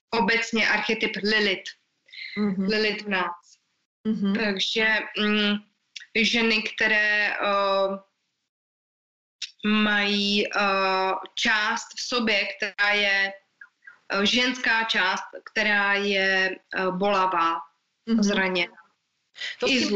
obecně 0.09 0.67
archetyp 0.67 1.11
Lilith. 1.23 1.71
Mm-hmm. 2.37 2.69
Lilith 2.69 3.03
v 3.03 3.09
nás. 3.09 3.57
Mm-hmm. 4.07 4.43
Takže 4.43 4.99
mm, 5.19 5.55
ženy, 6.15 6.63
které 6.63 7.37
uh, 7.39 7.97
mají 9.71 10.47
uh, 10.47 11.13
část 11.35 11.87
v 11.97 12.01
sobě, 12.01 12.47
která 12.57 12.89
je 12.93 13.33
uh, 14.13 14.21
ženská 14.21 14.83
část, 14.83 15.23
která 15.51 15.93
je 15.93 16.55
uh, 16.79 16.97
bolavá, 16.97 17.53
mm-hmm. 18.09 18.23
zraněná. 18.23 18.86
To 19.59 19.65
ste, 19.69 19.93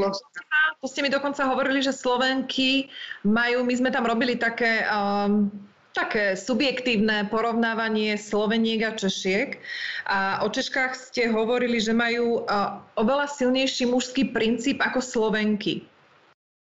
to 0.82 0.86
ste 0.88 1.00
mi 1.02 1.10
dokonca 1.10 1.46
hovorili, 1.50 1.82
že 1.82 1.94
Slovenky 1.94 2.90
majú, 3.26 3.66
my 3.66 3.74
sme 3.74 3.90
tam 3.90 4.06
robili 4.06 4.38
také 4.38 4.86
um, 4.86 5.50
také 5.92 6.40
subjektívne 6.40 7.28
porovnávanie 7.28 8.16
Sloveniek 8.16 8.80
a 8.88 8.92
Češiek. 8.96 9.60
A 10.08 10.40
o 10.44 10.48
Češkách 10.48 10.96
ste 10.96 11.28
hovorili, 11.28 11.84
že 11.84 11.92
majú 11.92 12.48
oveľa 12.96 13.28
silnejší 13.28 13.92
mužský 13.92 14.32
princíp 14.32 14.80
ako 14.80 15.04
Slovenky. 15.04 15.84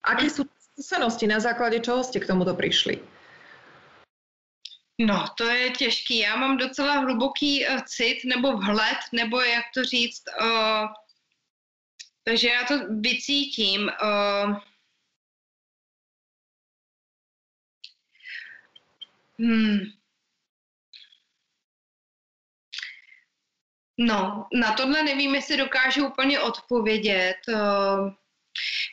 Aké 0.04 0.28
sú 0.28 0.44
skúsenosti, 0.76 1.32
na 1.32 1.40
základe 1.40 1.80
čoho 1.80 2.04
ste 2.04 2.20
k 2.20 2.28
tomuto 2.28 2.52
prišli? 2.58 3.00
No, 5.02 5.26
to 5.38 5.50
je 5.50 5.70
těžký. 5.70 6.18
Já 6.18 6.36
mám 6.36 6.58
docela 6.58 7.00
hluboký 7.00 7.66
uh, 7.66 7.80
cit 7.86 8.18
nebo 8.26 8.58
vhled, 8.58 9.02
nebo 9.12 9.42
jak 9.42 9.66
to 9.74 9.84
říct. 9.84 10.24
Uh, 10.42 10.86
takže 12.32 12.48
já 12.48 12.64
to 12.64 12.80
vycítím. 13.00 13.92
Uh, 14.04 14.58
hmm. 19.40 19.80
No, 23.98 24.48
na 24.54 24.72
tohle 24.74 25.04
nevím, 25.04 25.36
jestli 25.36 25.58
dokážu 25.58 26.08
úplně 26.08 26.40
odpovědět. 26.40 27.38
Uh, 27.48 28.12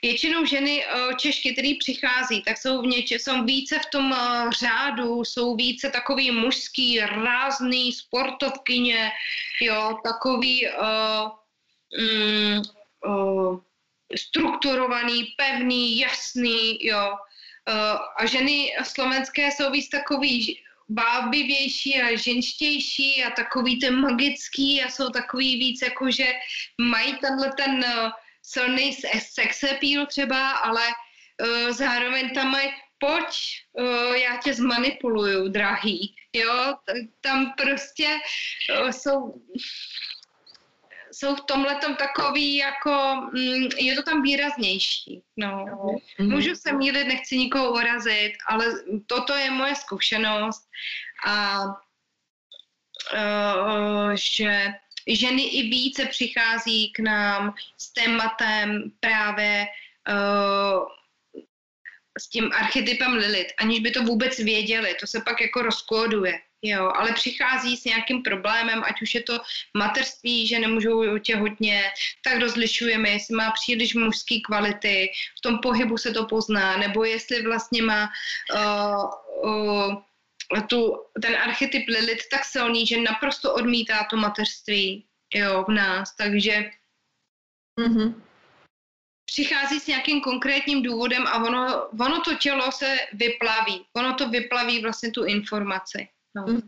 Většinou 0.03 0.45
ženy 0.45 0.84
eh, 0.84 1.14
Češky, 1.16 1.53
které 1.53 1.72
přichází, 1.78 2.43
tak 2.43 2.59
jsou, 2.59 2.82
v 2.82 2.86
něče, 2.86 3.14
jsou 3.14 3.45
více 3.45 3.78
v 3.78 3.86
tom 3.86 4.14
řádu, 4.59 5.24
jsou 5.24 5.57
více 5.57 5.91
takový 5.91 6.30
mužský, 6.30 7.01
rázný, 7.01 7.93
sportovkyně, 7.93 9.11
jo, 9.61 9.99
takový 10.05 10.68
uh, 10.68 11.30
um, 11.99 12.62
uh, 13.07 13.61
strukturovaný, 14.16 15.24
pevný, 15.36 15.99
jasný, 15.99 16.78
jo. 16.86 17.12
Uh, 17.68 17.99
a 18.18 18.26
ženy 18.26 18.72
slovenské 18.84 19.51
jsou 19.51 19.70
víc 19.70 19.88
takový 19.88 20.61
bábivější 20.88 22.01
a 22.01 22.16
ženštější 22.16 23.24
a 23.24 23.30
takový 23.30 23.78
ten 23.78 24.01
magický 24.01 24.82
a 24.82 24.90
jsou 24.90 25.09
takový 25.09 25.59
víc 25.59 25.82
jako, 25.82 26.11
že 26.11 26.26
mají 26.80 27.16
tenhle 27.16 27.53
ten 27.53 27.84
uh, 27.84 28.11
silný 28.42 28.92
sex 29.18 29.64
appeal 29.64 30.07
třeba, 30.07 30.51
ale 30.51 30.82
uh, 30.86 31.72
zároveň 31.72 32.34
tam 32.34 32.51
mají 32.51 32.68
pojď, 33.01 33.26
já 34.14 34.36
tě 34.36 34.55
zmanipuluju, 34.55 35.49
drahý, 35.49 36.14
jo, 36.32 36.74
tam 37.20 37.53
prostě 37.57 38.18
jsou 38.90 39.34
jsou 41.18 41.36
v 41.36 41.40
tomhle 41.40 41.78
takový 41.98 42.56
jako, 42.56 43.14
mm, 43.32 43.68
je 43.78 43.94
to 43.94 44.02
tam 44.02 44.22
výraznější, 44.22 45.22
no. 45.36 45.64
Mm-hmm. 45.64 46.30
Můžu 46.30 46.54
se 46.54 46.72
mílit, 46.72 47.04
nechci 47.04 47.38
nikoho 47.38 47.72
urazit, 47.72 48.32
ale 48.46 48.66
toto 49.06 49.34
je 49.34 49.50
moje 49.50 49.74
zkušenost 49.74 50.68
a 51.26 51.64
uh, 53.14 54.12
že 54.14 54.66
ženy 55.06 55.42
i 55.42 55.62
více 55.62 56.06
přichází 56.06 56.92
k 56.92 56.98
nám 56.98 57.54
s 57.78 57.92
tématem 57.92 58.92
právě 59.00 59.66
uh, 60.08 60.86
s 62.18 62.28
tím 62.28 62.50
archetypem 62.52 63.12
Lilith, 63.12 63.54
aniž 63.58 63.80
by 63.80 63.90
to 63.90 64.02
vůbec 64.02 64.38
věděli, 64.38 64.96
to 65.00 65.06
se 65.06 65.20
pak 65.20 65.40
jako 65.40 65.62
rozkóduje. 65.62 66.40
Jo, 66.62 66.92
ale 66.94 67.12
přichází 67.12 67.76
s 67.76 67.84
nějakým 67.84 68.22
problémem, 68.22 68.82
ať 68.84 69.02
už 69.02 69.14
je 69.14 69.22
to 69.22 69.40
materství, 69.76 70.46
že 70.46 70.59
nemůžou 70.59 71.18
těhotně, 71.18 71.82
tak 72.24 72.40
rozlišujeme, 72.40 73.09
jestli 73.09 73.36
má 73.36 73.50
příliš 73.50 73.94
mužské 73.94 74.40
kvality, 74.46 75.09
v 75.38 75.40
tom 75.40 75.59
pohybu 75.59 75.98
se 75.98 76.11
to 76.11 76.26
pozná, 76.26 76.76
nebo 76.76 77.04
jestli 77.04 77.42
vlastně 77.42 77.82
má 77.82 78.11
uh, 78.54 79.04
uh, 79.44 80.02
tu, 80.66 81.04
ten 81.22 81.36
archetyp 81.36 81.88
Lilith 81.88 82.28
tak 82.30 82.44
silný, 82.44 82.86
že 82.86 83.00
naprosto 83.00 83.54
odmítá 83.54 84.06
to 84.11 84.16
mateřství 84.16 85.06
jo, 85.34 85.64
v 85.68 85.72
nás, 85.72 86.16
takže 86.16 86.70
mm-hmm. 87.80 88.14
přichází 89.24 89.80
s 89.80 89.86
nějakým 89.86 90.20
konkrétním 90.20 90.82
důvodem 90.82 91.26
a 91.26 91.44
ono, 91.44 91.88
ono 92.00 92.20
to 92.20 92.34
tělo 92.34 92.72
se 92.72 92.96
vyplaví, 93.12 93.86
ono 93.92 94.14
to 94.14 94.28
vyplaví 94.28 94.82
vlastně 94.82 95.11
tu 95.11 95.24
informaci. 95.24 96.09
No. 96.35 96.47
Mm. 96.47 96.62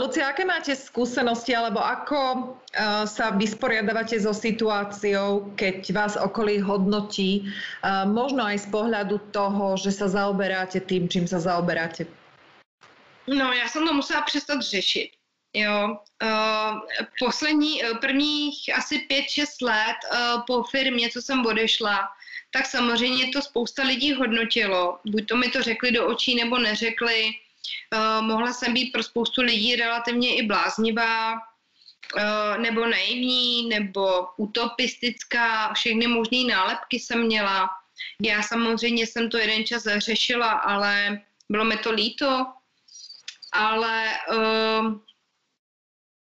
Lucia, 0.00 0.32
aké 0.32 0.48
máte 0.48 0.72
skúsenosti 0.72 1.52
alebo 1.52 1.84
ako 1.84 2.20
uh, 2.56 3.04
sa 3.04 3.36
vysporiadavate 3.36 4.16
so 4.16 4.32
situáciou, 4.32 5.52
keď 5.60 5.92
vás 5.92 6.14
okolí 6.16 6.56
hodnotí, 6.64 7.44
uh, 7.84 8.08
možno 8.08 8.48
aj 8.48 8.64
z 8.64 8.66
pohľadu 8.72 9.20
toho, 9.36 9.76
že 9.76 9.92
sa 9.92 10.08
zaoberáte 10.08 10.80
tým, 10.80 11.04
čím 11.12 11.28
sa 11.28 11.36
zaoberáte? 11.36 12.08
No, 13.28 13.52
já 13.52 13.68
jsem 13.68 13.86
to 13.86 13.92
musela 13.92 14.22
přestat 14.22 14.62
řešit. 14.62 15.10
Jo, 15.54 15.98
uh, 16.22 16.80
poslední, 17.18 17.80
prvních 18.00 18.56
asi 18.76 19.06
5-6 19.10 19.66
let 19.66 19.96
uh, 20.12 20.42
po 20.46 20.62
firmě, 20.62 21.08
co 21.12 21.22
jsem 21.22 21.46
odešla, 21.46 22.08
tak 22.50 22.66
samozřejmě 22.66 23.28
to 23.32 23.42
spousta 23.42 23.82
lidí 23.82 24.12
hodnotilo. 24.12 24.98
Buď 25.04 25.28
to 25.28 25.36
mi 25.36 25.48
to 25.48 25.62
řekli 25.62 25.92
do 25.92 26.06
očí, 26.06 26.34
nebo 26.36 26.58
neřekli. 26.58 27.30
Uh, 27.94 28.26
mohla 28.26 28.52
jsem 28.52 28.74
být 28.74 28.92
pro 28.92 29.02
spoustu 29.02 29.42
lidí 29.42 29.76
relativně 29.76 30.36
i 30.36 30.42
bláznivá, 30.42 31.32
uh, 31.32 32.58
nebo 32.58 32.86
naivní, 32.86 33.68
nebo 33.68 34.26
utopistická. 34.36 35.74
Všechny 35.74 36.06
možné 36.06 36.38
nálepky 36.44 36.98
jsem 36.98 37.22
měla. 37.22 37.70
Já 38.22 38.42
samozřejmě 38.42 39.06
jsem 39.06 39.30
to 39.30 39.38
jeden 39.38 39.64
čas 39.64 39.82
řešila, 39.96 40.50
ale 40.50 41.20
bylo 41.48 41.64
mi 41.64 41.76
to 41.76 41.92
líto. 41.92 42.46
Ale 43.52 44.08
uh, 44.32 44.98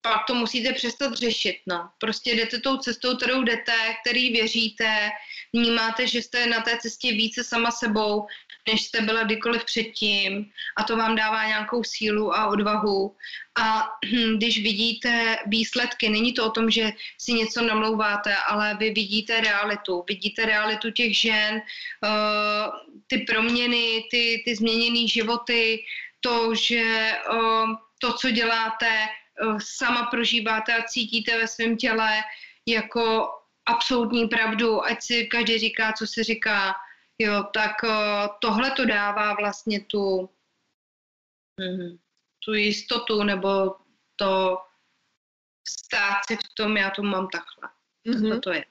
pak 0.02 0.26
to 0.28 0.34
musíte 0.34 0.74
přestat 0.74 1.14
řešit. 1.14 1.58
No. 1.68 1.90
Prostě 1.98 2.32
jdete 2.36 2.60
tou 2.60 2.78
cestou, 2.78 3.18
kterou 3.18 3.44
jdete, 3.44 3.96
který 4.02 4.32
věříte, 4.32 5.10
vnímáte, 5.54 6.08
že 6.08 6.22
jste 6.22 6.46
na 6.46 6.62
té 6.62 6.78
cestě 6.78 7.12
více 7.12 7.44
sama 7.44 7.72
sebou, 7.72 8.28
než 8.68 8.84
jste 8.84 9.01
byla 9.01 9.24
kdykoliv 9.24 9.65
předtím 9.65 10.51
a 10.78 10.84
to 10.84 10.97
vám 10.97 11.15
dává 11.15 11.47
nějakou 11.47 11.84
sílu 11.84 12.36
a 12.36 12.47
odvahu. 12.47 13.15
A 13.59 13.89
když 14.38 14.63
vidíte 14.63 15.38
výsledky, 15.45 16.09
není 16.09 16.34
to 16.34 16.45
o 16.45 16.51
tom, 16.51 16.70
že 16.70 16.91
si 17.18 17.34
něco 17.34 17.61
namlouváte, 17.61 18.36
ale 18.36 18.78
vy 18.80 18.89
vidíte 18.89 19.41
realitu. 19.41 20.03
Vidíte 20.09 20.45
realitu 20.45 20.91
těch 20.91 21.18
žen, 21.18 21.55
uh, 21.55 22.74
ty 23.07 23.18
proměny, 23.18 24.03
ty, 24.11 24.41
ty 24.45 24.55
změněné 24.55 25.07
životy, 25.07 25.84
to, 26.20 26.55
že 26.55 27.11
uh, 27.32 27.72
to, 27.99 28.13
co 28.13 28.32
děláte, 28.32 29.07
Eh, 29.41 29.57
sama 29.59 30.03
prožíváte 30.03 30.74
a 30.74 30.84
cítíte 30.84 31.38
ve 31.38 31.47
svém 31.47 31.78
těle 31.78 32.24
jako 32.65 33.30
absolutní 33.65 34.28
pravdu, 34.28 34.86
ať 34.86 35.01
si 35.01 35.28
každý 35.28 35.57
říká, 35.57 35.93
co 35.93 36.07
si 36.07 36.24
říká, 36.24 36.76
jo, 37.20 37.43
tak 37.53 37.84
eh, 37.84 38.30
tohle 38.41 38.72
to 38.72 38.86
dává 38.86 39.34
vlastně 39.34 39.80
tu, 39.80 40.30
hm, 41.61 41.97
tu 42.45 42.53
jistotu 42.53 43.24
nebo 43.24 43.76
to 44.15 44.61
stát 45.70 46.22
si 46.28 46.36
v 46.36 46.55
tom, 46.57 46.78
já 46.78 46.89
to 46.89 47.03
mám 47.03 47.28
takhle. 47.28 47.70
Mm-hmm. 48.07 48.39
To 48.39 48.51
je. 48.51 48.65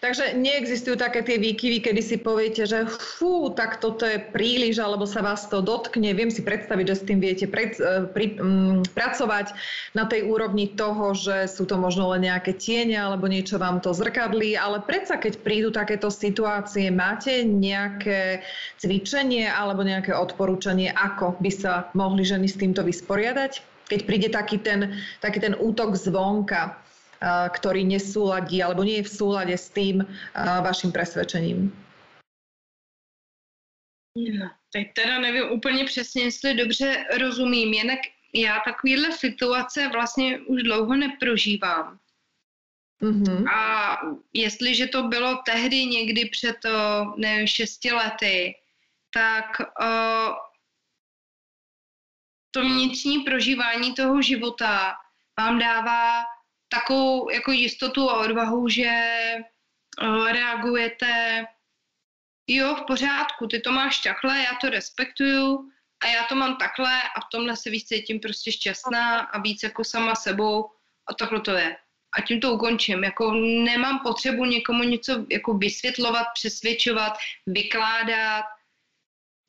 Takže 0.00 0.36
neexistujú 0.36 0.96
také 0.96 1.20
tie 1.20 1.36
výkyvy, 1.36 1.84
kedy 1.84 2.02
si 2.04 2.16
poviete, 2.16 2.64
že 2.64 2.88
fú, 2.88 3.52
tak 3.52 3.80
toto 3.84 4.08
je 4.08 4.20
príliš, 4.20 4.80
alebo 4.80 5.04
sa 5.04 5.20
vás 5.20 5.48
to 5.48 5.60
dotkne. 5.60 6.12
Viem 6.16 6.32
si 6.32 6.40
predstaviť, 6.44 6.84
že 6.88 6.96
s 6.96 7.06
tým 7.06 7.18
viete 7.20 7.44
pred, 7.44 7.76
e, 7.76 8.08
pri, 8.08 8.40
um, 8.40 8.80
pracovať 8.96 9.52
na 9.96 10.04
tej 10.08 10.28
úrovni 10.28 10.72
toho, 10.72 11.12
že 11.16 11.48
sú 11.48 11.64
to 11.64 11.80
možno 11.80 12.12
len 12.16 12.28
nejaké 12.28 12.56
tiene, 12.56 12.96
alebo 12.96 13.28
niečo 13.28 13.60
vám 13.60 13.80
to 13.84 13.92
zrkadlí, 13.92 14.56
ale 14.56 14.80
predsa 14.84 15.20
keď 15.20 15.40
prídu 15.44 15.68
takéto 15.68 16.08
situácie, 16.08 16.88
máte 16.88 17.44
nejaké 17.44 18.40
cvičenie 18.80 19.48
alebo 19.48 19.84
nejaké 19.84 20.16
odporúčanie, 20.16 20.92
ako 20.92 21.40
by 21.40 21.50
sa 21.52 21.72
mohli 21.92 22.24
ženy 22.24 22.48
s 22.48 22.56
týmto 22.56 22.80
vysporiadať? 22.84 23.60
Keď 23.90 24.00
príde 24.06 24.28
taký 24.30 24.62
ten, 24.62 24.96
taký 25.18 25.42
ten 25.42 25.58
útok 25.58 25.98
zvonka, 25.98 26.78
ktorý 27.28 27.84
nesúladí 27.84 28.64
alebo 28.64 28.80
nie 28.80 29.04
je 29.04 29.08
v 29.08 29.14
súlade 29.14 29.52
s 29.52 29.68
tým 29.68 30.00
vaším 30.36 30.92
presvedčením? 30.92 31.68
No, 34.16 34.50
teď 34.72 34.94
teda 34.94 35.18
nevím 35.18 35.52
úplně 35.52 35.84
přesně, 35.84 36.22
jestli 36.22 36.54
dobře 36.54 37.04
rozumím. 37.18 37.74
Jinak 37.74 37.98
já 38.34 38.60
takovýhle 38.64 39.12
situace 39.12 39.88
vlastně 39.88 40.38
už 40.38 40.62
dlouho 40.62 40.96
neprožívám. 40.96 41.98
Mm-hmm. 43.02 43.48
A 43.54 43.96
jestliže 44.32 44.86
to 44.86 45.02
bylo 45.02 45.36
tehdy 45.36 45.86
někdy 45.86 46.24
před 46.24 46.56
nevím, 47.16 47.46
šesti 47.46 47.92
lety, 47.92 48.54
tak 49.14 49.60
uh, 49.60 50.34
to 52.50 52.60
vnitřní 52.60 53.18
prožívání 53.18 53.94
toho 53.94 54.22
života 54.22 54.94
vám 55.38 55.58
dává 55.58 56.24
takovou 56.70 57.30
jako 57.30 57.52
jistotu 57.52 58.10
a 58.10 58.20
odvahu, 58.20 58.68
že 58.68 58.90
uh, 60.02 60.32
reagujete 60.32 61.44
jo, 62.46 62.74
v 62.74 62.86
pořádku, 62.86 63.46
ty 63.46 63.60
to 63.60 63.72
máš 63.72 63.98
takhle, 63.98 64.38
já 64.38 64.54
to 64.60 64.70
respektuju, 64.70 65.70
a 66.02 66.06
já 66.06 66.24
to 66.24 66.34
mám 66.34 66.56
takhle 66.56 67.02
a 67.02 67.20
v 67.20 67.28
tomhle 67.32 67.56
se 67.56 67.70
víc 67.70 67.88
cítím 67.88 68.20
prostě 68.20 68.52
šťastná 68.52 69.18
a 69.18 69.40
víc 69.40 69.62
jako 69.62 69.84
sama 69.84 70.14
sebou 70.14 70.70
a 71.06 71.14
takhle 71.14 71.40
to 71.40 71.50
je. 71.50 71.76
A 72.18 72.20
tím 72.20 72.40
to 72.40 72.52
ukončím. 72.52 73.04
Jako 73.04 73.32
nemám 73.64 73.98
potřebu 73.98 74.44
někomu 74.44 74.82
něco 74.82 75.26
jako 75.30 75.54
vysvětlovat, 75.54 76.26
přesvědčovat, 76.34 77.12
vykládat, 77.46 78.44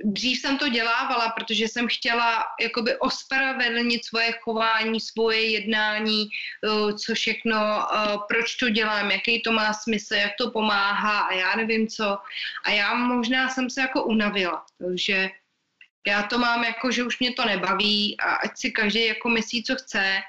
dřív 0.04 0.40
jsem 0.40 0.58
to 0.58 0.70
dělávala, 0.70 1.30
protože 1.30 1.68
jsem 1.68 1.88
chtěla 1.88 2.46
jakoby 2.62 2.98
ospravedlnit 2.98 4.06
svoje 4.06 4.32
chování, 4.32 5.00
svoje 5.00 5.50
jednání, 5.50 6.30
eh, 6.30 6.94
co 6.94 7.14
všechno, 7.14 7.58
eh, 7.58 8.18
proč 8.28 8.56
to 8.56 8.70
dělám, 8.70 9.12
jaký 9.12 9.42
to 9.42 9.52
má 9.52 9.74
smysl, 9.74 10.14
jak 10.14 10.32
to 10.38 10.52
pomáhá 10.52 11.20
a 11.20 11.34
já 11.34 11.56
nevím 11.56 11.88
co. 11.88 12.18
A 12.64 12.72
já 12.72 12.94
možná 12.94 13.50
jsem 13.50 13.70
se 13.70 13.82
jako 13.82 14.04
unavila, 14.04 14.66
takže 14.80 15.30
já 16.08 16.24
to 16.24 16.38
mám 16.38 16.64
jako, 16.64 16.92
že 16.92 17.04
už 17.04 17.20
mě 17.20 17.34
to 17.34 17.46
nebaví 17.46 18.20
a 18.20 18.36
ať 18.36 18.58
si 18.58 18.72
každý 18.72 19.06
jako 19.06 19.30
myslí, 19.30 19.64
co 19.64 19.76
chce. 19.76 20.22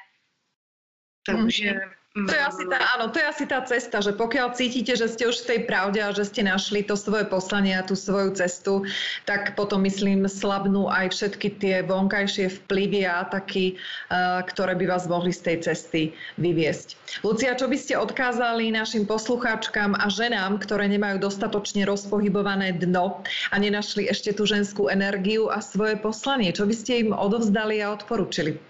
Takže... 1.27 1.71
Hmm 1.71 2.02
to 2.13 2.29
je 2.29 2.45
asi 2.45 2.69
tá, 2.69 2.77
áno, 2.93 3.09
to 3.09 3.17
je 3.17 3.25
asi 3.25 3.45
tá 3.49 3.65
cesta, 3.65 4.05
že 4.05 4.13
pokiaľ 4.13 4.53
cítite, 4.53 4.93
že 4.93 5.09
ste 5.09 5.33
už 5.33 5.43
v 5.43 5.49
tej 5.49 5.61
pravde 5.65 5.97
a 6.05 6.13
že 6.13 6.29
ste 6.29 6.45
našli 6.45 6.85
to 6.85 6.93
svoje 6.93 7.25
poslanie 7.25 7.73
a 7.73 7.81
tú 7.81 7.97
svoju 7.97 8.37
cestu, 8.37 8.85
tak 9.25 9.57
potom 9.57 9.81
myslím 9.89 10.29
slabnú 10.29 10.93
aj 10.93 11.09
všetky 11.09 11.49
tie 11.57 11.81
vonkajšie 11.81 12.53
vplyvy 12.53 13.09
a 13.09 13.25
ataky, 13.25 13.81
uh, 14.13 14.45
ktoré 14.45 14.77
by 14.77 14.93
vás 14.93 15.09
mohli 15.09 15.33
z 15.33 15.41
tej 15.41 15.57
cesty 15.73 16.03
vyviesť. 16.37 17.01
Lucia, 17.25 17.57
čo 17.57 17.65
by 17.65 17.81
ste 17.81 17.97
odkázali 17.97 18.69
našim 18.69 19.09
poslucháčkam 19.09 19.97
a 19.97 20.13
ženám, 20.13 20.61
ktoré 20.61 20.93
nemajú 20.93 21.17
dostatočne 21.17 21.89
rozpohybované 21.89 22.77
dno 22.77 23.25
a 23.25 23.55
nenašli 23.57 24.13
ešte 24.13 24.37
tú 24.37 24.45
ženskú 24.45 24.93
energiu 24.93 25.49
a 25.49 25.65
svoje 25.65 25.97
poslanie? 25.97 26.53
Čo 26.53 26.69
by 26.69 26.75
ste 26.77 27.09
im 27.09 27.17
odovzdali 27.17 27.81
a 27.81 27.97
odporučili? 27.97 28.61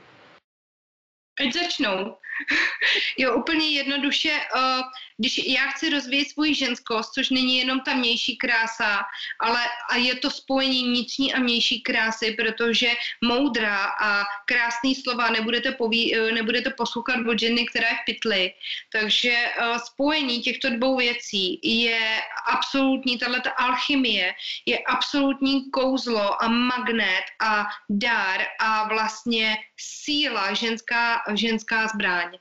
Ať 1.43 1.51
začnou. 1.59 2.22
jo, 3.19 3.37
úplně 3.37 3.71
jednoduše, 3.71 4.33
uh, 4.55 4.83
když 5.19 5.39
já 5.47 5.67
chci 5.67 5.91
rozvíjet 5.91 6.29
svůj 6.29 6.55
ženskost, 6.55 7.13
což 7.13 7.31
není 7.31 7.59
jenom 7.59 7.81
ta 7.81 7.95
vnější 7.95 8.37
krása, 8.37 9.03
ale 9.41 9.61
a 9.91 9.97
je 9.97 10.15
to 10.15 10.31
spojení 10.31 10.85
vnitřní 10.85 11.35
a 11.35 11.41
vnější 11.41 11.83
krásy, 11.83 12.37
protože 12.39 12.91
moudrá 13.25 13.85
a 14.01 14.25
krásný 14.47 14.95
slova 14.95 15.31
nebudete, 15.31 15.73
poví, 15.73 16.21
uh, 16.21 16.33
nebudete 16.33 16.71
poslouchat 16.71 17.27
od 17.27 17.41
ženy, 17.41 17.67
která 17.67 17.89
je 17.89 17.95
v 17.95 18.05
pytli. 18.07 18.53
Takže 18.93 19.33
uh, 19.33 19.77
spojení 19.77 20.41
těchto 20.41 20.71
dvou 20.71 20.97
věcí 20.97 21.61
je 21.63 22.23
absolutní, 22.47 23.19
tato 23.19 23.51
alchymie 23.57 24.35
je 24.67 24.79
absolutní 24.79 25.71
kouzlo 25.71 26.43
a 26.43 26.49
magnet 26.49 27.25
a 27.41 27.67
dar 27.91 28.41
a 28.61 28.89
vlastně 28.89 29.57
síla, 29.77 30.55
ženská, 30.55 31.23
ženská 31.35 31.89
zbraň. 31.89 32.32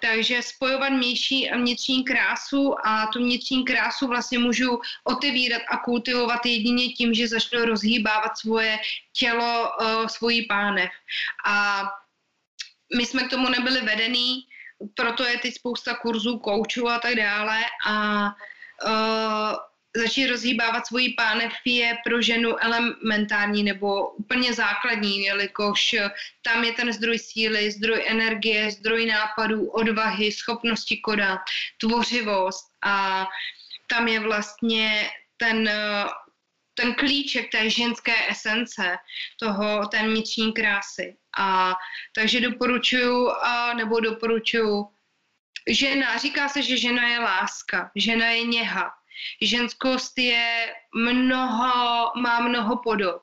Takže 0.00 0.42
spojovat 0.42 0.88
vnější 0.88 1.50
a 1.50 1.56
vnitřní 1.56 2.04
krásu 2.04 2.74
a 2.86 3.06
tu 3.06 3.18
vnitřní 3.18 3.64
krásu 3.64 4.06
vlastně 4.06 4.38
můžu 4.38 4.80
otevírat 5.04 5.62
a 5.68 5.76
kultivovat 5.76 6.46
jedině 6.46 6.88
tím, 6.88 7.14
že 7.14 7.28
začnu 7.28 7.64
rozhýbávat 7.64 8.38
svoje 8.38 8.78
tělo, 9.12 9.70
uh, 9.80 10.06
svojí 10.06 10.46
pánev. 10.46 10.90
A 11.46 11.82
my 12.96 13.06
jsme 13.06 13.22
k 13.22 13.30
tomu 13.30 13.48
nebyli 13.48 13.80
vedený, 13.80 14.46
proto 14.94 15.24
je 15.24 15.38
teď 15.38 15.54
spousta 15.54 15.94
kurzů, 15.94 16.38
koučů 16.38 16.88
a 16.88 16.98
tak 16.98 17.14
dále 17.14 17.60
a 17.86 18.26
uh, 18.86 19.56
začít 19.96 20.26
rozhýbávat 20.26 20.86
svoji 20.86 21.14
pánev 21.14 21.52
je 21.64 21.96
pro 22.04 22.22
ženu 22.22 22.56
elementární 22.64 23.62
nebo 23.62 24.10
úplně 24.10 24.52
základní, 24.52 25.24
jelikož 25.24 25.94
tam 26.42 26.64
je 26.64 26.72
ten 26.72 26.92
zdroj 26.92 27.18
síly, 27.18 27.70
zdroj 27.70 28.04
energie, 28.06 28.70
zdroj 28.70 29.06
nápadů, 29.06 29.70
odvahy, 29.70 30.32
schopnosti 30.32 30.96
kodat, 30.96 31.40
tvořivost 31.80 32.70
a 32.84 33.26
tam 33.86 34.08
je 34.08 34.20
vlastně 34.20 35.10
ten, 35.36 35.70
ten 36.74 36.94
klíček 36.94 37.50
té 37.52 37.70
ženské 37.70 38.30
esence, 38.30 38.96
toho, 39.40 39.86
té 39.86 40.02
vnitřní 40.02 40.52
krásy. 40.52 41.16
A 41.38 41.74
takže 42.14 42.40
doporučuju, 42.40 43.30
a, 43.30 43.74
nebo 43.74 44.00
doporučuju, 44.00 44.88
žena, 45.68 46.18
říká 46.18 46.48
se, 46.48 46.62
že 46.62 46.76
žena 46.76 47.08
je 47.08 47.18
láska, 47.18 47.90
žena 47.96 48.26
je 48.26 48.44
něha, 48.44 48.92
Ženskost 49.40 50.18
je 50.18 50.74
mnoho, 50.94 52.10
má 52.16 52.40
mnoho 52.40 52.76
podob. 52.76 53.22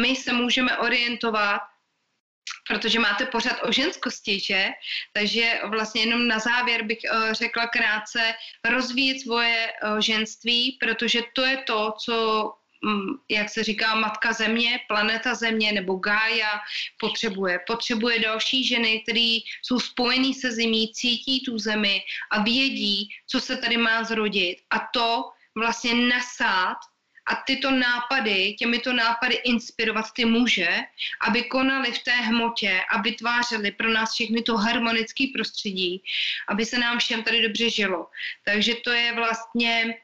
My 0.00 0.16
se 0.16 0.32
můžeme 0.32 0.78
orientovat 0.78 1.60
protože 2.68 2.98
máte 3.00 3.26
pořád 3.26 3.62
o 3.62 3.72
ženskosti, 3.72 4.40
že? 4.40 4.68
Takže 5.12 5.60
vlastně 5.64 6.00
jenom 6.00 6.28
na 6.28 6.38
závěr 6.38 6.82
bych 6.82 6.98
řekla 7.32 7.66
krátce 7.66 8.34
rozvíjet 8.70 9.20
svoje 9.20 9.72
ženství, 9.98 10.78
protože 10.80 11.20
to 11.32 11.42
je 11.42 11.56
to, 11.56 11.92
co 12.04 12.52
jak 13.28 13.50
se 13.50 13.64
říká, 13.64 13.94
matka 13.94 14.32
země, 14.32 14.80
planeta 14.88 15.34
země 15.34 15.72
nebo 15.72 15.94
Gája 15.94 16.60
potřebuje. 17.00 17.60
Potřebuje 17.66 18.18
další 18.18 18.66
ženy, 18.66 19.02
které 19.02 19.38
jsou 19.62 19.80
spojený 19.80 20.34
se 20.34 20.52
zemí, 20.52 20.92
cítí 20.92 21.44
tu 21.44 21.58
zemi 21.58 22.02
a 22.30 22.42
vědí, 22.42 23.08
co 23.26 23.40
se 23.40 23.56
tady 23.56 23.76
má 23.76 24.04
zrodit. 24.04 24.58
A 24.70 24.78
to 24.94 25.24
vlastně 25.56 25.94
nasát 25.94 26.76
a 27.26 27.34
tyto 27.46 27.70
nápady, 27.70 28.54
těmito 28.58 28.92
nápady 28.92 29.34
inspirovat 29.34 30.12
ty 30.12 30.24
muže, 30.24 30.78
aby 31.28 31.44
konali 31.44 31.92
v 31.92 31.98
té 31.98 32.12
hmotě 32.12 32.80
a 32.90 33.02
vytvářeli 33.02 33.72
pro 33.72 33.90
nás 33.90 34.12
všechny 34.12 34.42
to 34.42 34.56
harmonické 34.56 35.24
prostředí, 35.34 36.02
aby 36.48 36.64
se 36.64 36.78
nám 36.78 36.98
všem 36.98 37.22
tady 37.22 37.42
dobře 37.42 37.70
žilo. 37.70 38.06
Takže 38.44 38.74
to 38.74 38.90
je 38.90 39.12
vlastně 39.12 39.94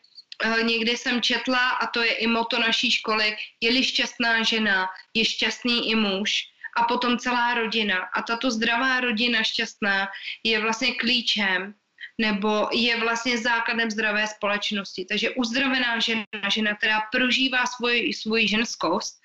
někdy 0.63 0.97
jsem 0.97 1.23
četla, 1.23 1.69
a 1.69 1.87
to 1.87 2.03
je 2.03 2.13
i 2.13 2.27
moto 2.27 2.59
naší 2.59 2.91
školy, 2.91 3.37
je-li 3.61 3.85
šťastná 3.85 4.43
žena, 4.43 4.89
je 5.15 5.25
šťastný 5.25 5.91
i 5.91 5.95
muž 5.95 6.43
a 6.77 6.85
potom 6.85 7.19
celá 7.19 7.55
rodina. 7.55 8.09
A 8.15 8.23
tato 8.23 8.51
zdravá 8.51 9.01
rodina 9.01 9.43
šťastná 9.43 10.09
je 10.45 10.61
vlastně 10.61 10.95
klíčem 10.95 11.75
nebo 12.21 12.69
je 12.73 13.01
vlastně 13.01 13.39
základem 13.39 13.91
zdravé 13.91 14.27
společnosti. 14.27 15.05
Takže 15.09 15.31
uzdravená 15.31 16.01
žena, 16.01 16.25
žena, 16.53 16.77
která 16.77 17.01
prožívá 17.13 17.67
svoji, 17.67 18.13
svoji 18.13 18.49
ženskost, 18.49 19.21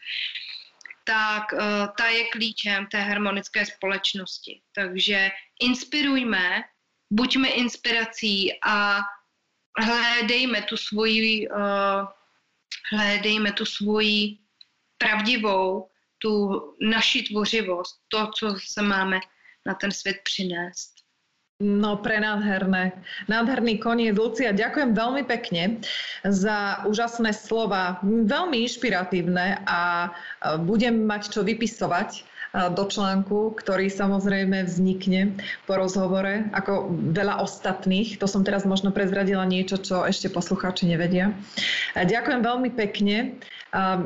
tak 1.03 1.53
uh, 1.53 1.59
ta 1.97 2.07
je 2.07 2.23
klíčem 2.25 2.87
té 2.87 3.01
harmonické 3.01 3.65
společnosti. 3.65 4.61
Takže 4.75 5.31
inspirujme, 5.61 6.63
buďme 7.13 7.49
inspirací 7.49 8.53
a 8.63 9.03
hledejme 9.79 10.61
tu 10.61 10.77
svoji, 10.77 11.47
uh, 11.49 12.07
hledejme 12.91 13.51
tu 13.51 13.65
svoji 13.65 14.37
pravdivou, 14.97 15.89
tu 16.17 16.61
naši 16.81 17.23
tvořivost, 17.23 17.99
to, 18.07 18.31
co 18.31 18.55
se 18.59 18.81
máme 18.81 19.19
na 19.65 19.73
ten 19.73 19.91
svět 19.91 20.17
přinést. 20.23 20.95
No, 21.63 22.03
pre 22.03 22.19
nádherné. 22.19 22.91
Nádherný 23.31 23.79
koniec. 23.79 24.11
Lucia, 24.11 24.51
ďakujem 24.51 24.91
veľmi 24.91 25.23
pekne 25.23 25.79
za 26.27 26.83
úžasné 26.83 27.31
slova. 27.31 28.03
Veľmi 28.03 28.67
inšpiratívne 28.67 29.63
a 29.63 30.11
budem 30.67 31.07
mať 31.07 31.31
čo 31.31 31.47
vypisovať 31.47 32.27
do 32.55 32.83
článku, 32.87 33.51
ktorý 33.59 33.91
samozrejme 33.91 34.63
vznikne 34.63 35.35
po 35.67 35.75
rozhovore, 35.75 36.47
ako 36.55 36.87
veľa 37.11 37.43
ostatných. 37.43 38.15
To 38.23 38.31
som 38.31 38.47
teraz 38.47 38.63
možno 38.63 38.95
prezradila 38.95 39.43
niečo, 39.43 39.75
čo 39.75 40.07
ešte 40.07 40.31
poslucháči 40.31 40.87
nevedia. 40.87 41.35
Ďakujem 41.99 42.39
veľmi 42.39 42.69
pekne. 42.71 43.35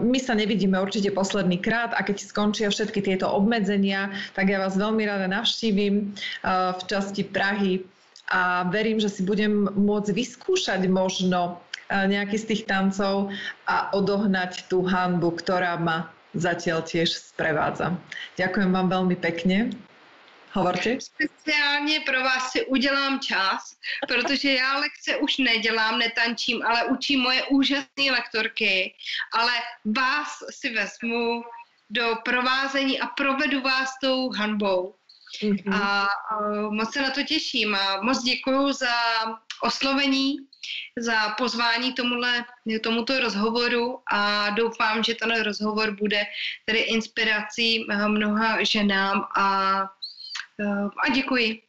My 0.01 0.17
sa 0.17 0.33
nevidíme 0.33 0.81
určite 0.81 1.13
posledný 1.13 1.61
krát 1.61 1.93
a 1.93 2.01
keď 2.01 2.25
skončia 2.25 2.73
všetky 2.73 3.05
tieto 3.05 3.29
obmedzenia, 3.29 4.09
tak 4.33 4.49
ja 4.49 4.57
vás 4.57 4.73
veľmi 4.73 5.05
rada 5.05 5.29
navštívim 5.29 6.17
v 6.41 6.81
časti 6.89 7.21
Prahy 7.29 7.85
a 8.33 8.65
verím, 8.73 8.97
že 8.97 9.13
si 9.13 9.21
budem 9.21 9.69
môcť 9.77 10.09
vyskúšať 10.09 10.89
možno 10.89 11.61
nejaký 11.89 12.37
z 12.37 12.45
tých 12.49 12.63
tancov 12.65 13.29
a 13.69 13.93
odohnať 13.93 14.65
tú 14.69 14.85
hanbu, 14.85 15.37
ktorá 15.37 15.77
ma 15.77 16.09
zatiaľ 16.35 16.85
tiež 16.85 17.09
sprevádza. 17.33 17.97
Ďakujem 18.37 18.69
vám 18.69 18.87
veľmi 18.89 19.15
pekne. 19.17 19.73
Hovorte. 20.49 20.97
Speciálně 21.01 21.99
pro 21.99 22.23
vás 22.23 22.51
si 22.51 22.65
udělám 22.65 23.19
čas, 23.19 23.77
protože 24.07 24.53
já 24.53 24.77
lekce 24.77 25.15
už 25.15 25.37
nedělám, 25.37 25.99
netančím, 25.99 26.65
ale 26.65 26.85
učím 26.85 27.19
moje 27.19 27.43
úžasné 27.43 28.11
lektorky, 28.11 28.93
ale 29.33 29.51
vás 29.85 30.29
si 30.49 30.73
vezmu 30.73 31.43
do 31.89 32.15
provázení 32.25 32.99
a 32.99 33.07
provedu 33.07 33.61
vás 33.61 33.89
tou 34.01 34.29
hanbou. 34.29 34.98
Mm-hmm. 35.43 35.73
A, 35.73 36.07
a 36.07 36.41
moc 36.69 36.93
se 36.93 37.01
na 37.01 37.09
to 37.09 37.23
těším 37.23 37.75
a 37.75 38.01
moc 38.01 38.23
děkuji 38.23 38.71
za 38.71 38.95
oslovení, 39.63 40.35
za 40.97 41.29
pozvání 41.29 41.93
tomuhle, 41.93 42.45
tomuto 42.83 43.19
rozhovoru 43.19 43.99
a 44.11 44.49
doufám, 44.49 45.03
že 45.03 45.15
ten 45.15 45.41
rozhovor 45.41 45.95
bude 45.95 46.23
tedy 46.65 46.79
inspirací 46.79 47.85
mnoha 48.07 48.63
ženám 48.63 49.25
a, 49.37 49.47
a 51.03 51.09
děkuji. 51.13 51.61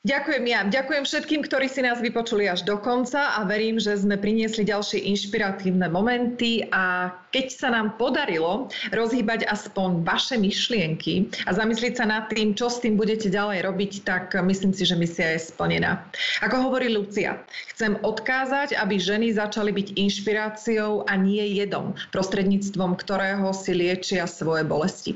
Ďakujem 0.00 0.44
ja. 0.48 0.64
Ďakujem 0.64 1.04
všetkým, 1.04 1.40
ktorí 1.44 1.68
si 1.68 1.84
nás 1.84 2.00
vypočuli 2.00 2.48
až 2.48 2.64
do 2.64 2.80
konca 2.80 3.36
a 3.36 3.44
verím, 3.44 3.76
že 3.76 4.00
sme 4.00 4.16
priniesli 4.16 4.64
ďalšie 4.64 5.04
inšpiratívne 5.12 5.92
momenty 5.92 6.64
a 6.72 7.12
keď 7.30 7.46
sa 7.50 7.68
nám 7.70 7.94
podarilo 7.94 8.70
rozhýbať 8.90 9.46
aspoň 9.46 10.02
vaše 10.02 10.36
myšlienky 10.36 11.30
a 11.46 11.54
zamyslieť 11.54 12.02
sa 12.02 12.06
nad 12.06 12.26
tým, 12.26 12.54
čo 12.58 12.66
s 12.66 12.82
tým 12.82 12.98
budete 12.98 13.30
ďalej 13.30 13.66
robiť, 13.66 13.92
tak 14.02 14.34
myslím 14.34 14.74
si, 14.74 14.82
že 14.82 14.98
misia 14.98 15.34
je 15.38 15.46
splnená. 15.50 16.02
Ako 16.42 16.70
hovorí 16.70 16.90
Lucia, 16.90 17.38
chcem 17.74 17.96
odkázať, 18.02 18.74
aby 18.74 18.98
ženy 18.98 19.34
začali 19.34 19.70
byť 19.70 19.88
inšpiráciou 19.94 21.06
a 21.06 21.14
nie 21.14 21.42
jedom, 21.54 21.94
prostredníctvom 22.10 22.98
ktorého 22.98 23.54
si 23.54 23.72
liečia 23.74 24.26
svoje 24.26 24.66
bolesti. 24.66 25.14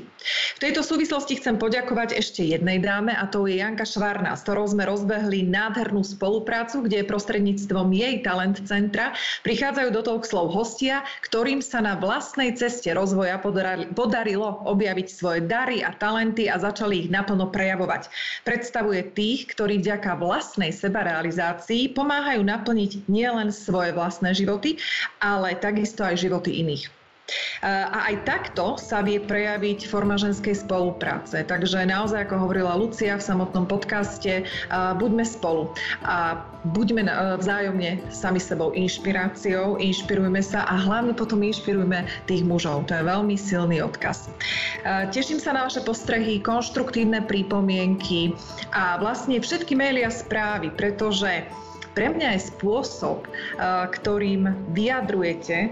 V 0.55 0.59
tejto 0.63 0.81
súvislosti 0.81 1.37
chcem 1.37 1.59
poďakovať 1.61 2.17
ešte 2.17 2.41
jednej 2.41 2.81
dáme 2.81 3.13
a 3.13 3.29
to 3.29 3.45
je 3.45 3.61
Janka 3.61 3.85
Švárna, 3.85 4.33
s 4.33 4.41
ktorou 4.47 4.65
sme 4.65 4.87
rozbehli 4.87 5.45
nádhernú 5.45 6.01
spoluprácu, 6.01 6.81
kde 6.87 7.05
prostredníctvom 7.05 7.93
jej 7.93 8.25
talent 8.25 8.57
centra 8.65 9.13
prichádzajú 9.45 9.89
do 9.93 10.01
slov 10.25 10.55
hostia, 10.55 11.03
ktorým 11.27 11.59
sa 11.59 11.83
na 11.83 11.99
vlastnej 12.05 12.53
ceste 12.53 12.93
rozvoja 12.93 13.41
podarilo 13.97 14.61
objaviť 14.69 15.07
svoje 15.09 15.41
dary 15.49 15.81
a 15.81 15.89
talenty 15.97 16.45
a 16.45 16.61
začali 16.61 17.05
ich 17.05 17.09
naplno 17.09 17.49
prejavovať. 17.49 18.07
Predstavuje 18.45 19.01
tých, 19.17 19.49
ktorí 19.57 19.81
vďaka 19.81 20.21
vlastnej 20.21 20.69
sebarealizácii 20.69 21.97
pomáhajú 21.97 22.45
naplniť 22.45 23.09
nielen 23.09 23.49
svoje 23.49 23.91
vlastné 23.97 24.37
životy, 24.37 24.77
ale 25.17 25.57
takisto 25.57 26.05
aj 26.05 26.21
životy 26.21 26.61
iných. 26.61 27.04
A 27.65 28.13
aj 28.13 28.21
takto 28.29 28.77
sa 28.77 29.01
vie 29.01 29.17
prejaviť 29.17 29.89
forma 29.89 30.13
ženskej 30.13 30.53
spolupráce. 30.53 31.41
Takže 31.41 31.81
naozaj, 31.89 32.29
ako 32.29 32.45
hovorila 32.45 32.77
Lucia 32.77 33.17
v 33.17 33.25
samotnom 33.25 33.65
podcaste, 33.65 34.45
buďme 34.69 35.25
spolu 35.25 35.73
a 36.05 36.45
buďme 36.69 37.09
vzájomne 37.41 38.05
sami 38.13 38.37
sebou 38.37 38.69
inšpiráciou, 38.77 39.81
inšpirujme 39.81 40.41
sa 40.45 40.69
a 40.69 40.77
hlavne 40.77 41.17
potom 41.17 41.41
inšpirujme 41.41 42.05
tých 42.29 42.45
mužov. 42.45 42.85
To 42.89 42.93
je 42.93 43.03
veľmi 43.05 43.33
silný 43.33 43.81
odkaz. 43.81 44.29
Teším 44.85 45.41
sa 45.41 45.57
na 45.57 45.65
vaše 45.65 45.81
postrehy, 45.81 46.45
konštruktívne 46.45 47.25
prípomienky 47.25 48.37
a 48.69 49.01
vlastne 49.01 49.41
všetky 49.41 49.73
maily 49.73 50.05
a 50.05 50.13
správy, 50.13 50.69
pretože 50.69 51.49
pre 51.95 52.11
mňa 52.11 52.35
je 52.35 52.51
spôsob, 52.51 53.23
ktorým 53.89 54.51
vyjadrujete 54.75 55.71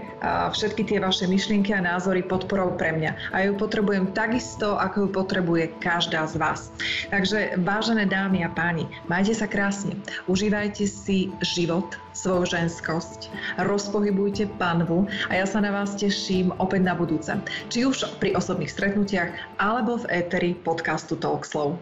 všetky 0.56 0.88
tie 0.88 0.98
vaše 0.98 1.28
myšlienky 1.28 1.76
a 1.76 1.84
názory 1.84 2.24
podporou 2.24 2.72
pre 2.74 2.96
mňa. 2.96 3.36
A 3.36 3.44
ju 3.44 3.52
potrebujem 3.60 4.10
takisto, 4.16 4.80
ako 4.80 5.06
ju 5.06 5.08
potrebuje 5.12 5.64
každá 5.84 6.24
z 6.24 6.40
vás. 6.40 6.72
Takže 7.12 7.60
vážené 7.60 8.08
dámy 8.08 8.40
a 8.42 8.50
páni, 8.50 8.88
majte 9.06 9.36
sa 9.36 9.44
krásne. 9.44 10.00
Užívajte 10.24 10.88
si 10.88 11.28
život, 11.44 11.92
svoju 12.16 12.46
ženskosť, 12.56 13.28
rozpohybujte 13.60 14.48
panvu 14.56 15.04
a 15.28 15.32
ja 15.34 15.44
sa 15.44 15.60
na 15.60 15.74
vás 15.74 15.98
teším 15.98 16.54
opäť 16.56 16.88
na 16.88 16.94
budúce. 16.96 17.36
Či 17.68 17.84
už 17.84 18.16
pri 18.22 18.32
osobných 18.38 18.72
stretnutiach 18.72 19.60
alebo 19.60 20.00
v 20.00 20.24
éteri 20.24 20.56
podcastu 20.56 21.20
Talkslow. 21.20 21.76